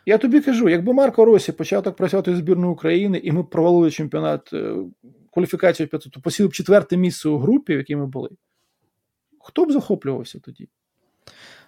Я 0.06 0.18
тобі 0.18 0.42
кажу, 0.42 0.70
якби 0.70 0.94
Марко 0.94 1.26
Росі 1.26 1.52
почав 1.52 1.84
так 1.84 1.96
працювати 1.96 2.36
з 2.36 2.38
збірною 2.38 2.74
України, 2.74 3.22
і 3.24 3.32
ми 3.32 3.44
провалили 3.44 3.92
чемпіонат 3.92 4.54
е, 4.54 4.76
кваліфікацію 5.34 5.88
500, 5.88 6.14
то 6.14 6.22
посіли 6.22 6.50
б 6.50 6.54
четверте 6.54 6.98
місце 6.98 7.30
у 7.30 7.38
групі, 7.38 7.76
в 7.76 7.78
якій 7.78 7.96
ми 7.96 8.06
були. 8.08 8.30
Хто 9.40 9.66
б 9.66 9.72
захоплювався 9.72 10.40
тоді? 10.40 10.70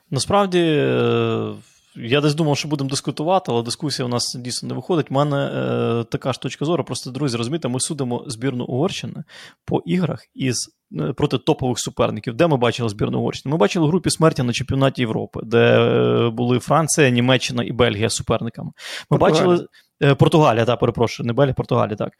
Насправді. 0.09 0.59
Е, 0.59 1.55
я 1.97 2.21
десь 2.21 2.35
думав, 2.35 2.57
що 2.57 2.67
будемо 2.67 2.89
дискутувати, 2.89 3.51
але 3.51 3.63
дискусія 3.63 4.05
у 4.05 4.09
нас 4.09 4.35
дійсно 4.39 4.69
не 4.69 4.75
виходить. 4.75 5.07
У 5.09 5.13
мене 5.13 5.37
е, 5.37 6.03
така 6.03 6.33
ж 6.33 6.41
точка 6.41 6.65
зору. 6.65 6.83
Просто 6.83 7.11
друзі, 7.11 7.37
розумієте, 7.37 7.67
ми 7.67 7.79
судимо 7.79 8.23
збірну 8.27 8.65
Угорщини 8.65 9.23
по 9.65 9.81
іграх 9.85 10.19
із 10.33 10.69
е, 10.99 11.13
проти 11.13 11.37
топових 11.37 11.79
суперників. 11.79 12.33
Де 12.33 12.47
ми 12.47 12.57
бачили 12.57 12.89
збірну 12.89 13.19
Угорщини? 13.19 13.51
Ми 13.53 13.57
бачили 13.57 13.87
групі 13.87 14.09
смерті 14.09 14.43
на 14.43 14.53
чемпіонаті 14.53 15.01
Європи, 15.01 15.39
де 15.43 15.79
е, 15.79 16.29
були 16.29 16.59
Франція, 16.59 17.09
Німеччина 17.09 17.63
і 17.63 17.71
Бельгія 17.71 18.09
суперниками. 18.09 18.71
Ми 19.09 19.17
Португалія. 19.17 19.47
бачили. 19.51 19.67
Е, 20.03 20.15
Португалія, 20.15 20.65
так, 20.65 20.79
перепрошую, 20.79 21.27
не 21.27 21.33
Бельгія, 21.33 21.53
Португалія, 21.53 21.95
так. 21.95 22.11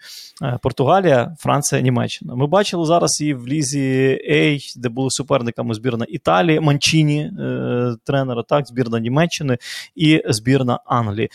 Е, 0.44 0.60
Португалія, 0.62 1.36
Франція, 1.40 1.82
Німеччина. 1.82 2.36
Ми 2.36 2.48
бачили 2.48 2.86
зараз 2.86 3.22
і 3.22 3.34
в 3.34 3.48
Лізі 3.48 4.22
Ей, 4.30 4.74
де 4.76 4.90
були 4.90 5.10
суперниками 5.10 5.74
збірна 5.74 6.06
Італії, 6.10 6.60
Манчині, 6.60 7.32
е, 7.40 7.96
тренера, 8.04 8.44
так, 8.44 8.68
збірна 8.68 9.00
Німеччини 9.00 9.58
і 9.96 10.24
збірна 10.28 10.80
Англії. 10.86 11.30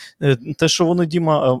Те, 0.57 0.67
що 0.67 0.85
вони, 0.85 1.05
Діма, 1.05 1.59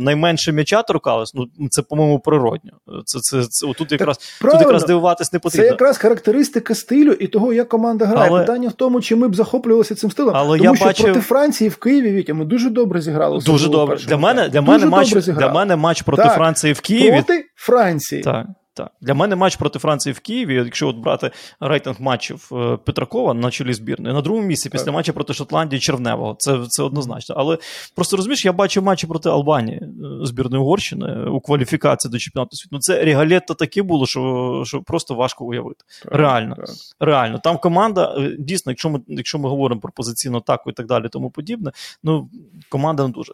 найменше 0.00 0.52
м'яча 0.52 0.82
торкались, 0.82 1.34
ну 1.34 1.68
це, 1.70 1.82
по-моєму, 1.82 2.18
природньо. 2.18 2.72
Це, 3.04 3.20
це, 3.20 3.44
це, 3.44 3.66
Тут 3.78 3.92
якраз 3.92 4.18
тут 4.40 4.60
якраз 4.60 4.84
дивуватись 4.84 5.32
не 5.32 5.38
потрібно. 5.38 5.64
Це 5.64 5.70
якраз 5.70 5.98
характеристика 5.98 6.74
стилю 6.74 7.12
і 7.12 7.26
того, 7.26 7.52
як 7.52 7.68
команда 7.68 8.06
грає. 8.06 8.30
Але... 8.30 8.40
Питання 8.40 8.68
в 8.68 8.72
тому, 8.72 9.00
чи 9.00 9.16
ми 9.16 9.28
б 9.28 9.34
захоплювалися 9.34 9.94
цим 9.94 10.10
стилем. 10.10 10.36
Але 10.36 10.58
Тому 10.58 10.70
я 10.70 10.76
що 10.76 10.84
бачив... 10.84 11.04
проти 11.04 11.20
Франції 11.20 11.70
в 11.70 11.76
Києві 11.76 12.12
Вітя, 12.12 12.34
ми 12.34 12.44
дуже 12.44 12.70
добре 12.70 13.00
зіграли. 13.00 13.40
Дуже 13.40 13.68
добре. 13.68 13.96
Для 13.96 14.17
мене 14.18 14.48
для 14.48 14.62
мене 14.62 14.86
матч 14.86 15.14
для 15.14 15.52
мене 15.52 15.76
матч 15.76 16.02
проти 16.02 16.22
так, 16.22 16.34
Франції 16.34 16.72
в 16.72 16.80
Києві. 16.80 17.22
Проти 17.24 17.44
Франції. 17.56 18.22
Так. 18.22 18.46
Так. 18.78 18.92
Для 19.00 19.14
мене 19.14 19.36
матч 19.36 19.56
проти 19.56 19.78
Франції 19.78 20.12
в 20.12 20.20
Києві, 20.20 20.54
якщо 20.54 20.88
от 20.88 20.96
брати 20.96 21.30
рейтинг 21.60 22.00
матчів 22.00 22.50
е, 22.52 22.76
Петракова 22.76 23.34
на 23.34 23.50
чолі 23.50 23.72
збірної, 23.72 24.14
на 24.14 24.20
другому 24.20 24.46
місці 24.46 24.70
після 24.70 24.92
матчу 24.92 25.12
проти 25.12 25.34
Шотландії 25.34 25.80
Черневого. 25.80 26.36
Це 26.38 26.66
це 26.68 26.82
однозначно. 26.82 27.34
Але 27.38 27.58
просто 27.94 28.16
розумієш, 28.16 28.44
я 28.44 28.52
бачив 28.52 28.82
матчі 28.82 29.06
проти 29.06 29.28
Албанії 29.28 29.80
е, 29.82 30.26
збірної 30.26 30.62
Угорщини 30.62 31.24
у 31.30 31.40
кваліфікації 31.40 32.12
до 32.12 32.18
чемпіонату 32.18 32.56
світу. 32.56 32.68
Ну, 32.72 32.78
Це 32.78 33.04
регалетто 33.04 33.54
таке 33.54 33.82
було, 33.82 34.06
що 34.06 34.62
що 34.66 34.82
просто 34.82 35.14
важко 35.14 35.44
уявити. 35.44 35.84
Так, 36.02 36.14
Реально. 36.14 36.54
Так. 36.54 36.68
Реально. 37.00 37.38
Там 37.38 37.58
команда, 37.58 38.14
е, 38.18 38.36
дійсно, 38.38 38.72
якщо 38.72 38.90
ми 38.90 39.00
якщо 39.08 39.38
ми 39.38 39.48
говоримо 39.48 39.80
про 39.80 39.92
позиційну 39.92 40.38
атаку 40.38 40.70
і 40.70 40.72
так 40.72 40.86
далі, 40.86 41.08
тому 41.08 41.30
подібне, 41.30 41.72
ну 42.02 42.30
команда 42.68 43.02
не 43.06 43.12
дуже. 43.12 43.32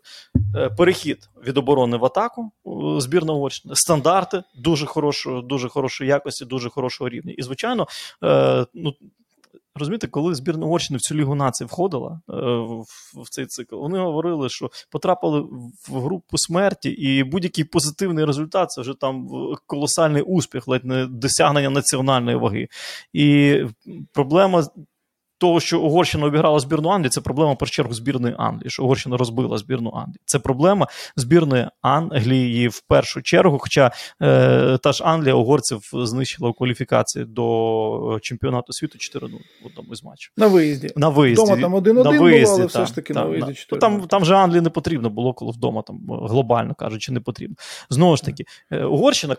Перехід 0.76 1.28
від 1.46 1.58
оборони 1.58 1.96
в 1.96 2.04
атаку 2.04 2.52
збірна 2.98 3.32
Угорщини, 3.32 3.76
стандарти 3.76 4.42
дуже 4.56 4.86
хороші 4.86 5.33
дуже 5.42 5.68
хорошої 5.68 6.10
якості, 6.10 6.44
дуже 6.44 6.70
хорошого 6.70 7.08
рівня. 7.08 7.34
І, 7.38 7.42
звичайно, 7.42 7.86
е, 8.24 8.66
ну. 8.74 8.94
Розумієте, 9.76 10.06
коли 10.06 10.34
збірна 10.34 10.66
Угорщини 10.66 10.96
в 10.96 11.00
цю 11.00 11.14
лігу 11.14 11.34
нації 11.34 11.68
входила 11.68 12.20
е, 12.30 12.34
в, 12.34 12.84
в 13.22 13.28
цей 13.30 13.46
цикл, 13.46 13.76
вони 13.76 13.98
говорили, 13.98 14.48
що 14.48 14.70
потрапили 14.90 15.40
в 15.88 16.00
групу 16.00 16.38
смерті, 16.38 16.90
і 16.90 17.24
будь-який 17.24 17.64
позитивний 17.64 18.24
результат 18.24 18.70
це 18.70 18.80
вже 18.80 18.94
там 18.94 19.28
колосальний 19.66 20.22
успіх, 20.22 20.68
ледь 20.68 20.84
не 20.84 21.06
досягнення 21.06 21.70
національної 21.70 22.36
ваги. 22.36 22.68
І 23.12 23.56
проблема 24.12 24.66
того, 25.44 25.60
що 25.60 25.80
Угорщина 25.80 26.26
обіграла 26.26 26.60
збірну 26.60 26.88
Англії, 26.88 27.10
це 27.10 27.20
проблема 27.20 27.54
першу 27.54 27.74
чергу 27.74 27.94
збірної 27.94 28.34
Англії, 28.38 28.70
що 28.70 28.84
Угорщина 28.84 29.16
розбила 29.16 29.58
збірну 29.58 29.90
Англії. 29.90 30.20
Це 30.24 30.38
проблема 30.38 30.86
збірної 31.16 31.68
Англії 31.82 32.68
в 32.68 32.80
першу 32.80 33.22
чергу. 33.22 33.58
Хоча 33.58 33.90
е, 34.22 34.78
та 34.78 34.92
ж 34.92 35.04
Англія 35.04 35.34
угорців 35.34 35.90
знищила 35.92 36.50
у 36.50 36.52
кваліфікації 36.52 37.24
до 37.24 38.18
чемпіонату 38.22 38.72
світу 38.72 38.98
4-0 38.98 39.20
в 39.62 39.66
одному 39.66 39.92
із 39.92 40.04
матчів. 40.04 40.32
На 40.36 40.46
виїзді. 40.46 40.90
На 40.96 41.08
виїзді. 41.08 41.42
Вдома 41.42 41.60
там 41.60 41.74
1-1 41.74 42.18
було, 42.18 42.28
але 42.28 42.58
та, 42.58 42.66
все 42.66 42.86
ж 42.86 42.94
таки 42.94 43.14
та, 43.14 43.20
на 43.20 43.26
виїзді 43.26 43.54
4 43.54 43.80
Там 43.80 44.00
там 44.00 44.24
же 44.24 44.34
Англії 44.34 44.60
не 44.60 44.70
потрібно 44.70 45.10
було, 45.10 45.34
коли 45.34 45.52
вдома 45.52 45.82
там 45.82 46.00
глобально 46.08 46.74
кажучи, 46.74 47.12
не 47.12 47.20
потрібно. 47.20 47.56
Знову 47.90 48.16
ж 48.16 48.24
таки, 48.24 48.44
е, 48.70 48.84
Угорщина 48.84 49.36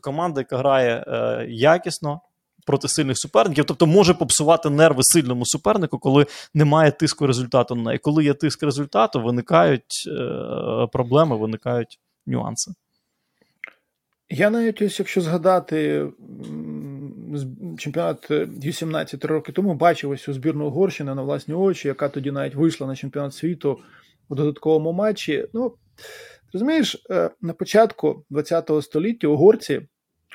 команда, 0.00 0.40
яка 0.40 0.56
грає 0.58 1.04
е, 1.08 1.46
якісно 1.48 2.20
проти 2.70 2.88
сильних 2.88 3.18
суперників, 3.18 3.64
тобто 3.64 3.86
може 3.86 4.14
попсувати 4.14 4.70
нерви 4.70 5.02
сильному 5.02 5.46
супернику, 5.46 5.98
коли 5.98 6.26
немає 6.54 6.90
тиску 6.90 7.26
результату 7.26 7.74
на 7.74 7.82
неї. 7.82 7.98
Коли 7.98 8.24
є 8.24 8.34
тиск 8.34 8.62
результату, 8.62 9.22
виникають 9.22 10.04
е, 10.06 10.86
проблеми, 10.92 11.36
виникають 11.36 12.00
нюанси. 12.26 12.72
Я 14.28 14.50
навіть 14.50 14.82
ось, 14.82 14.98
якщо 14.98 15.20
згадати 15.20 16.06
чемпіонат 17.78 18.30
U17 18.30 19.26
роки 19.26 19.52
тому, 19.52 19.74
бачив 19.74 20.10
ось 20.10 20.28
у 20.28 20.32
збірну 20.32 20.66
Угорщини 20.66 21.14
на 21.14 21.22
власні 21.22 21.54
очі, 21.54 21.88
яка 21.88 22.08
тоді 22.08 22.30
навіть 22.30 22.54
вийшла 22.54 22.86
на 22.86 22.96
чемпіонат 22.96 23.34
світу 23.34 23.78
у 24.28 24.34
додатковому 24.34 24.92
матчі. 24.92 25.46
Ну, 25.52 25.74
розумієш, 26.52 27.04
е, 27.10 27.30
на 27.40 27.52
початку 27.52 28.24
ХХ 28.30 28.82
століття 28.82 29.28
угорці 29.28 29.80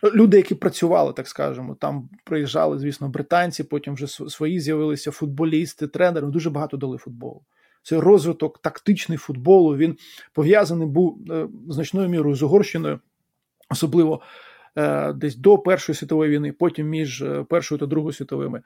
Люди, 0.03 0.37
які 0.37 0.55
працювали, 0.55 1.13
так 1.13 1.27
скажемо, 1.27 1.75
там 1.75 2.09
приїжджали, 2.23 2.79
звісно, 2.79 3.09
британці, 3.09 3.63
потім 3.63 3.93
вже 3.93 4.07
свої 4.07 4.59
з'явилися 4.59 5.11
футболісти, 5.11 5.87
тренери, 5.87 6.27
дуже 6.27 6.49
багато 6.49 6.77
дали 6.77 6.97
футболу. 6.97 7.41
Це 7.83 8.01
розвиток 8.01 8.61
тактичний 8.61 9.17
футболу. 9.17 9.77
Він 9.77 9.97
пов'язаний 10.33 10.87
був 10.87 11.19
е, 11.31 11.47
значною 11.69 12.09
мірою 12.09 12.35
з 12.35 12.43
Угорщиною, 12.43 12.99
особливо 13.69 14.21
е, 14.75 15.13
десь 15.13 15.35
до 15.35 15.57
Першої 15.57 15.95
світової 15.95 16.31
війни, 16.31 16.51
потім 16.51 16.87
між 16.87 17.21
е, 17.21 17.45
Першою 17.49 17.79
та 17.79 17.85
Другою 17.85 18.13
світовими. 18.13 18.61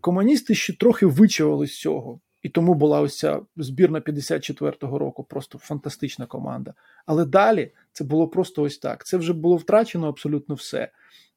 Комуністи 0.00 0.54
ще 0.54 0.76
трохи 0.76 1.06
вичавили 1.06 1.66
з 1.66 1.80
цього. 1.80 2.20
І 2.42 2.48
тому 2.48 2.74
була 2.74 3.00
ось 3.00 3.18
ця 3.18 3.40
збірна 3.56 4.00
54-го 4.00 4.98
року, 4.98 5.24
просто 5.24 5.58
фантастична 5.58 6.26
команда. 6.26 6.74
Але 7.06 7.24
далі 7.24 7.72
це 7.92 8.04
було 8.04 8.28
просто 8.28 8.62
ось 8.62 8.78
так. 8.78 9.06
Це 9.06 9.16
вже 9.16 9.32
було 9.32 9.56
втрачено 9.56 10.08
абсолютно 10.08 10.54
все. 10.54 10.90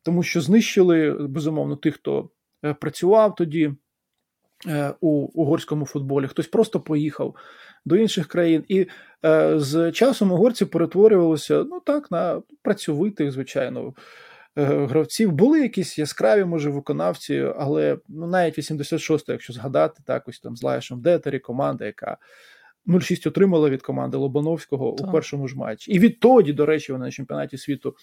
тому 0.04 0.24
що 0.24 0.42
знищили 0.42 1.12
безумовно 1.12 1.76
тих, 1.76 1.96
хто 1.96 2.30
е, 2.66 2.74
працював 2.74 3.36
тоді 3.36 3.74
е, 4.68 4.94
у 5.02 5.10
угорському 5.10 5.86
футболі, 5.86 6.28
хтось 6.28 6.48
просто 6.48 6.80
поїхав 6.80 7.36
до 7.86 7.96
інших 7.96 8.28
країн. 8.28 8.64
І 8.68 8.88
е, 9.26 9.60
з 9.60 9.92
часом 9.92 10.32
угорці 10.32 10.66
перетворювалися 10.66 11.64
ну 11.64 11.80
так, 11.80 12.12
на 12.12 12.42
працьовитих, 12.62 13.32
звичайно. 13.32 13.94
Е, 14.58 14.86
Гравців 14.86 15.32
були 15.32 15.62
якісь 15.62 16.00
яскраві, 16.00 16.46
може, 16.46 16.70
виконавці, 16.70 17.52
але 17.58 17.98
ну, 18.08 18.28
навіть 18.28 18.60
86-го, 18.60 19.34
якщо 19.34 19.54
згадати, 19.54 20.02
так 20.06 20.28
ось 20.28 20.40
там 20.40 20.56
з 20.56 20.64
Лаєшем 20.64 21.02
Детері, 21.02 21.40
команда, 21.40 21.86
яка 21.86 22.18
0-6 22.88 23.28
отримала 23.28 23.70
від 23.70 23.82
команди 23.82 24.18
Лобановського 24.18 24.92
Так. 24.92 25.08
у 25.08 25.12
першому 25.12 25.48
ж 25.48 25.58
матчі. 25.58 25.92
І 25.92 26.00
відтоді, 26.00 26.54
до 26.54 26.66
речі, 26.66 26.92
вони 26.92 27.06
на 27.06 27.12
чемпіонаті 27.12 27.58
світу 27.58 27.96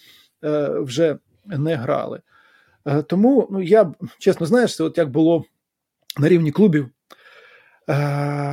е, 0.43 0.69
вже 0.79 1.17
не 1.45 1.75
грали. 1.75 2.21
Е, 2.85 3.01
тому 3.01 3.47
ну, 3.51 3.61
я 3.61 3.93
чесно, 4.19 4.45
знаєш, 4.45 4.75
це 4.75 4.83
от 4.83 4.97
як 4.97 5.09
було 5.09 5.43
на 6.19 6.29
рівні 6.29 6.51
клубів. 6.51 6.89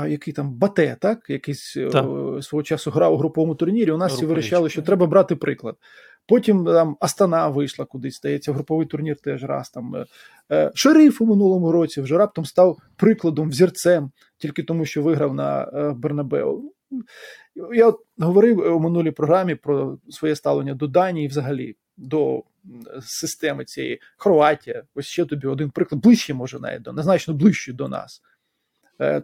Який 0.09 0.35
там 0.35 0.55
Бате, 0.55 0.97
так? 1.01 1.31
Якийсь 1.31 1.73
Так. 1.93 2.05
свого 2.43 2.63
часу 2.63 2.91
грав 2.91 3.15
у 3.15 3.17
груповому 3.17 3.55
турнірі. 3.55 3.91
У 3.91 3.97
нас 3.97 4.13
всі 4.13 4.27
вирішали, 4.27 4.69
що 4.69 4.83
треба 4.83 5.07
брати 5.07 5.37
приклад. 5.37 5.77
Потім 6.31 6.65
там 6.65 6.97
Астана 7.01 7.49
вийшла 7.49 7.85
кудись, 7.85 8.17
здається, 8.17 8.53
груповий 8.53 8.87
турнір 8.87 9.17
теж 9.17 9.45
раз 9.45 9.71
там. 9.71 9.97
е, 9.97 10.07
е, 10.53 10.71
Шериф 10.75 11.23
у 11.23 11.27
минулому 11.27 11.73
році 11.73 12.01
вже 12.01 12.19
раптом 12.19 12.45
став 12.45 12.79
прикладом, 12.97 13.51
взірцем, 13.51 14.11
тільки 14.39 14.63
тому, 14.63 14.85
що 14.85 15.03
виграв 15.03 15.35
на 15.35 15.63
е, 15.63 15.93
Бернабеу. 15.97 16.73
Я 17.75 17.87
от 17.87 17.97
говорив 18.19 18.77
у 18.77 18.81
минулій 18.81 19.11
програмі 19.11 19.55
про 19.55 19.99
своє 20.11 20.37
ставлення 20.37 20.75
до 20.75 20.87
Данії, 20.87 21.29
взагалі 21.29 21.77
до 21.97 22.43
системи 23.03 23.65
цієї 23.65 24.01
Хорватія. 24.17 24.83
Ось 24.95 25.07
ще 25.07 25.25
тобі 25.25 25.47
один 25.47 25.71
приклад, 25.71 26.03
ближче 26.03 26.35
може 26.35 26.61
навіть 26.61 26.83
до 26.83 26.93
незначно 26.93 27.35
ближче 27.35 27.73
до 27.73 27.89
нас. 27.89 28.23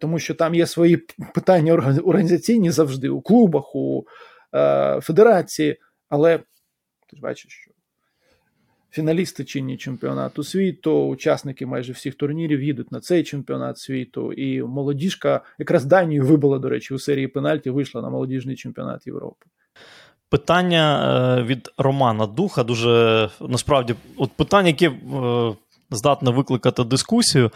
Тому 0.01 0.19
що 0.19 0.35
там 0.35 0.55
є 0.55 0.67
свої 0.67 0.97
питання 1.35 1.73
організаційні 2.05 2.71
завжди 2.71 3.09
у 3.09 3.21
клубах, 3.21 3.75
у 3.75 4.05
федерації, 5.01 5.77
але 6.09 6.41
ж 7.17 7.23
бачиш, 7.23 7.53
що 7.53 7.71
фіналісти 8.91 9.45
чинні 9.45 9.77
чемпіонату 9.77 10.45
світу, 10.45 11.07
учасники 11.07 11.67
майже 11.67 11.93
всіх 11.93 12.15
турнірів 12.15 12.63
їдуть 12.63 12.93
на 12.93 13.01
цей 13.01 13.25
чемпіонат 13.25 13.79
світу, 13.79 14.33
і 14.33 14.63
молодіжка 14.63 15.41
якраз 15.59 15.85
Данію 15.85 16.27
вибила, 16.27 16.59
до 16.59 16.69
речі, 16.69 16.95
у 16.95 16.99
серії 16.99 17.29
пенальті, 17.29 17.71
вийшла 17.71 18.03
на 18.03 18.11
молодіжний 18.11 18.57
чемпіонат 18.57 19.07
Європи. 19.07 19.47
Питання 20.29 21.39
е, 21.39 21.43
від 21.43 21.71
Романа 21.79 22.27
Духа 22.27 22.65
дуже 22.65 23.31
насправді, 23.41 23.95
от 24.17 24.33
питання, 24.33 24.69
яке 24.69 24.89
е, 24.89 25.55
здатне 25.91 26.31
викликати 26.31 26.85
дискусію. 26.85 27.51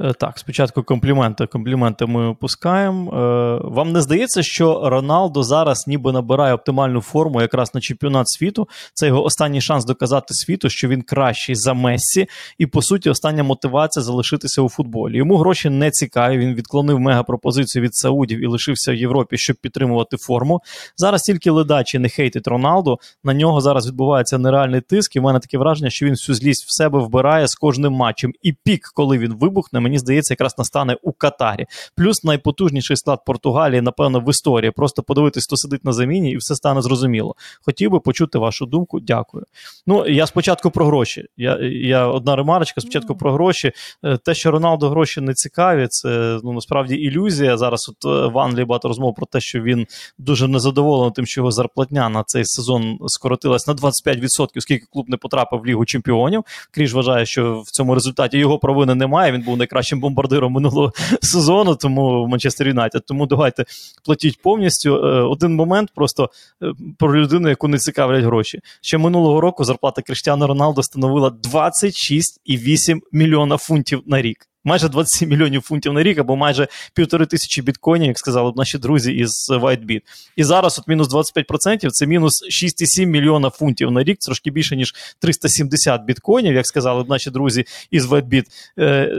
Е, 0.00 0.12
Так, 0.12 0.38
спочатку 0.38 0.82
компліменти. 0.82 1.46
Компліменти 1.46 2.06
ми 2.06 2.26
опускаємо. 2.26 3.12
Е, 3.12 3.68
Вам 3.68 3.92
не 3.92 4.00
здається, 4.00 4.42
що 4.42 4.82
Роналдо 4.84 5.42
зараз 5.42 5.84
ніби 5.86 6.12
набирає 6.12 6.54
оптимальну 6.54 7.00
форму 7.00 7.40
якраз 7.40 7.74
на 7.74 7.80
чемпіонат 7.80 8.28
світу? 8.28 8.68
Це 8.94 9.06
його 9.06 9.24
останній 9.24 9.60
шанс 9.60 9.84
доказати 9.84 10.34
світу, 10.34 10.68
що 10.68 10.88
він 10.88 11.02
кращий 11.02 11.54
за 11.54 11.74
Мессі, 11.74 12.26
і 12.58 12.66
по 12.66 12.82
суті, 12.82 13.10
остання 13.10 13.42
мотивація 13.42 14.02
залишитися 14.02 14.62
у 14.62 14.68
футболі. 14.68 15.16
Йому 15.16 15.36
гроші 15.36 15.70
не 15.70 15.90
цікаві. 15.90 16.38
Він 16.38 16.54
відклонив 16.54 17.00
мегапропозицію 17.00 17.82
від 17.82 17.94
Саудів 17.94 18.44
і 18.44 18.46
лишився 18.46 18.92
в 18.92 18.94
Європі, 18.94 19.38
щоб 19.38 19.56
підтримувати 19.56 20.16
форму. 20.16 20.60
Зараз 20.96 21.22
тільки 21.22 21.50
ледачі 21.50 21.98
не 21.98 22.08
хейтить 22.08 22.46
Роналду. 22.46 22.98
На 23.24 23.34
нього 23.34 23.60
зараз 23.60 23.86
відбувається 23.86 24.38
нереальний 24.38 24.80
тиск, 24.80 25.16
і 25.16 25.20
в 25.20 25.22
мене 25.22 25.38
таке 25.38 25.58
враження, 25.58 25.90
що 25.90 26.06
він 26.06 26.12
всю 26.12 26.36
злість 26.36 26.66
в 26.66 26.76
себе 26.76 26.98
вбирає 26.98 27.48
з 27.48 27.54
кожним 27.54 27.92
матчем. 27.92 28.32
І 28.42 28.52
пік, 28.52 28.80
коли 28.94 29.18
він 29.18 29.34
вибухне, 29.34 29.80
мені 29.90 29.98
здається, 29.98 30.34
якраз 30.34 30.58
настане 30.58 30.96
у 31.02 31.12
Катарі. 31.12 31.66
Плюс 31.96 32.24
найпотужніший 32.24 32.96
склад 32.96 33.24
Португалії, 33.26 33.80
напевно, 33.80 34.20
в 34.20 34.30
історії. 34.30 34.70
Просто 34.70 35.02
подивитись, 35.02 35.46
хто 35.46 35.56
сидить 35.56 35.84
на 35.84 35.92
заміні, 35.92 36.30
і 36.32 36.36
все 36.36 36.54
стане 36.54 36.82
зрозуміло. 36.82 37.34
Хотів 37.62 37.90
би 37.90 38.00
почути 38.00 38.38
вашу 38.38 38.66
думку. 38.66 39.00
Дякую. 39.00 39.44
Ну 39.86 40.06
я 40.06 40.26
спочатку 40.26 40.70
про 40.70 40.86
гроші. 40.86 41.24
Я, 41.36 41.58
я 41.62 42.06
одна 42.06 42.36
ремарочка. 42.36 42.80
Спочатку 42.80 43.14
про 43.14 43.32
гроші. 43.32 43.72
Е, 44.04 44.16
Те, 44.16 44.34
що 44.34 44.50
Роналдо 44.50 44.88
гроші 44.90 45.20
не 45.20 45.34
цікаві, 45.34 45.86
це 45.88 46.40
ну 46.44 46.52
насправді 46.52 46.94
ілюзія. 46.94 47.56
Зараз 47.56 47.88
от 47.88 48.04
е, 48.04 48.32
в 48.32 48.38
Англії 48.38 48.64
багато 48.64 48.88
розмов 48.88 49.14
про 49.14 49.26
те, 49.26 49.40
що 49.40 49.62
він 49.62 49.86
дуже 50.18 50.48
незадоволений 50.48 51.12
тим, 51.12 51.26
що 51.26 51.40
його 51.40 51.50
зарплатня 51.50 52.08
на 52.08 52.22
цей 52.22 52.44
сезон 52.44 52.98
скоротилась 53.06 53.66
на 53.66 53.74
25%, 53.74 54.48
оскільки 54.56 54.86
клуб 54.92 55.08
не 55.08 55.16
потрапив 55.16 55.60
в 55.60 55.66
Лігу 55.66 55.84
чемпіонів. 55.84 56.42
Кріж 56.70 56.94
вважає, 56.94 57.26
що 57.26 57.60
в 57.60 57.70
цьому 57.70 57.94
результаті 57.94 58.38
його 58.38 58.58
провини 58.58 58.94
немає. 58.94 59.32
Він 59.32 59.42
був 59.42 59.56
найкращим 59.56 59.79
бомбардиром 60.00 60.52
минулого 60.52 60.92
сезону, 61.22 61.74
тому 61.76 62.26
Манчестер 62.26 62.68
Юнайтед. 62.68 63.04
Тому 63.06 63.26
давайте 63.26 63.64
платіть 64.04 64.42
повністю. 64.42 64.94
Е, 64.96 65.22
Один 65.22 65.54
момент 65.54 65.90
просто 65.94 66.30
е, 66.62 66.72
про 66.98 67.20
людину, 67.20 67.48
яку 67.48 67.68
не 67.68 67.78
цікавлять 67.78 68.24
гроші. 68.24 68.60
Ще 68.80 68.98
минулого 68.98 69.40
року 69.40 69.64
зарплата 69.64 70.02
Криштіану 70.02 70.46
Роналду 70.46 70.82
становила 70.82 71.28
26,8 71.28 73.00
мільйона 73.12 73.56
фунтів 73.56 74.02
на 74.06 74.22
рік. 74.22 74.49
Майже 74.64 74.88
27 74.88 75.28
мільйонів 75.28 75.62
фунтів 75.62 75.92
на 75.92 76.02
рік, 76.02 76.18
або 76.18 76.36
майже 76.36 76.68
півтори 76.94 77.26
тисячі 77.26 77.62
біткоїнів, 77.62 78.08
як 78.08 78.18
сказали 78.18 78.52
б 78.52 78.56
наші 78.56 78.78
друзі 78.78 79.12
із 79.12 79.50
WhiteBit. 79.50 80.00
І 80.36 80.44
зараз 80.44 80.78
от 80.78 80.88
мінус 80.88 81.08
25% 81.08 81.90
це 81.90 82.06
мінус 82.06 82.44
6,7 82.50 83.06
мільйона 83.06 83.50
фунтів 83.50 83.90
на 83.90 84.02
рік, 84.02 84.18
трошки 84.18 84.50
більше, 84.50 84.76
ніж 84.76 84.94
370 85.18 86.04
біткоїнів, 86.04 86.54
як 86.54 86.66
сказали 86.66 87.02
б 87.02 87.08
наші 87.08 87.30
друзі 87.30 87.64
із 87.90 88.06
WhiteBit. 88.06 88.44
Е, 88.78 89.16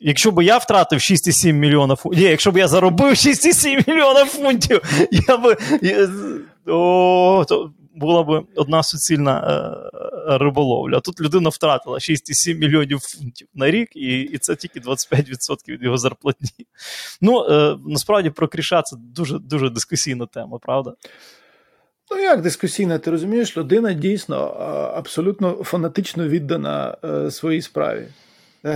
Якщо 0.00 0.30
б 0.30 0.44
я 0.44 0.58
втратив 0.58 0.98
6,7 0.98 1.52
мільйона 1.52 1.96
фунтів, 1.96 2.22
ні, 2.22 2.28
якщо 2.30 2.50
б 2.50 2.56
я 2.56 2.68
заробив 2.68 3.10
6,7 3.10 3.88
мільйона 3.88 4.24
фунтів, 4.24 4.80
я 5.28 5.36
би. 5.36 5.56
О, 6.66 7.44
то 7.48 7.72
була 7.94 8.22
б 8.22 8.46
одна 8.56 8.82
суцільна 8.82 9.40
е, 10.28 10.38
риболовля. 10.38 11.00
Тут 11.00 11.20
людина 11.20 11.48
втратила 11.48 11.98
6,7 11.98 12.54
мільйонів 12.54 12.98
фунтів 13.00 13.48
на 13.54 13.70
рік, 13.70 13.96
і, 13.96 14.20
і 14.20 14.38
це 14.38 14.56
тільки 14.56 14.80
25% 14.80 15.68
від 15.68 15.82
його 15.82 15.98
зарплатні. 15.98 16.66
Ну, 17.20 17.46
е, 17.50 17.76
насправді 17.86 18.30
про 18.30 18.48
Кріша 18.48 18.82
це 18.82 18.96
дуже 18.96 19.38
дуже 19.38 19.70
дискусійна 19.70 20.26
тема, 20.26 20.58
правда? 20.58 20.94
Ну, 22.10 22.18
як 22.20 22.42
дискусійна, 22.42 22.98
ти 22.98 23.10
розумієш, 23.10 23.56
людина 23.56 23.92
дійсно 23.92 24.36
абсолютно 24.94 25.52
фанатично 25.52 26.28
віддана 26.28 26.96
е, 27.04 27.30
своїй 27.30 27.62
справі. 27.62 28.08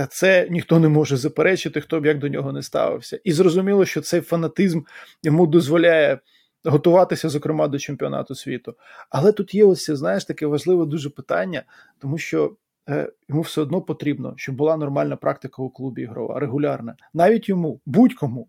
Це 0.09 0.47
ніхто 0.49 0.79
не 0.79 0.89
може 0.89 1.17
заперечити, 1.17 1.81
хто 1.81 1.99
б 1.99 2.05
як 2.05 2.19
до 2.19 2.27
нього 2.27 2.51
не 2.51 2.63
ставився. 2.63 3.19
І 3.23 3.31
зрозуміло, 3.31 3.85
що 3.85 4.01
цей 4.01 4.21
фанатизм 4.21 4.81
йому 5.23 5.47
дозволяє 5.47 6.19
готуватися, 6.63 7.29
зокрема, 7.29 7.67
до 7.67 7.79
чемпіонату 7.79 8.35
світу. 8.35 8.75
Але 9.09 9.31
тут 9.31 9.55
є 9.55 9.65
ось, 9.65 9.89
знаєш, 9.89 10.25
таке 10.25 10.45
важливе 10.45 10.85
дуже 10.85 11.09
питання, 11.09 11.63
тому 11.99 12.17
що 12.17 12.55
е, 12.89 13.11
йому 13.29 13.41
все 13.41 13.61
одно 13.61 13.81
потрібно, 13.81 14.33
щоб 14.37 14.55
була 14.55 14.77
нормальна 14.77 15.15
практика 15.15 15.61
у 15.61 15.69
клубі 15.69 16.01
ігрова, 16.01 16.39
регулярна. 16.39 16.95
Навіть 17.13 17.49
йому, 17.49 17.81
будь-кому. 17.85 18.47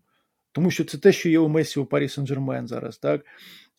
Тому 0.51 0.71
що 0.71 0.85
це 0.85 0.97
те, 0.97 1.11
що 1.11 1.29
є 1.29 1.39
у 1.39 1.47
Месі 1.47 1.79
у 1.79 1.85
Парі 1.85 2.07
Сен-Жермен 2.07 2.67
зараз, 2.67 2.97
так? 2.97 3.21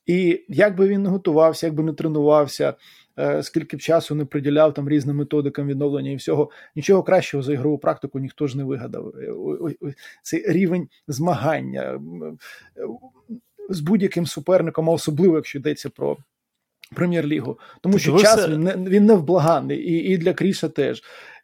І 0.06 0.44
як 0.48 0.76
би 0.76 0.88
він 0.88 1.02
не 1.02 1.08
готувався, 1.08 1.66
як 1.66 1.74
би 1.74 1.82
не 1.82 1.92
тренувався, 1.92 2.74
е, 3.18 3.42
скільки 3.42 3.76
б 3.76 3.80
часу 3.80 4.14
не 4.14 4.24
приділяв 4.24 4.74
там 4.74 4.88
різним 4.88 5.16
методикам 5.16 5.66
відновлення 5.66 6.10
і 6.10 6.16
всього, 6.16 6.50
нічого 6.76 7.02
кращого 7.02 7.42
за 7.42 7.52
ігрову 7.52 7.78
практику 7.78 8.18
ніхто 8.18 8.46
ж 8.46 8.56
не 8.56 8.64
вигадав. 8.64 9.08
Е, 9.08 9.94
Цей 10.22 10.52
рівень 10.52 10.88
змагання 11.08 12.00
з 13.72 13.80
будь-яким 13.80 14.26
суперником, 14.26 14.90
а 14.90 14.92
особливо 14.92 15.36
якщо 15.36 15.58
йдеться 15.58 15.90
про 15.90 16.16
прем'єр-лігу. 16.94 17.58
Тому 17.80 17.98
що 17.98 18.10
Дивився- 18.12 18.36
час 18.36 18.48
він, 18.48 18.62
не, 18.62 18.76
він 18.76 19.06
невблаганний, 19.06 19.78
і, 19.78 20.12
і 20.12 20.18
для 20.18 20.34
Кріша 20.34 20.68
теж. 20.68 21.02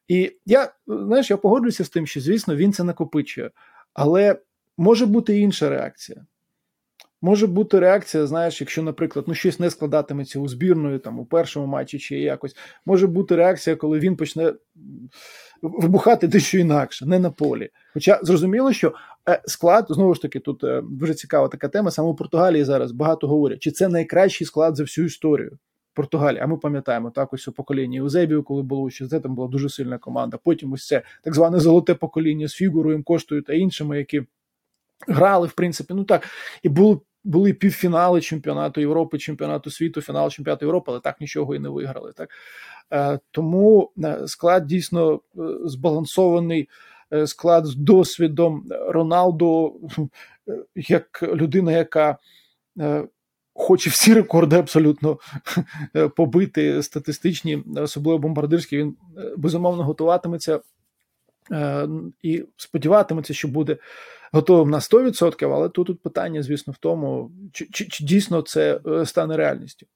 І 0.09 0.33
я, 0.47 0.73
знаєш, 0.87 1.31
я 1.31 1.37
погоджуюся 1.37 1.85
з 1.85 1.89
тим, 1.89 2.07
що, 2.07 2.21
звісно, 2.21 2.57
він 2.57 2.73
це 2.73 2.85
накопичує. 2.85 3.51
Але 3.95 4.37
може 4.77 5.07
бути 5.07 5.39
інша 5.39 5.69
реакція. 5.69 6.27
Може 7.23 7.47
бути 7.47 7.79
реакція, 7.79 8.27
знаєш, 8.27 8.61
якщо, 8.61 8.83
наприклад, 8.83 9.25
ну 9.29 9.35
щось 9.35 9.61
не 9.61 9.71
складатиметься 9.71 10.41
у 10.41 10.49
збірної 10.49 10.99
там 10.99 11.19
у 11.19 11.25
першому 11.25 11.67
матчі 11.67 11.99
чи 11.99 12.19
якось. 12.19 12.57
Може 12.87 13.07
бути 13.07 13.37
реакція, 13.37 13.77
коли 13.77 13.99
він 13.99 14.17
почне 14.17 14.53
вибухати 15.63 16.29
дещо 16.29 16.59
інакше, 16.59 17.07
не 17.07 17.19
на 17.19 17.31
полі. 17.31 17.71
Хоча 17.95 18.21
зрозуміло, 18.23 18.73
що 18.73 18.93
склад 19.47 19.87
знову 19.89 20.15
ж 20.15 20.23
таки 20.23 20.41
тут 20.41 20.65
е, 20.65 20.83
дуже 20.91 21.15
цікава 21.15 21.49
така 21.49 21.69
тема. 21.69 21.91
Саме 21.91 22.09
у 22.09 22.15
Португалії 22.15 22.65
зараз 22.65 22.93
багато 22.93 23.29
говорять, 23.29 23.61
чи 23.61 23.71
це 23.71 23.89
найкращий 23.89 24.47
склад 24.47 24.77
за 24.77 24.83
всю 24.83 25.07
історію. 25.07 25.59
Португалії, 25.95 26.41
а 26.41 26.47
ми 26.47 26.57
пам'ятаємо 26.57 27.11
так 27.11 27.33
ось 27.33 27.49
у 27.49 27.53
поколінні 27.53 28.01
Узебію, 28.01 28.43
коли 28.43 28.63
було 28.63 28.91
ще 28.91 29.07
це 29.09 29.21
там 29.21 29.35
була 29.35 29.49
дуже 29.49 29.69
сильна 29.69 29.99
команда. 29.99 30.39
Потім 30.45 30.73
ось 30.73 30.87
це 30.87 31.03
так 31.23 31.35
зване 31.35 31.61
золоте 31.61 31.95
покоління 31.95 32.49
з 32.49 32.53
фігурою, 32.53 33.05
Коштою 33.05 33.43
та 33.43 33.53
іншими, 33.53 33.99
які 33.99 34.23
грали, 35.09 35.47
в 35.47 35.53
принципі, 35.53 35.95
ну 35.95 36.05
так, 36.05 36.29
і 36.63 36.69
були 36.69 36.99
були 37.25 37.53
півфінали 37.53 38.21
чемпіонату 38.21 38.81
Європи, 38.81 39.19
чемпіонату 39.19 39.71
світу, 39.71 40.01
фінал 40.01 40.31
чемпіонату 40.31 40.65
Європи, 40.65 40.91
але 40.91 41.01
так 41.01 41.21
нічого 41.21 41.55
і 41.55 41.59
не 41.59 41.69
виграли. 41.69 42.13
Так? 42.13 42.31
Е, 42.93 43.19
тому 43.31 43.93
склад 44.27 44.67
дійсно 44.67 45.21
збалансований. 45.65 46.69
Склад 47.27 47.67
з 47.67 47.75
досвідом 47.75 48.65
Роналду, 48.89 49.81
як 50.75 51.23
людина, 51.23 51.73
яка 51.73 52.19
хоче 53.55 53.91
всі 53.91 54.15
рекорди 54.15 54.57
абсолютно 54.57 55.19
побити 56.17 56.83
статистичні, 56.83 57.63
особливо 57.77 58.19
бомбардирські, 58.19 58.79
він 58.79 58.97
безумовно 59.37 59.85
готуватиметься 59.85 60.61
Е, 61.53 61.89
і 62.23 62.45
сподіватиметься, 62.57 63.35
що 63.35 63.49
буде 63.49 63.77
готовим 64.33 64.71
на 64.71 64.79
100%, 64.79 65.55
але 65.55 65.69
тут, 65.69 65.87
тут 65.87 66.03
питання, 66.03 66.43
звісно, 66.43 66.73
в 66.73 66.77
тому, 66.77 67.31
чи, 67.53 67.67
чи, 67.73 67.85
чи 67.85 68.05
дійсно 68.05 68.43
це 68.43 68.81
е, 68.87 69.07
стане 69.07 69.37
реальністю. 69.37 69.87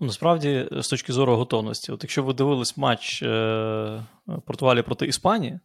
Ну, 0.00 0.06
насправді, 0.06 0.68
з 0.72 0.88
точки 0.88 1.12
зору 1.12 1.36
готовності, 1.36 1.92
от 1.92 2.02
якщо 2.04 2.22
ви 2.22 2.34
дивились 2.34 2.76
матч 2.76 3.22
е, 3.22 4.02
Португалії 4.44 4.82
проти 4.82 5.06
Іспанії, 5.06 5.60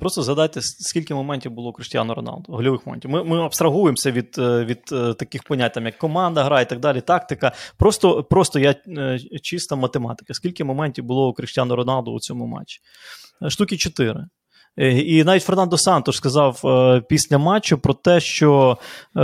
просто 0.00 0.22
згадайте, 0.22 0.60
скільки 0.62 1.14
моментів 1.14 1.52
було 1.52 1.68
у 1.70 1.72
Криштіану 1.72 2.14
Роналду, 2.14 2.52
гольових 2.52 2.86
моментів. 2.86 3.10
Ми 3.10 3.24
ми 3.24 3.44
абстрагуємося 3.44 4.10
від 4.10 4.38
від 4.38 4.84
таких 5.18 5.42
понять, 5.42 5.74
там, 5.74 5.86
як 5.86 5.98
команда 5.98 6.44
грає 6.44 6.62
і 6.64 6.68
так 6.68 6.80
далі, 6.80 7.00
тактика. 7.00 7.52
Просто 7.76 8.24
просто 8.24 8.58
я 8.58 8.74
чиста 9.42 9.76
математика. 9.76 10.34
Скільки 10.34 10.64
моментів 10.64 11.04
було 11.04 11.28
у 11.28 11.32
Криштіану 11.32 11.76
Роналду 11.76 12.12
у 12.12 12.20
цьому 12.20 12.46
матчі? 12.46 12.80
Штуки 13.48 13.76
4. 13.76 14.26
Е, 14.76 14.92
і 14.92 15.24
навіть 15.24 15.42
Фернандо 15.42 15.78
Сантош 15.78 16.16
сказав 16.16 16.60
е, 16.64 17.02
після 17.08 17.38
матчу 17.38 17.78
про 17.78 17.94
те, 17.94 18.20
що 18.20 18.78
е, 18.80 19.20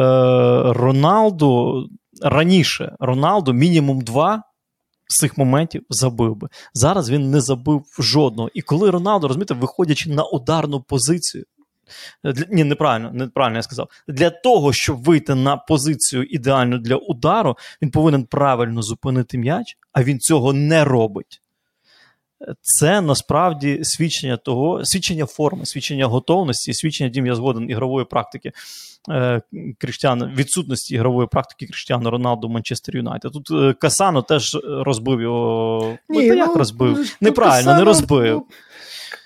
Роналду 0.72 1.84
раніше 2.22 2.96
Роналду 3.00 3.52
мінімум 3.52 4.00
два. 4.00 4.42
З 5.12 5.16
цих 5.16 5.38
моментів 5.38 5.82
забив 5.90 6.36
би. 6.36 6.48
Зараз 6.74 7.10
він 7.10 7.30
не 7.30 7.40
забив 7.40 7.84
жодного. 7.98 8.50
І 8.54 8.62
коли 8.62 8.90
Роналду, 8.90 9.28
розумієте, 9.28 9.54
виходячи 9.54 10.10
на 10.10 10.24
ударну 10.24 10.80
позицію, 10.80 11.44
для, 12.24 12.44
ні, 12.50 12.64
неправильно, 12.64 13.10
неправильно 13.12 13.58
я 13.58 13.62
сказав. 13.62 13.88
Для 14.08 14.30
того, 14.30 14.72
щоб 14.72 15.04
вийти 15.04 15.34
на 15.34 15.56
позицію 15.56 16.22
ідеальну 16.22 16.78
для 16.78 16.96
удару, 16.96 17.56
він 17.82 17.90
повинен 17.90 18.24
правильно 18.24 18.82
зупинити 18.82 19.38
м'яч, 19.38 19.78
а 19.92 20.02
він 20.02 20.18
цього 20.18 20.52
не 20.52 20.84
робить 20.84 21.42
це 22.60 23.00
насправді 23.00 23.80
свідчення 23.82 24.36
того, 24.36 24.84
свідчення 24.84 25.26
форми, 25.26 25.66
свідчення 25.66 26.06
готовності, 26.06 26.74
свідчення 26.74 27.10
дім 27.10 27.26
я 27.26 27.34
згоден 27.34 27.70
ігрової 27.70 28.06
практики 28.06 28.52
е, 29.10 29.42
Кріштіана, 29.78 30.32
відсутності 30.36 30.94
ігрової 30.94 31.28
практики 31.28 31.66
Кріштіану 31.66 32.10
Роналду 32.10 32.48
Манчестер 32.48 32.96
Юнайтед. 32.96 33.32
Тут 33.32 33.50
е, 33.50 33.72
Касано 33.72 34.22
теж 34.22 34.58
розбив 34.64 35.20
його. 35.20 35.98
Ні, 36.08 36.28
ну, 36.28 36.34
як 36.34 36.48
ну, 36.48 36.54
розбив? 36.54 36.96
Ну, 36.98 37.04
Неправильно, 37.20 37.56
Касано, 37.56 37.78
не 37.78 37.84
розбив. 37.84 38.42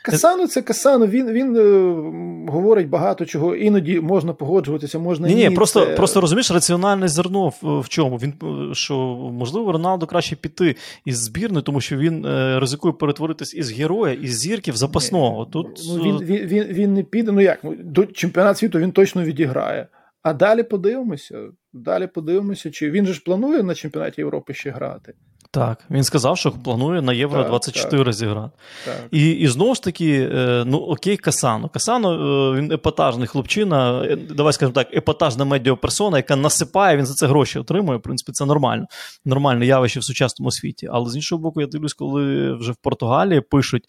Ну, 0.06 0.12
Касано 0.12 0.46
це 0.46 0.62
Касано, 0.62 1.06
він 1.06 1.30
він 1.32 1.56
е, 1.56 2.52
говорить 2.52 2.88
багато 2.88 3.24
чого, 3.24 3.56
іноді 3.56 4.00
можна 4.00 4.32
погоджуватися, 4.32 4.98
можна 4.98 5.28
ні. 5.28 5.34
Ні, 5.34 5.50
просто 5.50 5.86
це... 5.86 5.94
просто 5.94 6.20
розумієш, 6.20 6.50
раціональне 6.50 7.08
зерно 7.08 7.48
в, 7.48 7.80
в 7.80 7.88
чому? 7.88 8.16
Він 8.16 8.34
е, 8.70 8.74
що 8.74 8.96
можливо 9.32 9.72
Роналду 9.72 10.06
краще 10.06 10.36
піти 10.36 10.76
із 11.04 11.18
збірної, 11.18 11.62
тому 11.62 11.80
що 11.80 11.96
він 11.96 12.24
е, 12.24 12.60
ризикує 12.60 12.94
перетворитись 12.94 13.54
із 13.54 13.72
героя, 13.72 14.14
із 14.14 14.38
зірки 14.38 14.72
в 14.72 14.76
запасного. 14.76 15.44
Тут 15.44 15.80
ну, 15.88 15.94
він, 15.94 16.18
він, 16.18 16.46
він, 16.46 16.64
він 16.64 16.94
не 16.94 17.02
піде. 17.02 17.32
Ну 17.32 17.40
як 17.40 17.58
до 17.84 18.06
чемпіонат 18.06 18.58
світу 18.58 18.78
він 18.78 18.92
точно 18.92 19.22
відіграє. 19.22 19.88
А 20.22 20.32
далі 20.32 20.62
подивимося. 20.62 21.38
Далі 21.72 22.06
подивимося, 22.06 22.70
чи 22.70 22.90
він 22.90 23.06
же 23.06 23.12
ж 23.12 23.22
планує 23.24 23.62
на 23.62 23.74
чемпіонаті 23.74 24.20
Європи 24.20 24.54
ще 24.54 24.70
грати. 24.70 25.14
Так, 25.50 25.78
він 25.90 26.04
сказав, 26.04 26.38
що 26.38 26.52
планує 26.52 27.02
на 27.02 27.12
Євро 27.12 27.38
так, 27.38 27.48
24 27.48 28.04
так, 28.04 28.12
зіграти. 28.12 28.50
Так. 28.84 28.96
І 29.10 29.30
і 29.30 29.48
знову 29.48 29.74
ж 29.74 29.82
таки, 29.82 30.30
е, 30.32 30.64
ну 30.66 30.78
окей, 30.78 31.16
Касано. 31.16 31.68
Касано 31.68 32.12
е, 32.12 32.58
він 32.58 32.72
епатажний 32.72 33.26
хлопчина, 33.26 34.04
е, 34.04 34.16
давай 34.16 34.52
скажемо 34.52 34.74
так, 34.74 34.94
епатажна 34.94 35.44
медіаперсона, 35.44 36.16
яка 36.16 36.36
насипає, 36.36 36.96
він 36.96 37.06
за 37.06 37.14
це 37.14 37.26
гроші 37.26 37.58
отримує. 37.58 37.98
В 37.98 38.02
принципі, 38.02 38.32
це 38.32 38.44
нормально. 38.44 38.86
Нормальне 39.24 39.66
явище 39.66 40.00
в 40.00 40.04
сучасному 40.04 40.50
світі. 40.50 40.88
Але 40.92 41.10
з 41.10 41.16
іншого 41.16 41.42
боку, 41.42 41.60
я 41.60 41.66
дивлюсь, 41.66 41.94
коли 41.94 42.52
вже 42.54 42.72
в 42.72 42.76
Португалії 42.76 43.40
пишуть, 43.40 43.84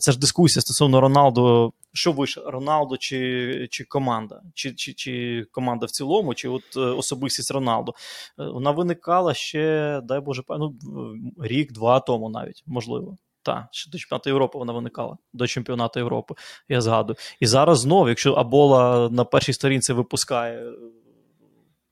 це 0.00 0.12
ж 0.12 0.18
дискусія 0.18 0.60
стосовно 0.60 1.00
Роналду. 1.00 1.72
Що 1.92 2.12
вище, 2.12 2.40
Роналдо 2.46 2.96
чи 2.96 3.68
чи 3.70 3.84
команда, 3.84 4.42
чи 4.54 4.74
чи, 4.74 4.92
чи 4.92 5.44
команда 5.52 5.86
в 5.86 5.90
цілому, 5.90 6.34
чи 6.34 6.48
от 6.48 6.76
особистість 6.76 7.50
Роналду. 7.50 7.94
Вона 8.38 8.70
виникала 8.70 9.34
ще, 9.34 10.00
дай 10.04 10.20
Боже, 10.20 10.42
ну, 10.48 10.74
рік-два 11.42 12.00
тому 12.00 12.30
навіть, 12.30 12.62
можливо. 12.66 13.16
Та, 13.42 13.68
ще 13.72 13.90
до 13.90 13.98
чемпіонату 13.98 14.30
Європи 14.30 14.58
вона 14.58 14.72
виникала 14.72 15.16
до 15.32 15.46
чемпіонату 15.46 16.00
Європи, 16.00 16.34
я 16.68 16.80
згадую. 16.80 17.16
І 17.40 17.46
зараз 17.46 17.78
знову, 17.80 18.08
якщо 18.08 18.32
Абола 18.32 19.08
на 19.08 19.24
першій 19.24 19.52
сторінці 19.52 19.92
випускає 19.92 20.72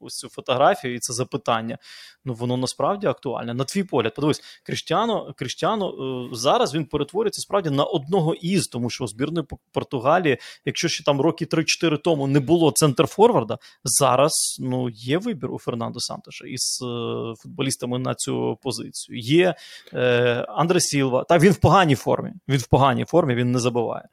ось 0.00 0.14
цю 0.14 0.28
фотографію 0.28 0.94
і 0.94 0.98
це 0.98 1.12
запитання. 1.12 1.78
Ну 2.24 2.34
воно 2.34 2.56
насправді 2.56 3.06
актуальне. 3.06 3.54
На 3.54 3.64
твій 3.64 3.84
погляд, 3.84 4.14
подивись, 4.14 4.42
Кріштіано 4.62 5.34
Кріштіано 5.36 5.90
е, 5.90 6.36
зараз 6.36 6.74
він 6.74 6.84
перетворюється 6.84 7.40
справді 7.40 7.70
на 7.70 7.84
одного 7.84 8.34
із, 8.34 8.66
тому 8.66 8.90
що 8.90 9.04
у 9.04 9.06
збірної 9.06 9.46
Португалії, 9.72 10.38
якщо 10.64 10.88
ще 10.88 11.04
там 11.04 11.20
роки 11.20 11.44
3-4 11.44 11.98
тому 11.98 12.26
не 12.26 12.40
було 12.40 12.70
центр 12.70 13.06
Форварда, 13.06 13.58
зараз 13.84 14.56
ну 14.60 14.88
є 14.88 15.18
вибір 15.18 15.50
у 15.50 15.58
Фернандо 15.58 16.00
Сантоша 16.00 16.46
із 16.46 16.80
е, 16.82 17.34
футболістами 17.42 17.98
на 17.98 18.14
цю 18.14 18.58
позицію. 18.62 19.18
Є 19.18 19.54
е, 19.94 20.44
Андре 20.48 20.80
Сілва. 20.80 21.24
Так, 21.24 21.42
він 21.42 21.52
в 21.52 21.56
поганій 21.56 21.94
формі. 21.94 22.32
Він 22.48 22.58
в 22.58 22.66
поганій 22.66 23.04
формі, 23.04 23.34
він 23.34 23.52
не 23.52 23.58
забуває. 23.58 24.08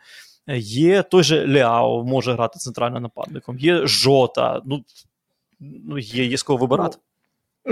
Є 0.58 1.04
той 1.04 1.24
же 1.24 1.48
Ляо, 1.48 2.04
може 2.04 2.34
грати 2.34 2.60
центральним 2.60 3.04
нападником, 3.04 3.60
є 3.60 3.88
Жота. 3.88 4.62
Ну 4.66 4.84
ну, 5.60 5.98
є, 5.98 6.26
є 6.26 6.38
з 6.38 6.44
кого 6.44 6.60
вибирати. 6.60 6.98
Ну, 6.98 7.02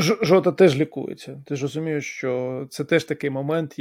Жота 0.01 0.51
теж 0.51 0.77
лікується. 0.77 1.41
Ти 1.45 1.55
ж 1.55 1.61
розумієш, 1.61 2.05
що 2.05 2.65
це 2.69 2.83
теж 2.83 3.03
такий 3.03 3.29
момент, 3.29 3.75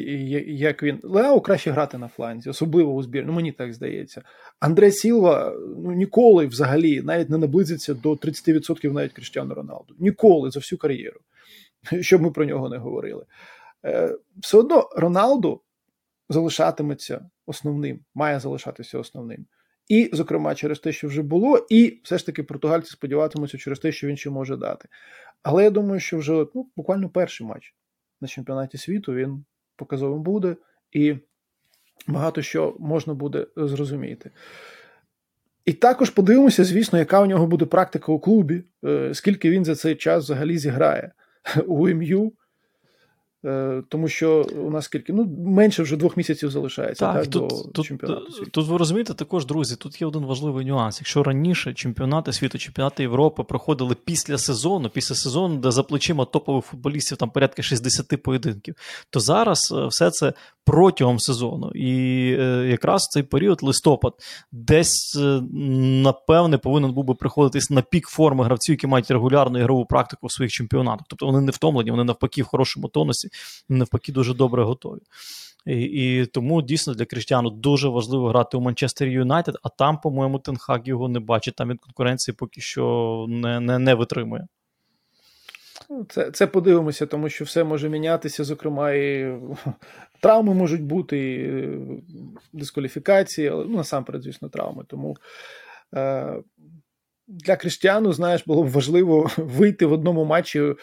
як 0.47 0.83
він. 0.83 1.01
Лео 1.03 1.41
краще 1.41 1.71
грати 1.71 1.99
на 1.99 2.09
фланзі, 2.09 2.51
особливо 2.51 2.95
у 2.95 3.03
збір. 3.03 3.25
Ну 3.27 3.33
мені 3.33 3.53
так 3.53 3.75
здається. 3.75 4.23
Андре 4.61 4.91
Сілва 4.91 5.55
ну, 5.79 5.93
ніколи 5.93 6.47
взагалі 6.47 7.03
навіть 7.03 7.31
не 7.31 7.39
наблизиться 7.39 7.95
до 7.95 8.13
30% 8.13 8.93
навіть 8.93 9.13
Кріштіану 9.13 9.55
Роналду. 9.55 9.95
Ніколи 9.99 10.51
за 10.51 10.61
всю 10.61 10.79
кар'єру. 10.79 11.21
Щоб 12.01 12.23
ми 12.23 12.31
про 12.31 12.45
нього 12.45 12.69
не 12.69 12.77
говорили. 12.77 13.25
Е, 13.85 14.17
все 14.41 14.59
одно 14.59 14.89
Роналду 14.97 15.61
залишатиметься 16.29 17.31
основним, 17.47 18.01
має 18.15 18.41
залишатися 18.41 18.99
основним. 18.99 19.47
І, 19.89 20.11
зокрема, 20.13 20.55
через 20.55 20.79
те, 20.79 20.93
що 20.93 21.09
вже 21.09 21.23
було, 21.23 21.67
і 21.71 22.01
все 22.05 22.19
ж 22.19 22.27
таки 22.27 22.43
португальці 22.43 22.91
сподіватимуться 22.91 23.59
через 23.59 23.79
те, 23.79 23.93
що 23.93 24.07
він 24.07 24.17
ще 24.17 24.31
може 24.31 24.57
дати. 24.57 24.89
Але 25.43 25.65
я 25.65 25.71
думаю, 25.71 26.01
що 26.01 26.19
вже 26.19 26.47
ну, 26.55 26.71
буквально 26.77 27.09
перший 27.09 27.47
матч 27.47 27.75
на 28.21 28.29
чемпіонаті 28.29 28.79
світу 28.79 29.15
він 29.15 29.45
показовим 29.77 30.23
буде, 30.23 30.57
і 30.93 31.17
багато 32.07 32.43
що 32.43 32.77
можна 32.79 33.15
буде 33.15 33.47
зрозуміти. 33.57 34.31
І 35.65 35.73
також 35.73 36.11
подивимося, 36.11 36.65
звісно, 36.65 36.99
яка 36.99 37.21
у 37.21 37.27
нього 37.27 37.47
буде 37.47 37.65
практика 37.65 38.13
у 38.13 38.19
клубі, 38.19 38.65
е, 38.85 39.15
скільки 39.15 39.51
він 39.51 39.65
за 39.65 39.75
цей 39.75 39.95
час 39.95 40.25
взагалі 40.25 40.59
зіграє 40.59 41.13
у 41.67 41.89
МЮ. 41.89 42.33
Е, 43.45 43.83
тому 43.89 44.09
що 44.09 44.47
у 44.67 44.71
нас 44.71 44.85
скільки 44.85 45.13
ну 45.13 45.25
менше 45.47 45.83
вже 45.83 45.97
двох 45.97 46.17
місяців 46.17 46.51
залишається 46.51 47.07
так, 47.07 47.23
так 47.23 47.33
тут, 47.33 47.49
до 47.49 47.57
тут, 47.73 47.87
чемпіонату 47.87 48.33
світу. 48.33 48.51
Тут 48.51 48.69
ви 48.69 48.77
розумієте, 48.77 49.15
також 49.15 49.47
друзі. 49.47 49.77
Тут 49.77 50.01
є 50.01 50.07
один 50.07 50.25
важливий 50.25 50.67
нюанс. 50.67 51.01
Якщо 51.01 51.23
раніше 51.23 51.75
чемпіонати 51.75 52.33
світу, 52.33 52.59
чемпіонати 52.59 53.03
Європи 53.03 53.43
проходили 53.43 53.97
після 54.05 54.39
сезону, 54.39 54.89
після 54.89 55.15
сезону, 55.15 55.57
де 55.57 55.71
за 55.71 55.83
плечима 55.83 56.25
топових 56.25 56.65
футболістів 56.65 57.19
там 57.19 57.31
порядка 57.31 57.63
60 57.63 58.23
поєдинків, 58.23 58.75
то 59.11 59.21
зараз 59.21 59.75
е, 59.77 59.87
все 59.87 60.11
це 60.11 60.33
протягом 60.65 61.19
сезону. 61.19 61.71
І 61.75 61.91
е, 62.41 62.67
якраз 62.71 63.03
цей 63.03 63.23
період 63.23 63.63
листопад 63.63 64.13
десь, 64.53 65.17
е, 65.21 65.41
напевне, 66.03 66.59
повинен 66.59 66.93
був 66.93 67.05
би 67.05 67.15
приходитись 67.15 67.71
на 67.71 67.83
пік 67.83 68.07
форми 68.07 68.45
гравців, 68.45 68.73
які 68.73 68.87
мають 68.87 69.11
регулярну 69.11 69.59
ігрову 69.59 69.87
практику 69.87 70.27
в 70.27 70.33
своїх 70.33 70.53
чемпіонатах. 70.53 71.07
Тобто 71.09 71.27
вони 71.27 71.41
не 71.41 71.51
втомлені, 71.51 71.91
вони 71.91 72.05
навпаки 72.05 72.43
в 72.43 72.47
хорошому 72.47 72.89
тонусі, 72.89 73.29
навпаки, 73.69 74.13
дуже 74.13 74.35
добре 74.35 74.63
готові. 74.63 75.01
І 75.67 75.83
і 75.83 76.27
тому 76.27 76.63
дійсно 76.63 76.95
для 76.95 77.05
Кріштіану 77.05 77.51
дуже 77.51 77.89
важливо 77.89 78.29
грати 78.29 78.57
у 78.57 78.61
Манчестер 78.61 79.09
Юнайтед, 79.09 79.57
а 79.63 79.69
там, 79.69 80.01
по-моєму, 80.01 80.39
Тенхак 80.39 80.89
його 80.89 81.09
не 81.09 81.21
бачить. 81.21 81.55
Там 81.55 81.69
від 81.69 81.81
конкуренції 81.81 82.35
поки 82.39 82.61
що 82.61 83.27
не, 83.29 83.61
не, 83.61 83.79
не 83.79 83.95
витримує. 83.95 84.47
Це 86.09 86.31
це 86.31 86.47
подивимося, 86.47 87.07
тому 87.07 87.29
що 87.29 87.45
все 87.45 87.65
може 87.65 87.89
мінятися. 87.89 88.45
Зокрема, 88.45 88.93
і 88.93 89.39
травми 90.21 90.55
можуть 90.55 90.83
бути, 90.83 91.33
і 91.33 92.57
дискваліфікації, 92.57 93.49
але 93.49 93.65
ну, 93.65 93.77
насамперед, 93.77 94.23
звісно, 94.23 94.49
травми. 94.49 94.85
Тому 94.89 95.17
е, 95.95 96.43
для 97.29 97.57
Криштіану, 97.57 98.13
знаєш, 98.13 98.47
було 98.47 98.63
б 98.63 98.69
важливо 98.69 99.31
вийти 99.37 99.87
в 99.87 99.93
одному 99.93 100.25
матчі 100.25 100.75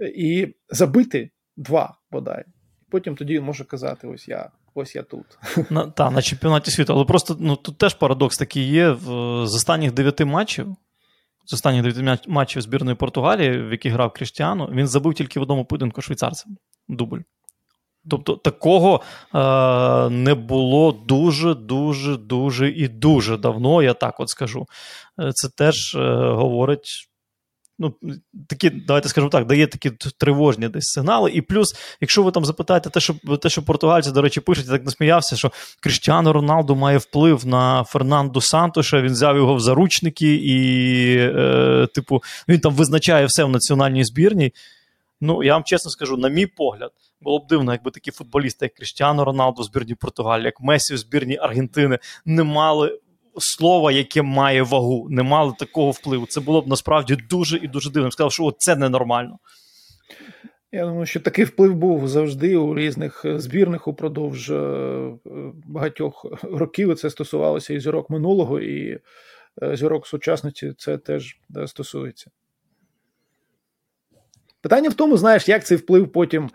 і 0.00 0.54
забити 0.68 1.30
два 1.58 1.94
бодай. 2.10 2.44
Потім 2.90 3.16
тоді 3.16 3.34
він 3.34 3.44
може 3.44 3.64
казати: 3.64 4.06
ось 4.06 4.28
я. 4.28 4.50
Ось 4.74 4.94
я 4.94 5.02
тут. 5.02 5.26
На, 5.70 5.86
та, 5.86 6.10
на 6.10 6.22
чемпіонаті 6.22 6.70
світу. 6.70 6.92
Але 6.92 7.04
просто 7.04 7.36
ну, 7.40 7.56
тут 7.56 7.78
теж 7.78 7.94
парадокс 7.94 8.38
такий 8.38 8.68
є. 8.68 8.94
З 9.44 9.54
останніх 9.54 9.92
дев'яти 9.92 10.24
матчів, 10.24 10.76
з 11.46 11.52
останніх 11.52 11.82
дев'яти 11.82 12.30
матчів 12.30 12.62
збірної 12.62 12.96
Португалії, 12.96 13.62
в 13.62 13.70
яких 13.70 13.92
грав 13.92 14.12
Кріштіану, 14.12 14.66
він 14.66 14.86
забив 14.86 15.14
тільки 15.14 15.40
в 15.40 15.42
одному 15.42 15.64
поєдинку 15.64 16.02
швейцарцям. 16.02 16.56
Дубль. 16.88 17.20
Тобто 18.10 18.36
такого 18.36 19.00
е, 19.34 20.10
не 20.10 20.34
було 20.34 20.92
дуже, 20.92 21.54
дуже, 21.54 22.16
дуже 22.16 22.70
і 22.70 22.88
дуже 22.88 23.36
давно, 23.36 23.82
я 23.82 23.94
так 23.94 24.20
от 24.20 24.28
скажу. 24.28 24.66
Е, 25.20 25.30
це 25.32 25.48
теж 25.48 25.94
е, 25.94 25.98
говорить. 26.32 27.07
Ну, 27.80 27.94
такі, 28.48 28.70
давайте 28.70 29.08
скажемо 29.08 29.30
так, 29.30 29.46
дає 29.46 29.66
такі 29.66 29.90
тривожні 30.18 30.68
десь 30.68 30.86
сигнали. 30.86 31.30
І 31.30 31.42
плюс, 31.42 31.74
якщо 32.00 32.22
ви 32.22 32.30
там 32.30 32.44
запитаєте, 32.44 32.90
те, 32.90 33.00
що 33.00 33.14
те, 33.42 33.48
що 33.48 33.62
португальці, 33.62 34.10
до 34.10 34.22
речі, 34.22 34.40
пишуть, 34.40 34.66
я 34.66 34.72
так 34.72 34.84
насміявся, 34.84 35.36
що 35.36 35.52
Кріштіану 35.80 36.32
Роналду 36.32 36.74
має 36.74 36.98
вплив 36.98 37.46
на 37.46 37.84
Фернанду 37.84 38.40
Сантоша, 38.40 39.00
він 39.00 39.12
взяв 39.12 39.36
його 39.36 39.54
в 39.54 39.60
заручники, 39.60 40.34
і, 40.34 41.16
е, 41.18 41.88
типу, 41.94 42.22
він 42.48 42.60
там 42.60 42.74
визначає 42.74 43.26
все 43.26 43.44
в 43.44 43.48
національній 43.48 44.04
збірні. 44.04 44.52
Ну, 45.20 45.42
я 45.42 45.52
вам 45.52 45.64
чесно 45.64 45.90
скажу, 45.90 46.16
на 46.16 46.28
мій 46.28 46.46
погляд, 46.46 46.90
було 47.20 47.38
б 47.38 47.46
дивно, 47.46 47.72
якби 47.72 47.90
такі 47.90 48.10
футболісти, 48.10 48.64
як 48.64 48.74
Кріштіану 48.74 49.24
Роналду 49.24 49.62
в 49.62 49.64
збірні 49.64 49.94
Португалії, 49.94 50.44
як 50.44 50.60
Месі 50.60 50.94
в 50.94 50.98
збірні 50.98 51.36
Аргентини, 51.36 51.98
не 52.24 52.42
мали 52.42 52.98
слова, 53.40 53.92
яке 53.92 54.22
має 54.22 54.62
вагу, 54.62 55.06
не 55.10 55.22
мали 55.22 55.54
такого 55.58 55.90
впливу. 55.90 56.26
Це 56.26 56.40
було 56.40 56.60
б 56.60 56.68
насправді 56.68 57.16
дуже 57.30 57.56
і 57.56 57.68
дуже 57.68 57.90
дивно. 57.90 58.10
Сказав, 58.10 58.32
що 58.32 58.54
це 58.58 58.76
ненормально. 58.76 59.38
Я 60.72 60.84
думаю, 60.84 61.06
що 61.06 61.20
такий 61.20 61.44
вплив 61.44 61.74
був 61.74 62.08
завжди 62.08 62.56
у 62.56 62.74
різних 62.74 63.24
збірних 63.24 63.88
упродовж 63.88 64.52
багатьох 65.66 66.26
років. 66.42 66.96
Це 66.96 67.10
стосувалося 67.10 67.74
і 67.74 67.80
зірок 67.80 68.10
минулого, 68.10 68.60
і 68.60 69.00
зірок 69.72 70.06
сучасності 70.06 70.74
це 70.78 70.98
теж 70.98 71.36
стосується. 71.66 72.30
Питання 74.60 74.88
в 74.88 74.94
тому, 74.94 75.16
знаєш, 75.16 75.48
як 75.48 75.66
цей 75.66 75.78
вплив 75.78 76.12
потім 76.12 76.44
е- 76.44 76.50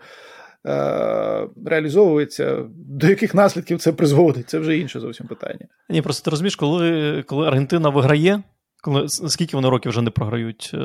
реалізовується, 1.66 2.64
до 2.76 3.06
яких 3.06 3.34
наслідків 3.34 3.78
це 3.78 3.92
призводить. 3.92 4.50
Це 4.50 4.58
вже 4.58 4.78
інше 4.78 5.00
зовсім 5.00 5.26
питання. 5.26 5.66
Ні, 5.88 6.02
просто 6.02 6.24
ти 6.24 6.30
розумієш, 6.30 6.56
коли, 6.56 7.22
коли 7.26 7.46
Аргентина 7.46 7.88
виграє. 7.88 8.42
Коли 8.84 9.08
скільки 9.08 9.56
вони 9.56 9.68
років 9.68 9.90
вже 9.90 10.02
не 10.02 10.10
програють 10.10 10.70
е, 10.74 10.76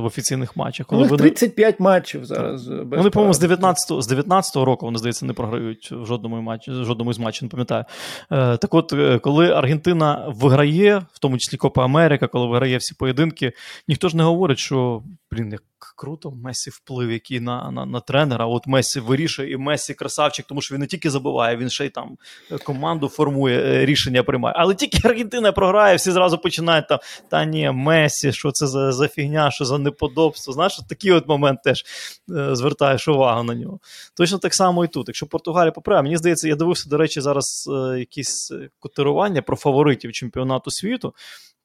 в 0.00 0.04
офіційних 0.04 0.56
матчах? 0.56 0.86
Коли 0.86 1.04
вони 1.04 1.16
35 1.16 1.80
матчів 1.80 2.24
зараз. 2.24 2.68
Без 2.68 2.98
вони, 2.98 3.10
по-моєму, 3.10 3.34
з 3.34 3.38
19 3.38 4.02
з 4.02 4.12
19-го 4.12 4.64
року 4.64 4.86
вони 4.86 4.98
здається 4.98 5.26
не 5.26 5.32
програють 5.32 5.92
в 5.92 6.06
жодному 6.06 6.40
матчі, 6.40 6.70
в 6.70 6.84
жодному 6.84 7.12
з 7.12 7.18
матчів, 7.18 7.42
не 7.42 7.48
пам'ятаю. 7.48 7.84
Е, 8.30 8.56
так, 8.56 8.74
от, 8.74 8.94
коли 9.22 9.50
Аргентина 9.50 10.24
виграє, 10.28 11.06
в 11.12 11.18
тому 11.18 11.38
числі 11.38 11.56
Копа 11.56 11.84
Америка, 11.84 12.26
коли 12.26 12.46
виграє 12.46 12.76
всі 12.76 12.94
поєдинки, 12.94 13.52
ніхто 13.88 14.08
ж 14.08 14.16
не 14.16 14.22
говорить, 14.22 14.58
що 14.58 15.02
блін, 15.32 15.52
як 15.52 15.62
круто, 15.96 16.30
Месі 16.30 16.70
вплив, 16.70 17.10
який 17.10 17.40
на 17.40 17.70
на, 17.70 17.86
на 17.86 18.00
тренера. 18.00 18.46
От 18.46 18.66
Месі 18.66 19.00
вирішує, 19.00 19.52
і 19.52 19.56
Месі 19.56 19.94
красавчик, 19.94 20.46
тому 20.46 20.60
що 20.60 20.74
він 20.74 20.80
не 20.80 20.86
тільки 20.86 21.10
забиває, 21.10 21.56
він 21.56 21.70
ще 21.70 21.86
й 21.86 21.88
там 21.88 22.16
команду 22.64 23.08
формує, 23.08 23.86
рішення 23.86 24.22
приймає. 24.22 24.54
Але 24.58 24.74
тільки 24.74 25.08
Аргентина 25.08 25.52
програє, 25.52 25.96
всі 25.96 26.10
зразу 26.10 26.38
починають 26.38 26.88
там. 26.88 26.98
Та 27.28 27.44
ні, 27.44 27.70
Месі, 27.70 28.32
що 28.32 28.52
це 28.52 28.66
за 28.66 28.92
за 28.92 29.08
фігня, 29.08 29.50
що 29.50 29.64
за 29.64 29.78
неподобство. 29.78 30.52
Знаєш, 30.52 30.80
такий 30.88 31.12
от 31.12 31.28
момент 31.28 31.62
теж 31.62 31.84
е, 32.30 32.56
звертаєш 32.56 33.08
увагу 33.08 33.42
на 33.42 33.54
нього. 33.54 33.80
Точно 34.14 34.38
так 34.38 34.54
само 34.54 34.84
і 34.84 34.88
тут. 34.88 35.08
Якщо 35.08 35.26
Португалія 35.26 35.72
поправила, 35.72 36.02
мені 36.02 36.16
здається, 36.16 36.48
я 36.48 36.54
дивився, 36.54 36.88
до 36.88 36.96
речі, 36.96 37.20
зараз 37.20 37.70
е, 37.72 37.98
якісь 37.98 38.52
котирування 38.78 39.42
про 39.42 39.56
фаворитів 39.56 40.12
чемпіонату 40.12 40.70
світу. 40.70 41.14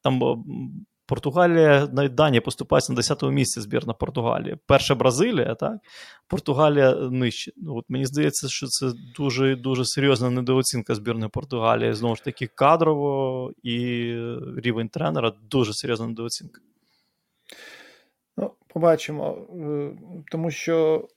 Там 0.03 0.43
Португалія 1.13 1.87
навіть 1.91 2.15
Данія 2.15 2.41
поступається 2.41 2.93
на 2.93 2.99
10-му 2.99 3.31
місці 3.31 3.61
збірна 3.61 3.93
Португалії. 3.93 4.57
Перша 4.65 4.95
Бразилія, 4.95 5.55
так? 5.55 5.77
Португалія 6.27 6.95
нижче. 6.95 7.51
Ну, 7.57 7.75
от 7.75 7.85
Мені 7.89 8.05
здається, 8.05 8.47
що 8.47 8.67
це 8.67 8.91
дуже 9.15 9.55
дуже 9.55 9.85
серйозна 9.85 10.29
недооцінка 10.29 10.95
збірної 10.95 11.29
Португалії. 11.29 11.93
Знову 11.93 12.15
ж 12.15 12.23
таки, 12.23 12.47
кадрово 12.47 13.51
і 13.63 13.75
рівень 14.57 14.89
тренера 14.89 15.33
дуже 15.49 15.73
серйозна 15.73 16.07
недооцінка. 16.07 16.61
Ну, 18.37 18.51
побачимо. 18.67 19.47
Тому 20.31 20.51
що. 20.51 21.07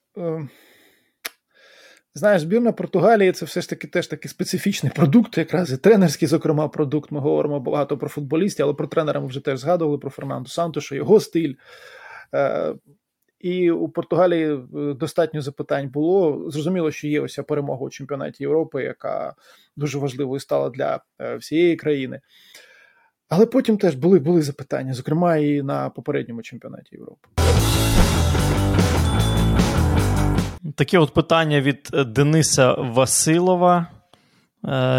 Знаєш, 2.16 2.42
збірна 2.42 2.72
Португалії 2.72 3.32
це 3.32 3.44
все 3.44 3.60
ж 3.60 3.68
таки 3.68 3.86
теж 3.86 4.06
такий 4.06 4.28
специфічний 4.28 4.92
продукт, 4.96 5.38
якраз 5.38 5.72
і 5.72 5.76
тренерський, 5.76 6.28
зокрема, 6.28 6.68
продукт. 6.68 7.10
Ми 7.10 7.20
говоримо 7.20 7.60
багато 7.60 7.98
про 7.98 8.08
футболістів, 8.08 8.64
але 8.64 8.74
про 8.74 8.86
тренера 8.86 9.20
ми 9.20 9.26
вже 9.26 9.40
теж 9.40 9.58
згадували 9.60 9.98
про 9.98 10.10
Фернандо 10.10 10.48
Сантоша, 10.48 10.94
його 10.94 11.20
стиль. 11.20 11.54
Е, 12.34 12.74
І 13.40 13.70
у 13.70 13.88
Португалії 13.88 14.58
достатньо 14.72 15.42
запитань 15.42 15.88
було. 15.88 16.50
Зрозуміло, 16.50 16.90
що 16.90 17.08
є 17.08 17.20
ось 17.20 17.40
перемога 17.48 17.84
у 17.84 17.90
чемпіонаті 17.90 18.42
Європи, 18.42 18.82
яка 18.82 19.34
дуже 19.76 19.98
важливою 19.98 20.40
стала 20.40 20.70
для 20.70 21.00
всієї 21.38 21.76
країни. 21.76 22.20
Але 23.28 23.46
потім 23.46 23.78
теж 23.78 23.94
були, 23.94 24.18
були 24.18 24.42
запитання, 24.42 24.94
зокрема, 24.94 25.36
і 25.36 25.62
на 25.62 25.90
попередньому 25.90 26.42
чемпіонаті 26.42 26.96
Європи. 26.96 27.28
Таке 30.74 30.98
от 30.98 31.14
питання 31.14 31.60
від 31.60 31.90
Дениса 32.06 32.72
Василова. 32.72 33.86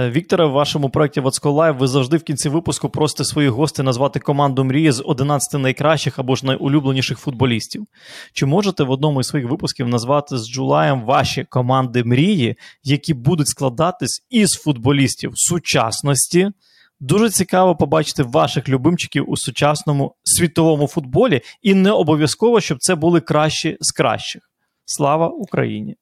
Вікторе, 0.09 0.45
в 0.45 0.51
вашому 0.51 0.89
проєкті 0.89 1.19
Вацко 1.19 1.51
Лайв 1.51 1.77
ви 1.77 1.87
завжди 1.87 2.17
в 2.17 2.23
кінці 2.23 2.49
випуску 2.49 2.89
просите 2.89 3.23
своїх 3.23 3.51
гостей 3.51 3.85
назвати 3.85 4.19
команду 4.19 4.63
мрії 4.63 4.91
з 4.91 5.03
11 5.05 5.61
найкращих 5.61 6.19
або 6.19 6.35
ж 6.35 6.45
найулюбленіших 6.45 7.19
футболістів. 7.19 7.85
Чи 8.33 8.45
можете 8.45 8.83
в 8.83 8.91
одному 8.91 9.19
із 9.19 9.27
своїх 9.27 9.49
випусків 9.49 9.87
назвати 9.87 10.37
з 10.37 10.49
Джулаєм 10.49 11.05
ваші 11.05 11.43
команди 11.43 12.03
мрії, 12.03 12.55
які 12.83 13.13
будуть 13.13 13.47
складатись 13.47 14.25
із 14.29 14.49
футболістів 14.51 15.31
сучасності? 15.35 16.51
Дуже 16.99 17.29
цікаво 17.29 17.75
побачити 17.75 18.23
ваших 18.23 18.69
любимчиків 18.69 19.29
у 19.29 19.37
сучасному 19.37 20.15
світовому 20.23 20.87
футболі, 20.87 21.41
і 21.61 21.73
не 21.73 21.91
обов'язково, 21.91 22.61
щоб 22.61 22.77
це 22.79 22.95
були 22.95 23.21
кращі 23.21 23.77
з 23.81 23.91
кращих. 23.91 24.41
Слава 24.89 25.27
Україні! 25.27 25.97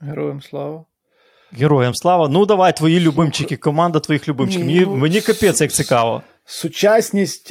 Героям 0.00 0.42
слава! 0.42 0.84
Героям 1.52 1.94
слава! 1.94 2.28
Ну, 2.28 2.46
давай 2.46 2.76
твої 2.76 3.00
любимчики, 3.00 3.56
команда 3.56 4.00
твоїх 4.00 4.28
любимчиків. 4.28 4.66
Мені, 4.66 4.80
ну, 4.80 4.96
мені 4.96 5.20
капець 5.20 5.60
як 5.60 5.72
цікаво. 5.72 6.22
Сучасність, 6.44 7.48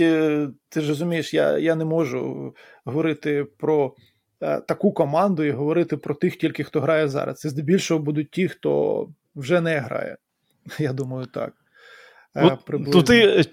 ти 0.69 0.81
ж 0.81 0.87
розумієш, 0.87 1.33
я 1.33 1.57
я 1.57 1.75
не 1.75 1.85
можу 1.85 2.53
говорити 2.85 3.45
про 3.57 3.93
таку 4.39 4.91
команду 4.91 5.43
і 5.43 5.51
говорити 5.51 5.97
про 5.97 6.15
тих, 6.15 6.37
тільки 6.37 6.63
хто 6.63 6.81
грає 6.81 7.07
зараз. 7.07 7.39
Це 7.39 7.49
здебільшого 7.49 7.99
будуть 7.99 8.31
ті, 8.31 8.47
хто 8.47 9.07
вже 9.35 9.61
не 9.61 9.79
грає. 9.79 10.17
Я 10.79 10.93
думаю, 10.93 11.25
так. 11.25 11.53
От, 12.35 12.59
то 12.91 13.03
ти 13.03 13.43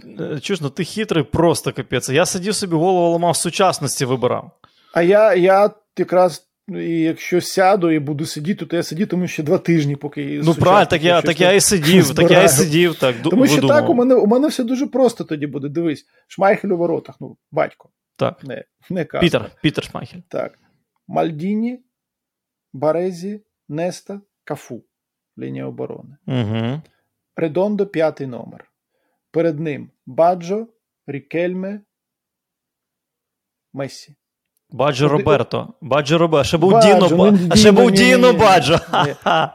чуєш, 0.41 0.61
ну, 0.61 0.71
ти 0.71 0.85
хитрий, 0.85 1.25
просто 1.25 1.73
капець. 1.73 2.09
Я 2.09 2.27
сидів 2.27 2.55
собі 2.55 2.77
голову 2.77 3.13
ламав 3.13 3.37
сучасності 3.37 4.05
вибирав. 4.05 4.51
А 4.95 5.03
я 5.03 5.35
я 5.35 5.71
якраз 5.97 6.49
і 6.69 7.01
якщо 7.01 7.41
сяду 7.41 7.91
і 7.91 7.99
буду 7.99 8.27
сидіти, 8.27 8.67
то 8.67 8.77
я 8.77 8.83
сидітиму 8.83 9.27
ще 9.27 9.43
два 9.43 9.59
тижні, 9.59 9.97
поки 9.97 10.41
Ну 10.45 10.55
правильно, 10.55 10.87
так 10.87 11.03
я 11.03 11.23
так 11.23 11.41
я 11.41 11.53
і 11.53 11.61
сидів, 11.61 12.15
так 12.15 12.31
я 12.31 12.43
і 12.43 12.49
сидів. 12.49 12.99
так. 12.99 13.17
Тому 13.23 13.47
що 13.47 13.69
так, 13.69 13.89
у 13.89 13.95
мене 13.95 14.15
у 14.15 14.27
мене 14.27 14.49
все 14.49 14.65
дуже 14.65 14.87
просто 14.87 15.25
тоді 15.25 15.47
буде. 15.47 15.69
Дивись, 15.69 16.07
Шмайхель 16.29 16.69
у 16.69 16.77
воротах, 16.77 17.17
ну, 17.21 17.37
батько. 17.53 17.91
Так. 18.17 18.45
Не, 18.45 18.65
не 18.91 19.05
Пітер, 19.05 19.51
Пітер 19.63 19.85
Шмайхель. 19.85 20.19
Так. 20.29 20.59
Мальдіні, 21.09 21.85
Барезі, 22.73 23.45
Неста, 23.69 24.21
Кафу. 24.45 24.85
Лінія 25.39 25.67
оборони. 25.67 26.17
Угу. 26.27 26.83
Редондо, 27.37 27.87
п'ятий 27.87 28.27
номер. 28.27 28.73
Перед 29.31 29.61
ним 29.61 29.91
Баджо, 30.07 30.67
Рікельме, 31.07 31.81
Месі. 33.73 34.15
Баджо 34.75 35.09
Роберто. 35.09 35.75
Баджо 35.81 36.19
Роберто. 36.19 36.45
Ще 36.45 36.59
був 36.59 36.73
Баджо, 36.73 36.95
Діно, 36.95 37.09
ну, 37.11 37.39
а 37.51 37.57
ще 37.57 37.73
був 37.73 37.91
Діно 37.91 38.33
Баджо. 38.33 38.81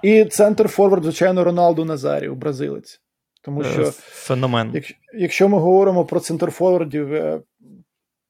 І 0.03 0.25
центрфорвард, 0.25 1.03
звичайно, 1.03 1.43
Роналду 1.43 1.85
Назаріо, 1.85 2.35
бразилець. 2.35 3.01
Тому 3.41 3.63
що 3.63 3.91
Феномен. 3.95 4.71
Якщо, 4.73 4.95
якщо 5.13 5.49
ми 5.49 5.57
говоримо 5.57 6.05
про 6.05 6.19
центр 6.19 6.51
Форвардів, 6.51 7.09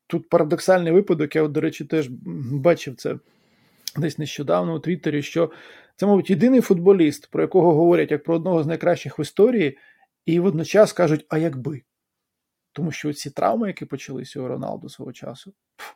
тут 0.08 0.30
парадоксальний 0.30 0.94
випадок, 0.94 1.36
я, 1.36 1.48
до 1.48 1.62
речі, 1.62 1.86
теж 1.86 2.08
бачив 2.52 2.96
це 2.96 3.16
десь 3.98 4.18
нещодавно 4.18 4.74
у 4.74 4.80
Твіттері, 4.80 5.22
що 5.22 5.52
це, 5.96 6.06
мабуть, 6.06 6.30
єдиний 6.30 6.62
футболіст, 6.62 7.32
про 7.32 7.42
якого 7.42 7.74
говорять 7.74 8.12
як 8.12 8.24
про 8.24 8.36
одного 8.36 8.64
з 8.64 8.68
найкращих 8.68 9.20
в 9.20 9.22
історії, 9.22 9.78
і 10.26 10.40
водночас 10.40 10.94
кажуть, 10.94 11.26
а 11.30 11.38
якби. 11.38 11.82
Тому 12.74 12.92
що 12.92 13.14
ці 13.14 13.30
травми, 13.30 13.68
які 13.68 13.86
почалися 13.86 14.42
у 14.42 14.48
Роналду 14.48 14.90
свого 14.90 15.14
часу, 15.14 15.54
пф, 15.76 15.94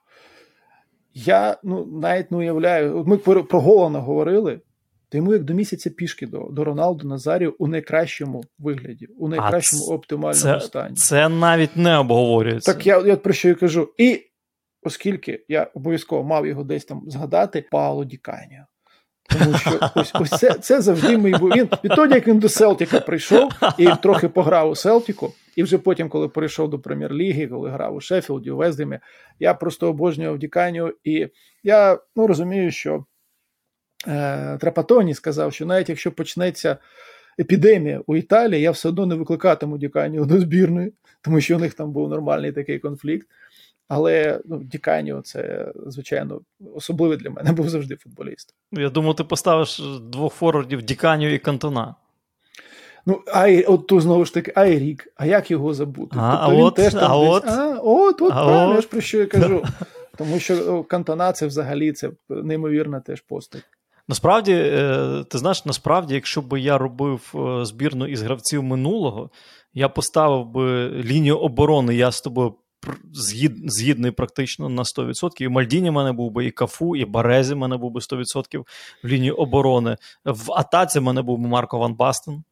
я 1.14 1.58
ну, 1.64 1.86
навіть 1.86 2.32
не 2.32 2.38
уявляю. 2.38 3.04
Ми 3.08 3.18
про, 3.18 3.44
Голана 3.52 4.00
говорили, 4.00 4.62
то 5.10 5.18
йому 5.18 5.34
як 5.34 5.44
до 5.44 5.54
місяця 5.54 5.90
пішки 5.90 6.28
до, 6.28 6.50
до 6.52 6.64
Роналду 6.64 7.08
Назарію 7.08 7.56
у 7.60 7.68
найкращому 7.68 8.44
вигляді, 8.60 9.06
у 9.06 9.28
найкращому 9.28 9.84
а 9.92 9.94
оптимальному 9.94 10.60
Це, 10.60 10.60
стані. 10.60 10.96
це 10.96 11.30
навіть 11.30 11.78
не 11.78 11.98
обговорюється. 11.98 12.74
Так 12.74 12.88
я, 12.88 13.00
я 13.00 13.18
про 13.18 13.34
що 13.34 13.50
і 13.50 13.56
кажу. 13.56 13.94
І 13.98 14.22
оскільки 14.82 15.46
я 15.48 15.64
обов'язково 15.74 16.24
мав 16.24 16.48
його 16.48 16.64
десь 16.64 16.86
там 16.86 17.04
згадати, 17.08 17.66
Пауло 17.72 18.06
Ді 18.06 18.18
Каніо. 18.18 18.64
Тому 19.30 19.58
що 19.58 19.80
ось, 19.96 20.12
ось 20.14 20.30
це, 20.30 20.54
це 20.54 20.82
завжди 20.82 21.18
мій 21.18 21.32
був. 21.32 21.50
Він 21.50 21.70
відтоді, 21.84 22.14
як 22.14 22.28
він 22.28 22.40
до 22.40 22.50
Селтіка 22.50 23.00
прийшов 23.00 23.52
і 23.78 23.88
трохи 24.02 24.30
пограв 24.30 24.70
у 24.70 24.76
Селтіку, 24.76 25.34
і 25.56 25.64
вже 25.64 25.78
потім, 25.78 26.10
коли 26.10 26.28
перейшов 26.28 26.70
до 26.70 26.80
прем'єр-ліги, 26.80 27.48
коли 27.48 27.70
грав 27.70 27.96
у 27.96 28.02
Шеффілді, 28.02 28.52
у 28.52 28.58
Вездемі, 28.58 29.00
я 29.40 29.54
просто 29.54 29.90
обожнював 29.90 30.38
Ді 30.38 30.48
Каніо. 30.48 30.92
І 31.04 31.28
я 31.64 32.00
ну, 32.16 32.28
розумію, 32.28 32.72
що 32.72 33.06
е, 34.08 34.58
Трапатоні 34.58 35.14
сказав, 35.14 35.54
що 35.54 35.66
навіть 35.66 35.90
якщо 35.90 36.12
почнеться 36.12 36.78
епідемія 37.40 38.02
у 38.08 38.16
Італії, 38.16 38.62
я 38.62 38.72
все 38.72 38.90
одно 38.90 39.06
не 39.06 39.16
викликатиму 39.16 39.78
Дікані 39.78 40.26
до 40.26 40.40
збірної, 40.40 40.94
тому 41.22 41.42
що 41.42 41.56
у 41.56 41.60
них 41.60 41.74
там 41.74 41.92
був 41.92 42.10
нормальний 42.10 42.52
такий 42.52 42.80
конфлікт. 42.80 43.28
Але 43.88 44.42
ну, 44.46 44.64
Діканіо 44.64 45.22
це, 45.22 45.72
звичайно, 45.88 46.42
особливий 46.76 47.18
для 47.18 47.30
мене 47.30 47.52
був 47.52 47.70
завжди 47.70 47.96
футболіст. 47.96 48.56
Я 48.72 48.90
думаю, 48.90 49.14
ти 49.14 49.24
поставиш 49.24 49.82
двох 50.02 50.34
форвардів 50.34 50.82
Діканію 50.82 51.34
і 51.34 51.40
Кантона. 51.40 51.96
Ну, 53.06 53.22
Ай, 53.34 53.64
от 53.64 53.88
тут 53.88 54.02
знову 54.02 54.26
ж 54.26 54.34
таки 54.34 54.54
Айрік, 54.56 55.08
а 55.16 55.26
як 55.26 55.52
його 55.52 55.74
забути? 55.74 56.18
А, 56.20 56.32
тобто 56.32 56.46
а 56.46 56.56
він 56.56 56.62
от, 56.64 56.76
теж 56.76 56.94
там 56.94 57.12
а 57.12 57.20
десь, 57.20 57.30
от. 57.30 57.44
а, 57.48 57.80
от, 57.84 58.22
от, 58.22 58.32
А 58.32 58.46
правильно, 58.46 58.70
от. 58.70 58.76
я 58.76 58.82
ж 58.82 58.88
про 58.88 59.02
що 59.02 59.18
я 59.18 59.26
кажу. 59.26 59.64
Тому 60.18 60.40
що 60.40 60.84
Кантона 60.84 61.32
це 61.32 61.48
взагалі 61.48 61.92
це 61.92 62.12
неймовірна 62.30 63.00
теж 63.00 63.22
постать. 63.22 63.64
Насправді, 64.08 64.54
е, 64.54 65.24
ти 65.30 65.38
знаєш, 65.38 65.66
насправді, 65.66 66.14
якщо 66.14 66.42
б 66.42 66.60
я 66.60 66.78
робив 66.78 67.34
е, 67.36 67.66
збірну 67.66 68.08
із 68.08 68.22
гравців 68.22 68.64
минулого, 68.64 69.30
я 69.74 69.90
поставив 69.90 70.46
би 70.46 70.90
лінію 70.90 71.38
оборони, 71.38 71.96
я 71.96 72.12
з 72.12 72.22
тобою 72.22 72.56
згід, 73.14 73.52
згідний 73.66 74.12
практично 74.12 74.70
на 74.70 74.84
100%. 74.84 75.44
І 75.44 75.48
Мальдіні 75.48 75.90
в 75.90 75.94
мене 75.94 76.12
був 76.12 76.32
би, 76.32 76.46
і 76.46 76.52
Кафу, 76.52 76.96
і 76.96 77.06
Барезі 77.06 77.54
в 77.54 77.58
мене 77.58 77.78
був 77.78 77.92
би 77.92 78.00
100% 78.00 78.64
в 79.04 79.08
лінії 79.08 79.32
оборони. 79.32 79.98
В 80.26 80.52
атаці 80.52 81.00
в 81.00 81.04
мене 81.04 81.22
був 81.22 81.40
би 81.40 81.48
Марко 81.48 81.80
Ван 81.80 81.94
Бастен. 81.94 82.44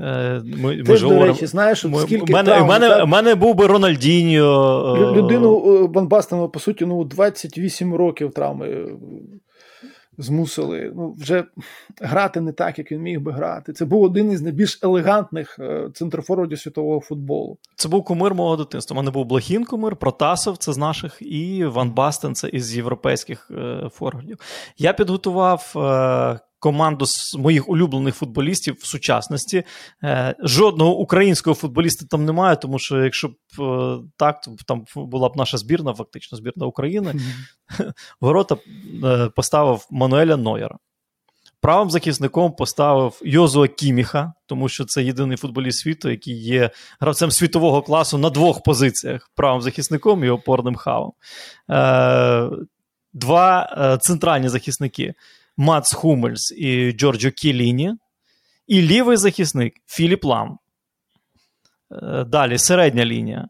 Е, 0.00 0.42
Ми, 0.44 0.82
ми 0.88 0.96
ж 0.96 1.08
до 1.08 1.24
речі, 1.26 1.46
знаєш, 1.46 1.84
ми- 1.84 2.00
скільки 2.00 2.32
мене, 2.32 2.50
травм, 2.50 2.68
мене, 2.68 2.88
так? 2.88 3.06
мене 3.06 3.34
був 3.34 3.54
би 3.54 3.66
Рональдіньо. 3.66 4.96
Е, 4.96 5.16
людину 5.16 5.82
е, 5.84 5.86
Бонбастена, 5.86 6.48
по 6.48 6.60
суті, 6.60 6.86
ну, 6.86 7.04
28 7.04 7.94
років 7.94 8.32
травми 8.32 8.86
змусили 10.18 10.92
ну, 10.96 11.16
вже 11.18 11.44
грати 12.00 12.40
не 12.40 12.52
так, 12.52 12.78
як 12.78 12.92
він 12.92 13.00
міг 13.00 13.20
би 13.20 13.32
грати. 13.32 13.72
Це 13.72 13.84
був 13.84 14.02
один 14.02 14.32
із 14.32 14.42
найбільш 14.42 14.78
елегантних 14.82 15.58
е, 15.58 15.88
світового 16.56 17.00
футболу. 17.00 17.58
Це 17.76 17.88
був 17.88 18.04
кумир 18.04 18.34
мого 18.34 18.56
дитинства. 18.56 18.94
У 18.94 18.96
мене 18.96 19.10
був 19.10 19.24
Блохін 19.24 19.64
кумир, 19.64 19.96
Протасов, 19.96 20.56
це 20.56 20.72
з 20.72 20.78
наших, 20.78 21.18
і 21.20 21.64
Ван 21.64 21.90
Бастен, 21.90 22.34
це 22.34 22.48
із 22.48 22.76
європейських 22.76 23.50
е, 23.50 23.88
форвардів. 23.92 24.38
Я 24.78 24.92
підготував 24.92 25.72
е, 25.76 26.40
команду 26.62 27.06
з 27.06 27.34
моїх 27.34 27.68
улюблених 27.68 28.14
футболістів 28.14 28.76
в 28.80 28.86
сучасності. 28.86 29.64
Е, 30.04 30.34
жодного 30.42 30.98
українського 30.98 31.54
футболіста 31.54 32.06
там 32.10 32.24
немає, 32.24 32.56
тому 32.56 32.78
що 32.78 33.04
якщо 33.04 33.28
б 33.28 33.34
е, 33.60 33.98
так, 34.16 34.40
то 34.40 34.50
там 34.66 34.84
була 34.96 35.28
б 35.28 35.36
наша 35.36 35.58
збірна, 35.58 35.94
фактично 35.94 36.38
збірна 36.38 36.66
України. 36.66 37.14
Ворота 38.20 38.56
е, 39.04 39.28
поставив 39.28 39.86
Мануеля 39.90 40.36
Нойера. 40.36 40.78
Правим 41.60 41.90
захисником 41.90 42.52
поставив 42.52 43.20
Йозуа 43.24 43.68
Кіміха, 43.68 44.32
тому 44.46 44.68
що 44.68 44.84
це 44.84 45.02
єдиний 45.02 45.36
футболіст 45.36 45.78
світу, 45.78 46.10
який 46.10 46.42
є 46.42 46.70
гравцем 47.00 47.30
світового 47.30 47.82
класу 47.82 48.18
на 48.18 48.30
двох 48.30 48.62
позиціях: 48.62 49.30
правим 49.34 49.62
захисником 49.62 50.24
і 50.24 50.28
опорним 50.28 50.74
хавом. 50.74 51.12
Два 53.12 53.98
центральні 54.00 54.48
захисники 54.48 55.14
Мац 55.62 55.94
Хумельс 55.94 56.52
і 56.52 56.92
Джорджо 56.92 57.30
Кіліні. 57.30 57.94
І 58.66 58.82
лівий 58.82 59.16
захисник 59.16 59.74
Філіп 59.86 60.24
Лам. 60.24 60.58
Е, 62.02 62.24
далі 62.24 62.58
середня 62.58 63.04
лінія. 63.04 63.48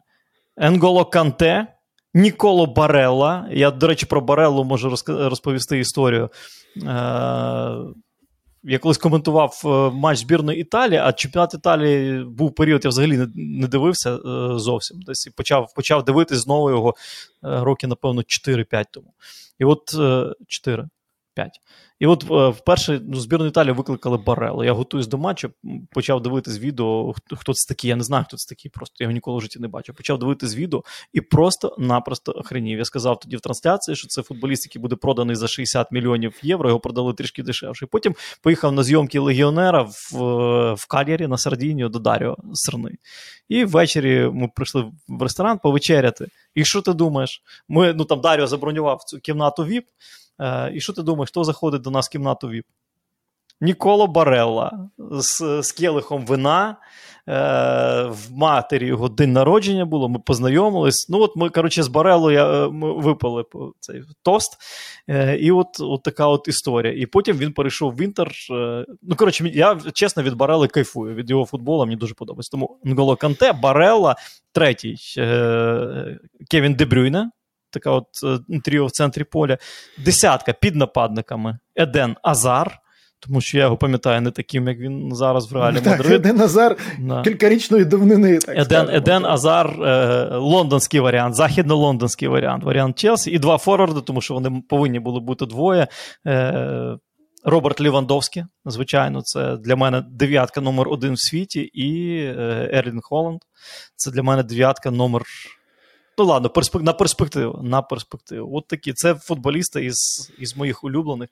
Енголо 0.57 1.05
Канте, 1.05 1.67
Ніколо 2.13 2.65
Барелла. 2.65 3.47
Я, 3.51 3.71
до 3.71 3.87
речі, 3.87 4.05
про 4.05 4.21
Бареллу 4.21 4.63
можу 4.63 4.95
розповісти 5.07 5.79
історію. 5.79 6.29
Е, 6.77 6.81
я 8.63 8.79
колись 8.79 8.97
коментував 8.97 9.61
е, 9.65 9.67
матч 9.95 10.19
збірної 10.19 10.59
Італії, 10.59 10.99
а 11.03 11.13
чемпіонат 11.13 11.53
Італії 11.53 12.23
був 12.23 12.55
період, 12.55 12.85
я 12.85 12.89
взагалі 12.89 13.27
не, 13.35 13.67
дивився 13.67 14.17
зовсім. 14.59 14.99
Десь 15.01 15.25
почав, 15.37 15.73
почав 15.75 16.05
дивитись 16.05 16.39
знову 16.39 16.69
його 16.69 16.95
роки, 17.41 17.87
напевно, 17.87 18.21
4-5 18.21 18.85
тому. 18.91 19.13
І 19.59 19.65
от 19.65 19.95
е, 19.99 20.33
4. 20.47 20.87
5. 21.33 21.61
І 21.99 22.07
от 22.07 22.25
е, 22.31 22.49
вперше 22.49 23.01
ну, 23.03 23.19
збірну 23.19 23.45
Італії 23.45 23.73
викликали 23.73 24.17
Барело. 24.17 24.63
Я 24.63 24.73
готуюсь 24.73 25.07
до 25.07 25.17
матчу, 25.17 25.51
почав 25.91 26.21
дивитись 26.21 26.59
відео, 26.59 27.13
хто, 27.35 27.53
це 27.53 27.73
такий, 27.73 27.89
я 27.89 27.95
не 27.95 28.03
знаю, 28.03 28.25
хто 28.27 28.37
це 28.37 28.55
такий, 28.55 28.71
просто 28.71 28.95
я 28.99 29.03
його 29.03 29.13
ніколи 29.13 29.37
в 29.37 29.41
житті 29.41 29.59
не 29.59 29.67
бачив. 29.67 29.95
Почав 29.95 30.19
дивитись 30.19 30.55
відео 30.55 30.83
і 31.13 31.21
просто-напросто 31.21 32.31
охренів. 32.31 32.77
Я 32.77 32.85
сказав 32.85 33.19
тоді 33.19 33.37
в 33.37 33.41
трансляції, 33.41 33.95
що 33.95 34.07
це 34.07 34.23
футболіст, 34.23 34.65
який 34.65 34.81
буде 34.81 34.95
проданий 34.95 35.35
за 35.35 35.47
60 35.47 35.91
мільйонів 35.91 36.39
євро, 36.41 36.69
його 36.69 36.79
продали 36.79 37.13
трішки 37.13 37.43
дешевше. 37.43 37.85
Потім 37.85 38.15
поїхав 38.41 38.71
на 38.71 38.83
зйомки 38.83 39.19
легіонера 39.19 39.81
в, 39.81 40.23
е, 40.23 40.73
в 40.73 40.85
Кальярі 40.87 41.27
на 41.27 41.37
Сардінію 41.37 41.89
до 41.89 41.99
Даріо 41.99 42.37
Срни. 42.53 42.91
І 43.49 43.65
ввечері 43.65 44.29
ми 44.33 44.49
прийшли 44.55 44.91
в 45.07 45.21
ресторан 45.21 45.59
повечеряти. 45.63 46.27
І 46.55 46.65
що 46.65 46.81
ти 46.81 46.93
думаєш? 46.93 47.41
Ми, 47.67 47.93
ну 47.93 48.05
там 48.05 48.21
Даріо 48.21 48.47
забронював 48.47 49.03
цю 49.03 49.19
кімнату 49.19 49.65
ВІП. 49.65 49.85
Е, 50.39 50.71
і 50.75 50.81
що 50.81 50.93
ти 50.93 51.03
думаєш, 51.03 51.29
хто 51.29 51.43
заходить 51.43 51.81
до 51.81 51.91
нас 51.91 52.07
в 52.07 52.11
кімнату 52.11 52.47
ВІП? 52.47 52.65
Ніколо 53.61 54.07
Барелла 54.07 54.89
з, 54.97 55.61
з 55.61 55.71
келихом 55.71 56.25
вина. 56.25 56.77
Е, 57.27 57.33
в 58.03 58.31
матері 58.31 58.85
його 58.87 59.09
день 59.09 59.33
народження 59.33 59.85
було, 59.85 60.09
ми 60.09 60.19
познайомились. 60.19 61.09
Ну, 61.09 61.19
от 61.21 61.35
ми, 61.35 61.49
коротше, 61.49 61.83
з 61.83 61.87
Бареллою 61.87 62.37
я, 62.37 62.65
е, 62.65 62.69
ми 62.69 62.93
випили 62.93 63.43
цей 63.79 64.03
тост. 64.23 64.57
Е, 65.09 65.37
і 65.37 65.51
от, 65.51 65.67
от 65.79 66.03
така 66.03 66.27
от 66.27 66.47
історія. 66.47 66.93
І 66.93 67.05
потім 67.05 67.37
він 67.37 67.53
перейшов 67.53 67.95
в 67.95 68.01
Інтер. 68.01 68.31
Е, 68.51 68.85
ну, 69.01 69.15
коротше, 69.15 69.51
я 69.53 69.77
чесно 69.93 70.23
від 70.23 70.33
Барелли 70.33 70.67
кайфую. 70.67 71.15
Від 71.15 71.29
його 71.29 71.45
футболу 71.45 71.85
мені 71.85 71.95
дуже 71.95 72.13
подобається. 72.13 72.51
Тому 72.51 72.79
Нголо 72.83 73.15
Канте, 73.15 73.53
Барелла, 73.53 74.15
третій 74.51 74.97
е, 75.17 76.19
Кевін 76.49 76.73
Дебрюйне. 76.73 77.29
Така 77.73 77.91
от 77.91 78.05
е, 78.23 78.59
тріо 78.59 78.85
в 78.85 78.91
центрі 78.91 79.23
поля. 79.23 79.57
Десятка 80.05 80.53
під 80.53 80.75
нападниками. 80.75 81.57
Еден 81.75 82.15
Азар, 82.21 82.77
тому 83.19 83.41
що 83.41 83.57
я 83.57 83.63
його 83.63 83.77
пам'ятаю 83.77 84.21
не 84.21 84.31
таким, 84.31 84.67
як 84.67 84.79
він 84.79 85.15
зараз 85.15 85.51
в 85.51 85.55
Реалі 85.55 85.75
Так, 85.75 85.85
Мадрид. 85.85 86.11
Еден 86.11 86.35
Назар 86.35 86.75
Да. 86.99 87.21
кількарічної 87.21 87.85
давнини. 87.85 88.37
Так 88.37 88.49
Еден, 88.49 88.65
скажемо. 88.65 88.97
Еден 88.97 89.25
Азар, 89.25 89.67
е, 89.83 90.37
лондонський 90.37 90.99
варіант, 90.99 91.35
західно-лондонський 91.35 92.27
варіант, 92.27 92.63
варіант 92.63 92.97
Челсі, 92.99 93.31
і 93.31 93.39
два 93.39 93.57
форварди, 93.57 94.01
тому 94.01 94.21
що 94.21 94.33
вони 94.33 94.61
повинні 94.69 94.99
були 94.99 95.19
бути 95.19 95.45
двоє. 95.45 95.87
Е, 96.27 96.97
Роберт 97.45 97.81
Лівандовський, 97.81 98.43
звичайно, 98.65 99.21
це 99.21 99.57
для 99.57 99.75
мене 99.75 100.03
дев'ятка 100.11 100.61
номер 100.61 100.89
один 100.89 101.13
в 101.13 101.19
світі, 101.19 101.61
і 101.61 102.17
е, 102.17 102.69
Ерлін 102.73 102.99
Холланд. 103.01 103.39
Це 103.95 104.11
для 104.11 104.23
мене 104.23 104.43
дев'ятка 104.43 104.91
номер. 104.91 105.21
Ну, 106.17 106.25
ладно, 106.25 106.49
перспек... 106.49 106.81
на 106.81 106.93
перспективу. 106.93 107.59
На 107.63 107.81
перспективу. 107.81 108.57
От 108.57 108.67
такі. 108.67 108.93
Це 108.93 109.15
футболісти 109.15 109.85
із, 109.85 110.31
із 110.39 110.57
моїх 110.57 110.83
улюблених, 110.83 111.29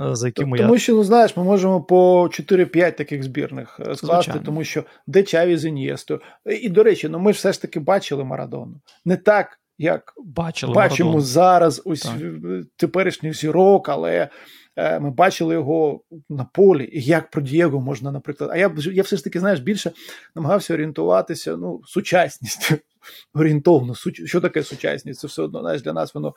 е, 0.00 0.14
за 0.16 0.26
якими 0.26 0.58
я. 0.58 0.64
Тому 0.64 0.78
що, 0.78 0.94
ну 0.94 1.04
знаєш, 1.04 1.36
ми 1.36 1.44
можемо 1.44 1.82
по 1.82 2.22
4-5 2.24 2.96
таких 2.96 3.22
збірних 3.22 3.80
е, 3.80 3.82
скласти, 3.82 4.06
Звичайно. 4.06 4.42
тому 4.44 4.64
що 4.64 4.84
де 5.06 5.22
Чаві 5.22 5.56
з 5.56 5.64
Ін'єстою. 5.64 6.20
І, 6.46 6.68
до 6.68 6.82
речі, 6.82 7.08
ну 7.08 7.18
ми 7.18 7.32
ж 7.32 7.36
все 7.36 7.52
ж 7.52 7.62
таки 7.62 7.80
бачили 7.80 8.24
Марадону. 8.24 8.80
Не 9.04 9.16
так, 9.16 9.60
як 9.78 10.14
Бачили 10.24 10.74
бачимо 10.74 11.10
Марадону. 11.10 11.26
зараз 11.26 11.82
ось 11.84 12.00
Так. 12.00 12.12
в- 12.16 12.64
теперішніх 12.76 13.34
зірок, 13.36 13.88
але 13.88 14.28
е, 14.76 15.00
ми 15.00 15.10
бачили 15.10 15.54
його 15.54 16.00
на 16.28 16.44
полі. 16.44 16.90
І 16.92 17.02
як 17.02 17.30
про 17.30 17.42
Дієго 17.42 17.80
можна, 17.80 18.12
наприклад. 18.12 18.50
А 18.52 18.56
я 18.56 18.74
я 18.92 19.02
все 19.02 19.16
ж 19.16 19.24
таки, 19.24 19.40
знаєш, 19.40 19.60
більше 19.60 19.92
намагався 20.34 20.74
орієнтуватися 20.74 21.56
ну, 21.56 21.80
сучасністю. 21.86 22.74
Орієнтовно. 23.34 23.94
Що 24.24 24.40
таке 24.40 24.62
сучасність? 24.62 25.20
Це 25.20 25.26
все 25.26 25.42
одно 25.42 25.60
знаєш, 25.60 25.82
для 25.82 25.92
нас 25.92 26.14
воно 26.14 26.34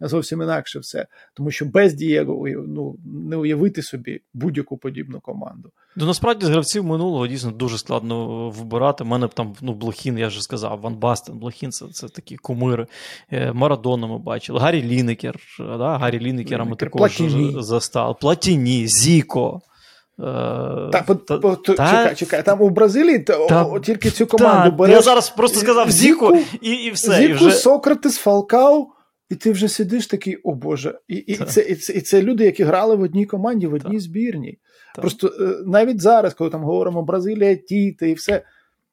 зовсім 0.00 0.42
інакше 0.42 0.78
все. 0.78 1.06
Тому 1.34 1.50
що 1.50 1.64
без 1.64 1.94
Дієго 1.94 2.46
ну, 2.68 2.96
не 3.04 3.36
уявити 3.36 3.82
собі 3.82 4.20
будь-яку 4.34 4.76
подібну 4.76 5.20
команду. 5.20 5.70
Ну, 5.96 6.06
насправді 6.06 6.46
з 6.46 6.48
гравців 6.48 6.84
минулого 6.84 7.26
дійсно 7.26 7.50
дуже 7.50 7.78
складно 7.78 8.50
вибирати. 8.50 9.04
У 9.04 9.06
мене 9.06 9.28
там 9.28 9.54
ну, 9.60 9.74
Блохін, 9.74 10.18
я 10.18 10.28
вже 10.28 10.40
сказав, 10.40 10.80
Ван 10.80 10.96
Бастен, 10.96 11.38
Блохін 11.38 11.72
це, 11.72 11.86
це 11.88 12.08
такі 12.08 12.36
кумири. 12.36 12.86
Е, 13.32 13.52
Марадона 13.52 14.06
ми 14.06 14.18
бачили. 14.18 14.60
Гаррі 14.60 14.82
Лінекер. 14.82 15.36
Да? 15.58 15.98
Гаррі 15.98 16.20
Лінекера 16.20 16.64
ми 16.64 16.76
також 16.76 17.22
застали. 17.54 18.14
Платіні, 18.20 18.88
Зіко. 18.88 19.60
Е, 20.20 20.90
та, 20.92 21.04
та, 21.28 21.38
та, 21.38 21.56
чекай, 21.56 22.14
чекай, 22.14 22.42
там 22.42 22.62
у 22.62 22.70
Бразилії 22.70 23.18
та, 23.18 23.64
о, 23.64 23.80
тільки 23.80 24.10
цю 24.10 24.26
команду 24.26 24.70
та, 24.70 24.76
береш. 24.76 24.96
Я 24.96 25.02
зараз 25.02 25.30
просто 25.30 25.60
сказав 25.60 25.90
Зіку, 25.90 26.38
і 26.60 26.70
і 26.70 26.90
все. 26.90 27.14
Зіку, 27.14 27.30
і 27.30 27.34
вже... 27.34 27.50
Сократес, 27.50 28.16
Фалкау, 28.16 28.88
і 29.28 29.34
ти 29.34 29.52
вже 29.52 29.68
сидиш 29.68 30.06
такий, 30.06 30.36
о 30.36 30.54
Боже. 30.54 30.98
І 31.08 31.14
і, 31.14 31.34
це, 31.34 31.60
і, 31.60 31.74
це, 31.74 31.92
і 31.92 32.00
це 32.00 32.22
люди, 32.22 32.44
які 32.44 32.64
грали 32.64 32.96
в 32.96 33.00
одній 33.00 33.26
команді, 33.26 33.66
в 33.66 33.74
одній 33.74 34.00
збірній. 34.00 34.58
Просто 34.94 35.32
навіть 35.66 36.00
зараз, 36.00 36.34
коли 36.34 36.50
там 36.50 36.62
говоримо 36.62 37.02
Бразилія, 37.02 37.56
Тіта 37.56 38.06
і 38.06 38.14
все. 38.14 38.42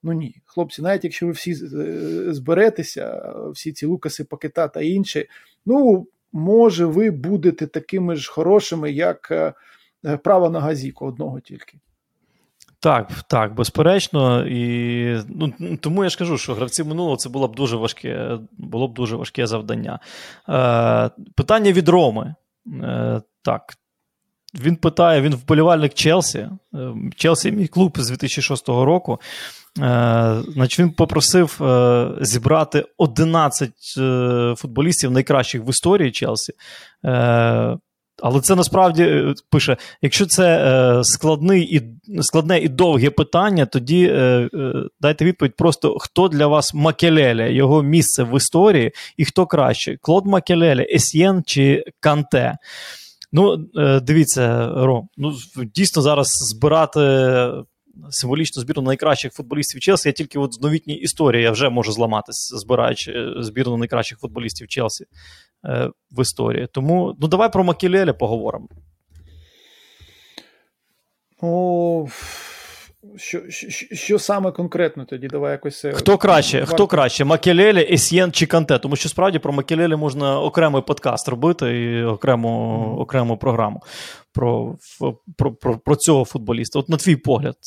Ну 0.03 0.13
ні, 0.13 0.41
хлопці, 0.45 0.81
навіть 0.81 1.03
якщо 1.03 1.25
ви 1.25 1.31
всі 1.31 1.53
зберетеся, 2.31 3.33
всі 3.53 3.71
ці 3.71 3.85
Лукаси, 3.85 4.23
Пакета 4.23 4.67
та 4.67 4.81
інші, 4.81 5.29
ну, 5.65 6.07
може, 6.33 6.85
ви 6.85 7.11
будете 7.11 7.67
такими 7.67 8.15
ж 8.15 8.31
хорошими, 8.31 8.91
як 8.91 9.31
права 10.23 10.49
нога 10.49 10.75
Зіку, 10.75 11.05
одного 11.05 11.39
тільки. 11.39 11.79
Так, 12.79 13.11
так, 13.29 13.55
безперечно. 13.55 14.47
І 14.47 15.21
ну, 15.29 15.53
тому 15.81 16.03
я 16.03 16.09
ж 16.09 16.17
кажу, 16.17 16.37
що 16.37 16.53
гравці 16.53 16.83
минулого 16.83 17.15
це 17.15 17.29
було 17.29 17.47
б 17.47 17.55
дуже 17.55 17.77
важке, 17.77 18.39
було 18.57 18.87
б 18.87 18.93
дуже 18.93 19.15
важке 19.15 19.47
завдання. 19.47 19.99
Е, 20.49 21.09
Питання 21.35 21.71
від 21.71 21.89
Роми. 21.89 22.35
Е, 22.83 23.21
Так. 23.41 23.73
Він 24.55 24.75
питає: 24.75 25.21
він 25.21 25.35
вболівальник 25.35 25.93
Челсі. 25.93 26.49
Челсі 27.15 27.51
мій 27.51 27.67
клуб 27.67 27.97
з 27.97 28.09
2006 28.09 28.69
року. 28.69 29.19
Е, 29.79 30.41
значить, 30.47 30.79
Він 30.79 30.91
попросив 30.91 31.63
е, 31.63 32.09
зібрати 32.21 32.85
11 32.97 33.71
е, 33.97 34.53
футболістів 34.57 35.11
найкращих 35.11 35.61
в 35.61 35.69
історії 35.69 36.11
Челсі. 36.11 36.53
Е, 37.05 37.77
але 38.23 38.41
це 38.41 38.55
насправді 38.55 39.33
пише: 39.49 39.77
якщо 40.01 40.25
це 40.25 40.57
е, 40.57 41.03
складний 41.03 41.75
і, 41.75 41.81
складне 42.21 42.59
і 42.59 42.67
довге 42.67 43.09
питання, 43.09 43.65
тоді 43.65 44.03
е, 44.05 44.49
е, 44.53 44.73
дайте 45.01 45.25
відповідь 45.25 45.55
просто 45.55 45.97
хто 45.99 46.27
для 46.27 46.47
вас 46.47 46.73
Макелеля, 46.73 47.45
його 47.45 47.83
місце 47.83 48.23
в 48.23 48.37
історії, 48.37 48.91
і 49.17 49.25
хто 49.25 49.45
краще: 49.45 49.97
Клод 50.01 50.25
Макелеля, 50.25 50.85
Есьєн 50.93 51.43
чи 51.45 51.83
Канте. 51.99 52.57
Ну, 53.31 53.65
е, 53.77 53.99
дивіться, 53.99 54.71
Ром, 54.75 55.09
ну 55.17 55.33
дійсно 55.75 56.01
зараз 56.01 56.27
збирати. 56.27 56.99
Символічну 58.09 58.61
збірну 58.61 58.83
найкращих 58.83 59.33
футболістів 59.33 59.81
Челсі. 59.81 60.09
Я 60.09 60.13
тільки 60.13 60.39
от 60.39 60.53
з 60.53 60.61
новітній 60.61 60.95
історії 60.95 61.43
я 61.43 61.51
вже 61.51 61.69
можу 61.69 61.91
зламатись, 61.91 62.53
збираючи 62.55 63.33
збірну 63.39 63.77
найкращих 63.77 64.19
футболістів 64.19 64.67
Челсі 64.67 65.05
е, 65.65 65.89
в 66.11 66.21
історії. 66.21 66.67
Тому 66.71 67.15
ну 67.19 67.27
давай 67.27 67.51
про 67.51 67.63
Макілеля 67.63 68.13
поговоримо. 68.13 68.67
О, 71.41 72.07
що, 73.15 73.49
що, 73.49 73.95
що 73.95 74.19
саме 74.19 74.51
конкретно 74.51 75.05
тоді? 75.05 75.27
Давай 75.27 75.51
якось. 75.51 75.85
Хто 75.93 76.17
краще, 76.17 76.59
варто. 76.59 76.73
хто 76.73 76.87
краще? 76.87 77.25
Макелелі, 77.25 77.93
Есьєн 77.93 78.31
чи 78.31 78.45
Канте? 78.45 78.79
Тому 78.79 78.95
що 78.95 79.09
справді 79.09 79.39
про 79.39 79.53
Макелелі 79.53 79.95
можна 79.95 80.41
окремий 80.41 80.81
подкаст 80.81 81.27
робити 81.27 81.81
і 81.81 82.03
окрему 82.03 82.49
mm. 82.49 83.01
окрему 83.01 83.37
програму 83.37 83.81
про, 84.33 84.77
про, 85.37 85.53
про, 85.53 85.77
про 85.77 85.95
цього 85.95 86.25
футболіста. 86.25 86.79
От 86.79 86.89
на 86.89 86.97
твій 86.97 87.15
погляд. 87.15 87.57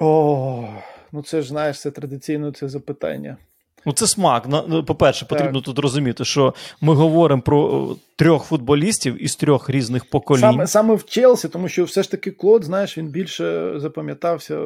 О, 0.00 0.68
ну 1.12 1.22
це 1.22 1.42
ж 1.42 1.48
знаєш, 1.48 1.80
це 1.80 1.90
традиційно 1.90 2.52
це 2.52 2.68
запитання. 2.68 3.36
Ну, 3.86 3.92
це 3.92 4.06
смак. 4.06 4.46
Ну, 4.68 4.84
по-перше, 4.84 5.26
потрібно 5.26 5.60
так. 5.60 5.64
тут 5.64 5.78
розуміти, 5.78 6.24
що 6.24 6.54
ми 6.80 6.94
говоримо 6.94 7.42
про 7.42 7.88
трьох 8.16 8.44
футболістів 8.44 9.24
із 9.24 9.36
трьох 9.36 9.70
різних 9.70 10.04
поколінь. 10.04 10.40
Саме 10.40 10.66
саме 10.66 10.94
в 10.94 11.04
Челсі, 11.04 11.48
тому 11.48 11.68
що 11.68 11.84
все 11.84 12.02
ж 12.02 12.10
таки 12.10 12.30
Клод, 12.30 12.64
знаєш, 12.64 12.98
він 12.98 13.06
більше 13.08 13.74
запам'ятався 13.76 14.60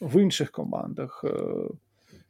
в 0.00 0.22
інших 0.22 0.50
командах. 0.50 1.24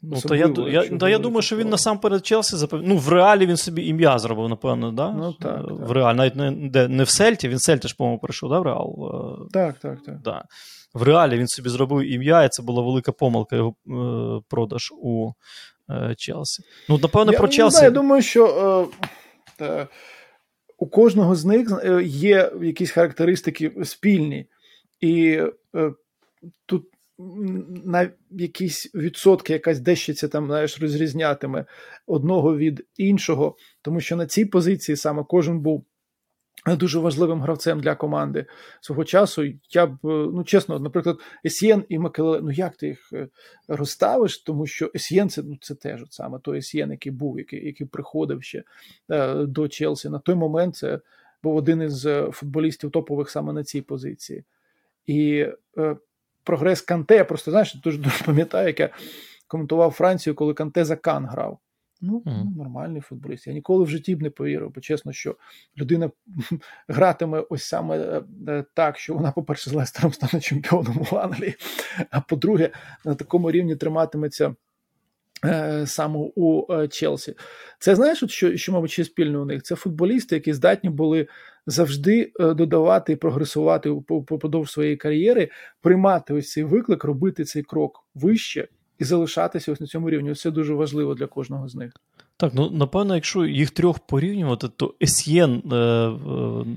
Ну, 0.02 0.20
то 0.20 0.34
я 0.34 0.54
я, 0.68 0.98
та 0.98 1.08
я 1.08 1.18
думаю, 1.18 1.42
що 1.42 1.56
він 1.56 1.68
насамперед 1.68 2.26
Челсі 2.26 2.56
запам... 2.56 2.82
Ну, 2.84 2.96
в 2.96 3.08
реалі 3.08 3.46
він 3.46 3.56
собі 3.56 3.86
ім'я 3.86 4.18
зробив, 4.18 4.48
напевно, 4.48 4.92
да? 4.92 5.11
Ну, 5.11 5.32
так, 5.32 5.62
в 5.70 5.78
так. 5.78 5.90
реалі, 5.90 6.16
навіть 6.16 6.36
не, 6.36 6.50
де, 6.50 6.88
не 6.88 7.02
в 7.02 7.08
Сельті, 7.08 7.48
він 7.48 7.58
Сельті 7.58 7.88
ж, 7.88 7.94
по-моєму, 7.96 8.20
прийшов, 8.20 8.50
да, 8.50 8.58
в 8.58 8.62
Реал? 8.62 9.48
Так, 9.52 9.78
так, 9.78 10.02
так. 10.02 10.20
Да. 10.20 10.44
В 10.94 11.02
реалі 11.02 11.38
він 11.38 11.48
собі 11.48 11.68
зробив 11.68 12.12
ім'я, 12.12 12.44
і 12.44 12.48
це 12.48 12.62
була 12.62 12.82
велика 12.82 13.12
помилка 13.12 13.56
його 13.56 13.74
е, 13.88 14.42
продаж 14.48 14.92
у 15.02 15.28
е, 15.28 15.32
Челсі. 16.16 16.62
Ну, 16.88 16.99
напевно, 16.99 17.32
я, 17.32 17.38
про 17.38 17.49
Челсі. 17.49 17.78
Не, 17.78 17.84
я 17.84 17.91
думаю, 17.91 18.22
що 18.22 18.91
е, 19.61 19.64
е, 19.64 19.86
у 20.78 20.86
кожного 20.86 21.34
з 21.34 21.45
них 21.45 21.68
є 22.05 22.53
якісь 22.62 22.91
характеристики 22.91 23.72
спільні. 23.84 24.47
І 25.01 25.43
е, 25.76 25.93
тут 26.66 26.84
на 27.84 28.11
якісь 28.30 28.95
відсотки 28.95 29.53
якась 29.53 29.80
дещиця 29.80 30.28
там 30.28 30.47
знаєш, 30.47 30.80
розрізнятиме 30.80 31.64
одного 32.07 32.57
від 32.57 32.86
іншого, 32.97 33.57
тому 33.82 34.01
що 34.01 34.16
на 34.16 34.26
цій 34.26 34.45
позиції 34.45 34.97
саме 34.97 35.24
кожен 35.28 35.61
був 35.61 35.86
дуже 36.66 36.98
важливим 36.98 37.40
гравцем 37.40 37.80
для 37.80 37.94
команди 37.94 38.46
свого 38.80 39.04
часу. 39.04 39.44
Я 39.70 39.86
б, 39.86 39.98
ну 40.02 40.44
чесно, 40.44 40.78
наприклад, 40.78 41.18
Есьєн 41.46 41.84
і 41.88 41.98
Макеле, 41.98 42.40
ну 42.42 42.50
як 42.50 42.76
ти 42.76 42.86
їх 42.86 43.12
розставиш, 43.68 44.38
тому 44.38 44.66
що 44.66 44.90
Есьєн 44.94 45.28
це 45.28 45.42
ну, 45.42 45.58
це 45.61 45.74
теж 45.74 46.02
от 46.02 46.12
саме 46.12 46.38
той 46.38 46.58
Есьєн, 46.58 46.90
який 46.90 47.12
був, 47.12 47.38
який 47.38 47.66
який 47.66 47.86
приходив 47.86 48.42
ще 48.42 48.64
е, 49.11 49.34
до 49.34 49.68
Челсі. 49.68 50.08
На 50.08 50.18
той 50.18 50.34
момент 50.34 50.76
це 50.76 51.00
був 51.42 51.56
один 51.56 51.82
із 51.82 52.08
футболістів 52.32 52.90
топових 52.90 53.30
саме 53.30 53.52
на 53.52 53.64
цій 53.64 53.80
позиції. 53.80 54.44
І 55.06 55.46
е, 55.78 55.96
прогрес 56.44 56.82
Канте, 56.82 57.16
я 57.16 57.24
просто 57.24 57.50
знаєш, 57.50 57.74
дуже 57.74 57.98
дуже 57.98 58.24
пам'ятаю, 58.24 58.66
як 58.66 58.80
я 58.80 58.90
коментував 59.46 59.90
Францію, 59.90 60.34
коли 60.34 60.54
Канте 60.54 60.84
за 60.84 60.96
Кан 60.96 61.26
грав. 61.26 61.58
Ну, 62.01 62.22
mm-hmm. 62.26 62.42
ну, 62.44 62.53
нормальний 62.57 63.01
футболіст. 63.01 63.46
Я 63.46 63.53
ніколи 63.53 63.84
в 63.84 63.88
житті 63.88 64.16
б 64.16 64.22
не 64.22 64.30
повірив, 64.30 64.72
бо 64.74 64.80
чесно, 64.80 65.12
що 65.12 65.36
людина 65.78 66.11
гратиме 66.88 67.44
ось 67.51 67.64
саме 67.64 68.22
так, 68.74 68.98
що 68.98 69.14
вона, 69.14 69.32
по-перше, 69.32 69.70
з 69.70 69.72
Лестером 69.72 70.12
стане 70.12 70.40
чемпіоном 70.40 71.07
в 71.11 71.16
Англії, 71.16 71.55
а 72.11 72.20
по-друге, 72.20 72.70
на 73.05 73.14
такому 73.14 73.51
рівні 73.51 73.76
триматиметься 73.76 74.55
е, 75.44 75.86
саме 75.86 76.30
у 76.36 76.72
е, 76.72 76.88
Челсі. 76.88 77.34
Це 77.78 77.94
знаєш, 77.94 78.22
от 78.22 78.30
що, 78.30 78.57
що, 78.57 78.72
мабуть, 78.72 78.90
ще 78.90 79.05
спільне 79.05 79.38
у 79.38 79.44
них? 79.44 79.62
Це 79.62 79.76
футболісти, 79.76 80.34
які 80.34 80.53
здатні 80.53 80.90
були 80.90 81.28
завжди 81.66 82.32
е, 82.40 82.55
додавати 82.55 83.12
і 83.12 83.16
прогресувати 83.16 83.90
упродовж 83.90 84.70
своєї 84.70 84.96
кар'єри, 84.96 85.48
приймати 85.80 86.34
ось 86.34 86.51
цей 86.51 86.64
виклик, 86.64 87.05
робити 87.05 87.44
цей 87.44 87.62
крок 87.62 88.05
вище 88.14 88.68
і 89.01 89.05
залишатися 89.05 89.72
ось 89.72 89.80
на 89.80 89.86
цьому 89.86 90.11
рівні. 90.11 90.34
Це 90.34 90.51
дуже 90.51 90.74
важливо 90.74 91.14
для 91.14 91.26
кожного 91.26 91.68
з 91.68 91.74
них. 91.74 91.92
Так, 92.41 92.53
ну 92.55 92.70
напевно, 92.70 93.14
якщо 93.14 93.45
їх 93.45 93.70
трьох 93.70 93.99
порівнювати, 93.99 94.68
то 94.76 94.95
Есьєн, 95.03 95.62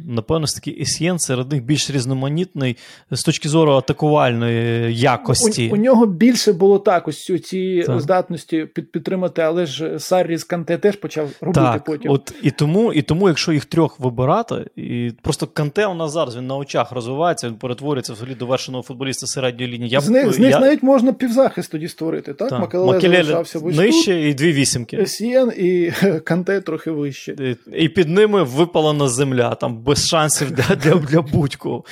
напевно, 0.07 0.47
ж 0.47 0.55
таки 0.55 0.77
Есьєн 0.81 1.19
серед 1.19 1.51
них 1.51 1.63
більш 1.63 1.89
різноманітний 1.89 2.77
з 3.11 3.23
точки 3.23 3.49
зору 3.49 3.71
атакувальної 3.71 4.95
якості. 4.99 5.69
У, 5.71 5.73
у 5.73 5.77
нього 5.77 6.05
більше 6.05 6.53
було 6.53 6.79
так, 6.79 7.07
ось 7.07 7.31
ці 7.43 7.83
так. 7.87 8.01
здатності 8.01 8.67
під, 8.75 8.91
підтримати, 8.91 9.41
але 9.41 9.65
ж 9.65 9.99
Саррі 9.99 10.37
з 10.37 10.43
Канте 10.43 10.77
теж 10.77 10.95
почав 10.95 11.29
робити 11.41 11.59
так, 11.59 11.83
потім. 11.83 12.11
От 12.11 12.33
і 12.43 12.51
тому, 12.51 12.93
і 12.93 13.01
тому, 13.01 13.27
якщо 13.27 13.51
їх 13.51 13.65
трьох 13.65 13.99
вибирати, 13.99 14.65
і 14.75 15.11
просто 15.21 15.47
Канте 15.47 15.85
у 15.85 15.93
нас 15.93 16.11
зараз 16.11 16.37
він 16.37 16.47
на 16.47 16.55
очах 16.55 16.91
розвивається, 16.91 17.47
він 17.47 17.55
перетворюється 17.55 18.13
взагалі 18.13 18.35
до 18.35 18.45
вершеного 18.45 18.83
футболіста 18.83 19.27
середньої 19.27 19.71
лінії. 19.71 19.89
Я, 19.89 20.01
з 20.01 20.09
них, 20.09 20.25
я... 20.25 20.31
з 20.31 20.39
них 20.39 20.59
навіть 20.59 20.83
можна 20.83 21.13
півзахист 21.13 21.71
тоді 21.71 21.87
створити, 21.87 22.33
так? 22.33 22.49
так. 22.49 22.59
Макелеле 22.73 23.23
залишався 23.23 23.59
нижче 23.59 24.29
і 24.29 24.33
дві 24.33 24.53
вісімки. 24.53 24.97
Есьєн 24.97 25.52
і 25.57 25.93
Канте 26.23 26.61
трохи 26.61 26.91
вище. 26.91 27.35
І, 27.39 27.83
і 27.83 27.89
під 27.89 28.09
ними 28.09 28.43
випалена 28.43 29.09
земля, 29.09 29.55
там 29.55 29.77
без 29.77 30.07
шансів 30.07 30.51
для 30.51 30.75
для, 30.75 30.95
для 30.95 31.21
будь-кого. 31.21 31.83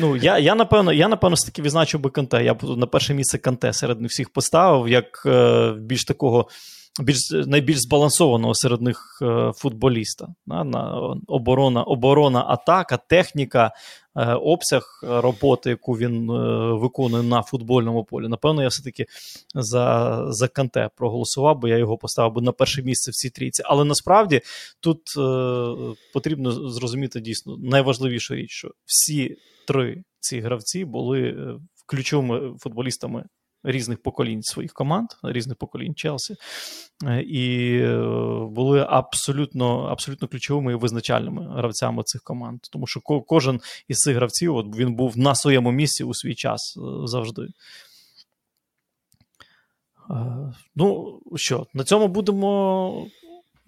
Ну, 0.00 0.16
Я, 0.16 0.38
я, 0.38 0.54
напевно, 0.54 0.92
я, 0.92 1.08
напевно, 1.08 1.36
таки 1.36 1.62
відзначив 1.62 2.00
би 2.00 2.10
Канте. 2.10 2.44
Я 2.44 2.54
б 2.54 2.62
на 2.62 2.86
перше 2.86 3.14
місце 3.14 3.38
Канте 3.38 3.72
серед 3.72 4.02
всіх 4.06 4.30
поставив, 4.30 4.88
як 4.88 5.22
е, 5.26 5.72
більш 5.78 6.04
такого 6.04 6.48
більш 7.00 7.30
найбільш 7.30 7.78
збалансованого 7.78 8.54
серед 8.54 8.82
них 8.82 9.18
е, 9.22 9.52
футболіста. 9.56 10.28
На, 10.46 10.64
на 10.64 11.14
оборона, 11.26 11.82
оборона, 11.82 12.44
атака, 12.48 12.96
техніка, 12.96 13.72
е, 14.16 14.34
обсяг 14.34 15.00
роботи, 15.02 15.70
яку 15.70 15.92
він 15.92 16.30
е, 16.30 16.72
виконує 16.72 17.22
на 17.22 17.42
футбольному 17.42 18.04
полі. 18.04 18.28
Напевно, 18.28 18.62
я 18.62 18.68
все-таки 18.68 19.06
за 19.54 20.18
за 20.28 20.48
Канте 20.48 20.90
проголосував, 20.96 21.58
бо 21.58 21.68
я 21.68 21.78
його 21.78 21.98
поставив 21.98 22.32
би 22.32 22.42
на 22.42 22.52
перше 22.52 22.82
місце 22.82 23.10
в 23.10 23.14
цій 23.14 23.30
трійці. 23.30 23.62
Але 23.66 23.84
насправді 23.84 24.40
тут 24.80 25.00
е, 25.18 25.94
потрібно 26.12 26.70
зрозуміти 26.70 27.20
дійсно 27.20 27.56
найважливішу 27.56 28.34
річ, 28.34 28.50
що 28.50 28.70
всі 28.84 29.36
три 29.66 30.02
ці 30.20 30.40
гравці 30.40 30.84
були 30.84 31.36
ключовими 31.86 32.58
футболістами 32.58 33.24
різних 33.64 34.02
поколінь 34.02 34.42
своїх 34.42 34.72
команд, 34.72 35.08
різних 35.22 35.56
поколінь 35.56 35.94
Челсі, 35.94 36.36
е, 37.04 37.22
і 37.22 37.76
е, 37.78 37.98
були 38.50 38.86
абсолютно 38.88 39.82
абсолютно 39.82 40.28
ключовими 40.28 40.72
і 40.72 40.74
визначальними 40.74 41.48
гравцями 41.56 42.02
цих 42.02 42.22
команд. 42.22 42.60
Тому 42.72 42.86
що 42.86 43.00
кожен 43.00 43.60
із 43.88 43.98
цих 43.98 44.16
гравців 44.16 44.56
от 44.56 44.76
він 44.76 44.94
був 44.94 45.18
на 45.18 45.34
своєму 45.34 45.72
місці 45.72 46.04
у 46.04 46.14
свій 46.14 46.34
час 46.34 46.76
е, 46.76 47.06
завжди. 47.06 47.48
Ну 50.76 51.20
що, 51.36 51.66
на 51.74 51.84
цьому 51.84 52.08
будемо 52.08 53.06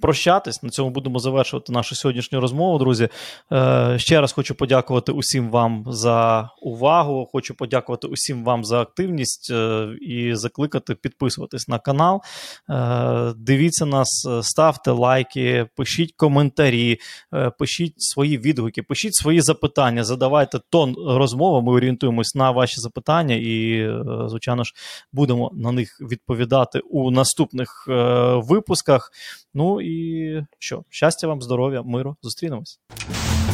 прощатись. 0.01 0.62
На 0.62 0.70
цьому 0.70 0.90
будемо 0.90 1.18
завершувати 1.18 1.72
нашу 1.72 1.94
сьогоднішню 1.94 2.40
розмову, 2.40 2.78
друзі. 2.78 3.09
Е, 3.53 3.94
Ще 3.99 4.20
раз 4.20 4.32
хочу 4.32 4.55
подякувати 4.55 5.12
усім 5.12 5.51
вам 5.51 5.84
за 5.88 6.51
увагу. 6.62 7.28
Хочу 7.32 7.55
подякувати 7.55 8.07
усім 8.07 8.44
вам 8.44 8.64
за 8.64 8.80
активність 8.80 9.51
е, 9.51 9.88
і 10.01 10.34
закликати 10.34 10.94
підписуватись 10.94 11.68
на 11.68 11.78
канал. 11.78 12.22
Е, 12.70 13.32
Дивіться 13.36 13.86
нас, 13.86 14.28
ставте 14.42 14.90
лайки, 14.90 15.66
пишіть 15.76 16.12
коментарі, 16.16 16.99
е, 17.34 17.51
пишіть 17.51 17.94
свої 18.03 18.38
відгуки, 18.38 18.82
пишіть 18.82 19.14
свої 19.14 19.40
запитання, 19.40 20.05
задавайте 20.05 20.61
тон 20.70 20.94
розмови. 21.09 21.62
Ми 21.62 21.72
орієнтуємось 21.72 22.34
на 22.34 22.51
ваші 22.51 22.80
запитання 22.80 23.34
і, 23.34 23.78
е, 23.78 24.05
звичайно 24.26 24.64
ж, 24.64 24.72
будемо 25.12 25.51
на 25.55 25.72
них 25.72 25.99
відповідати 26.01 26.78
у 26.78 27.11
наступних 27.11 27.86
е, 27.88 27.94
випусках. 28.34 29.12
Ну 29.55 29.80
і 29.87 30.43
що? 30.59 30.84
Щастя 30.89 31.28
вам, 31.28 31.43
здоров'я, 31.43 31.82
миру. 31.82 32.16
Зустрінемось. 32.22 32.80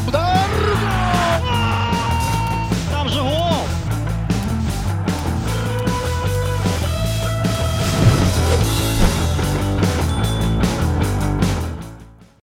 Удар! 0.08 1.01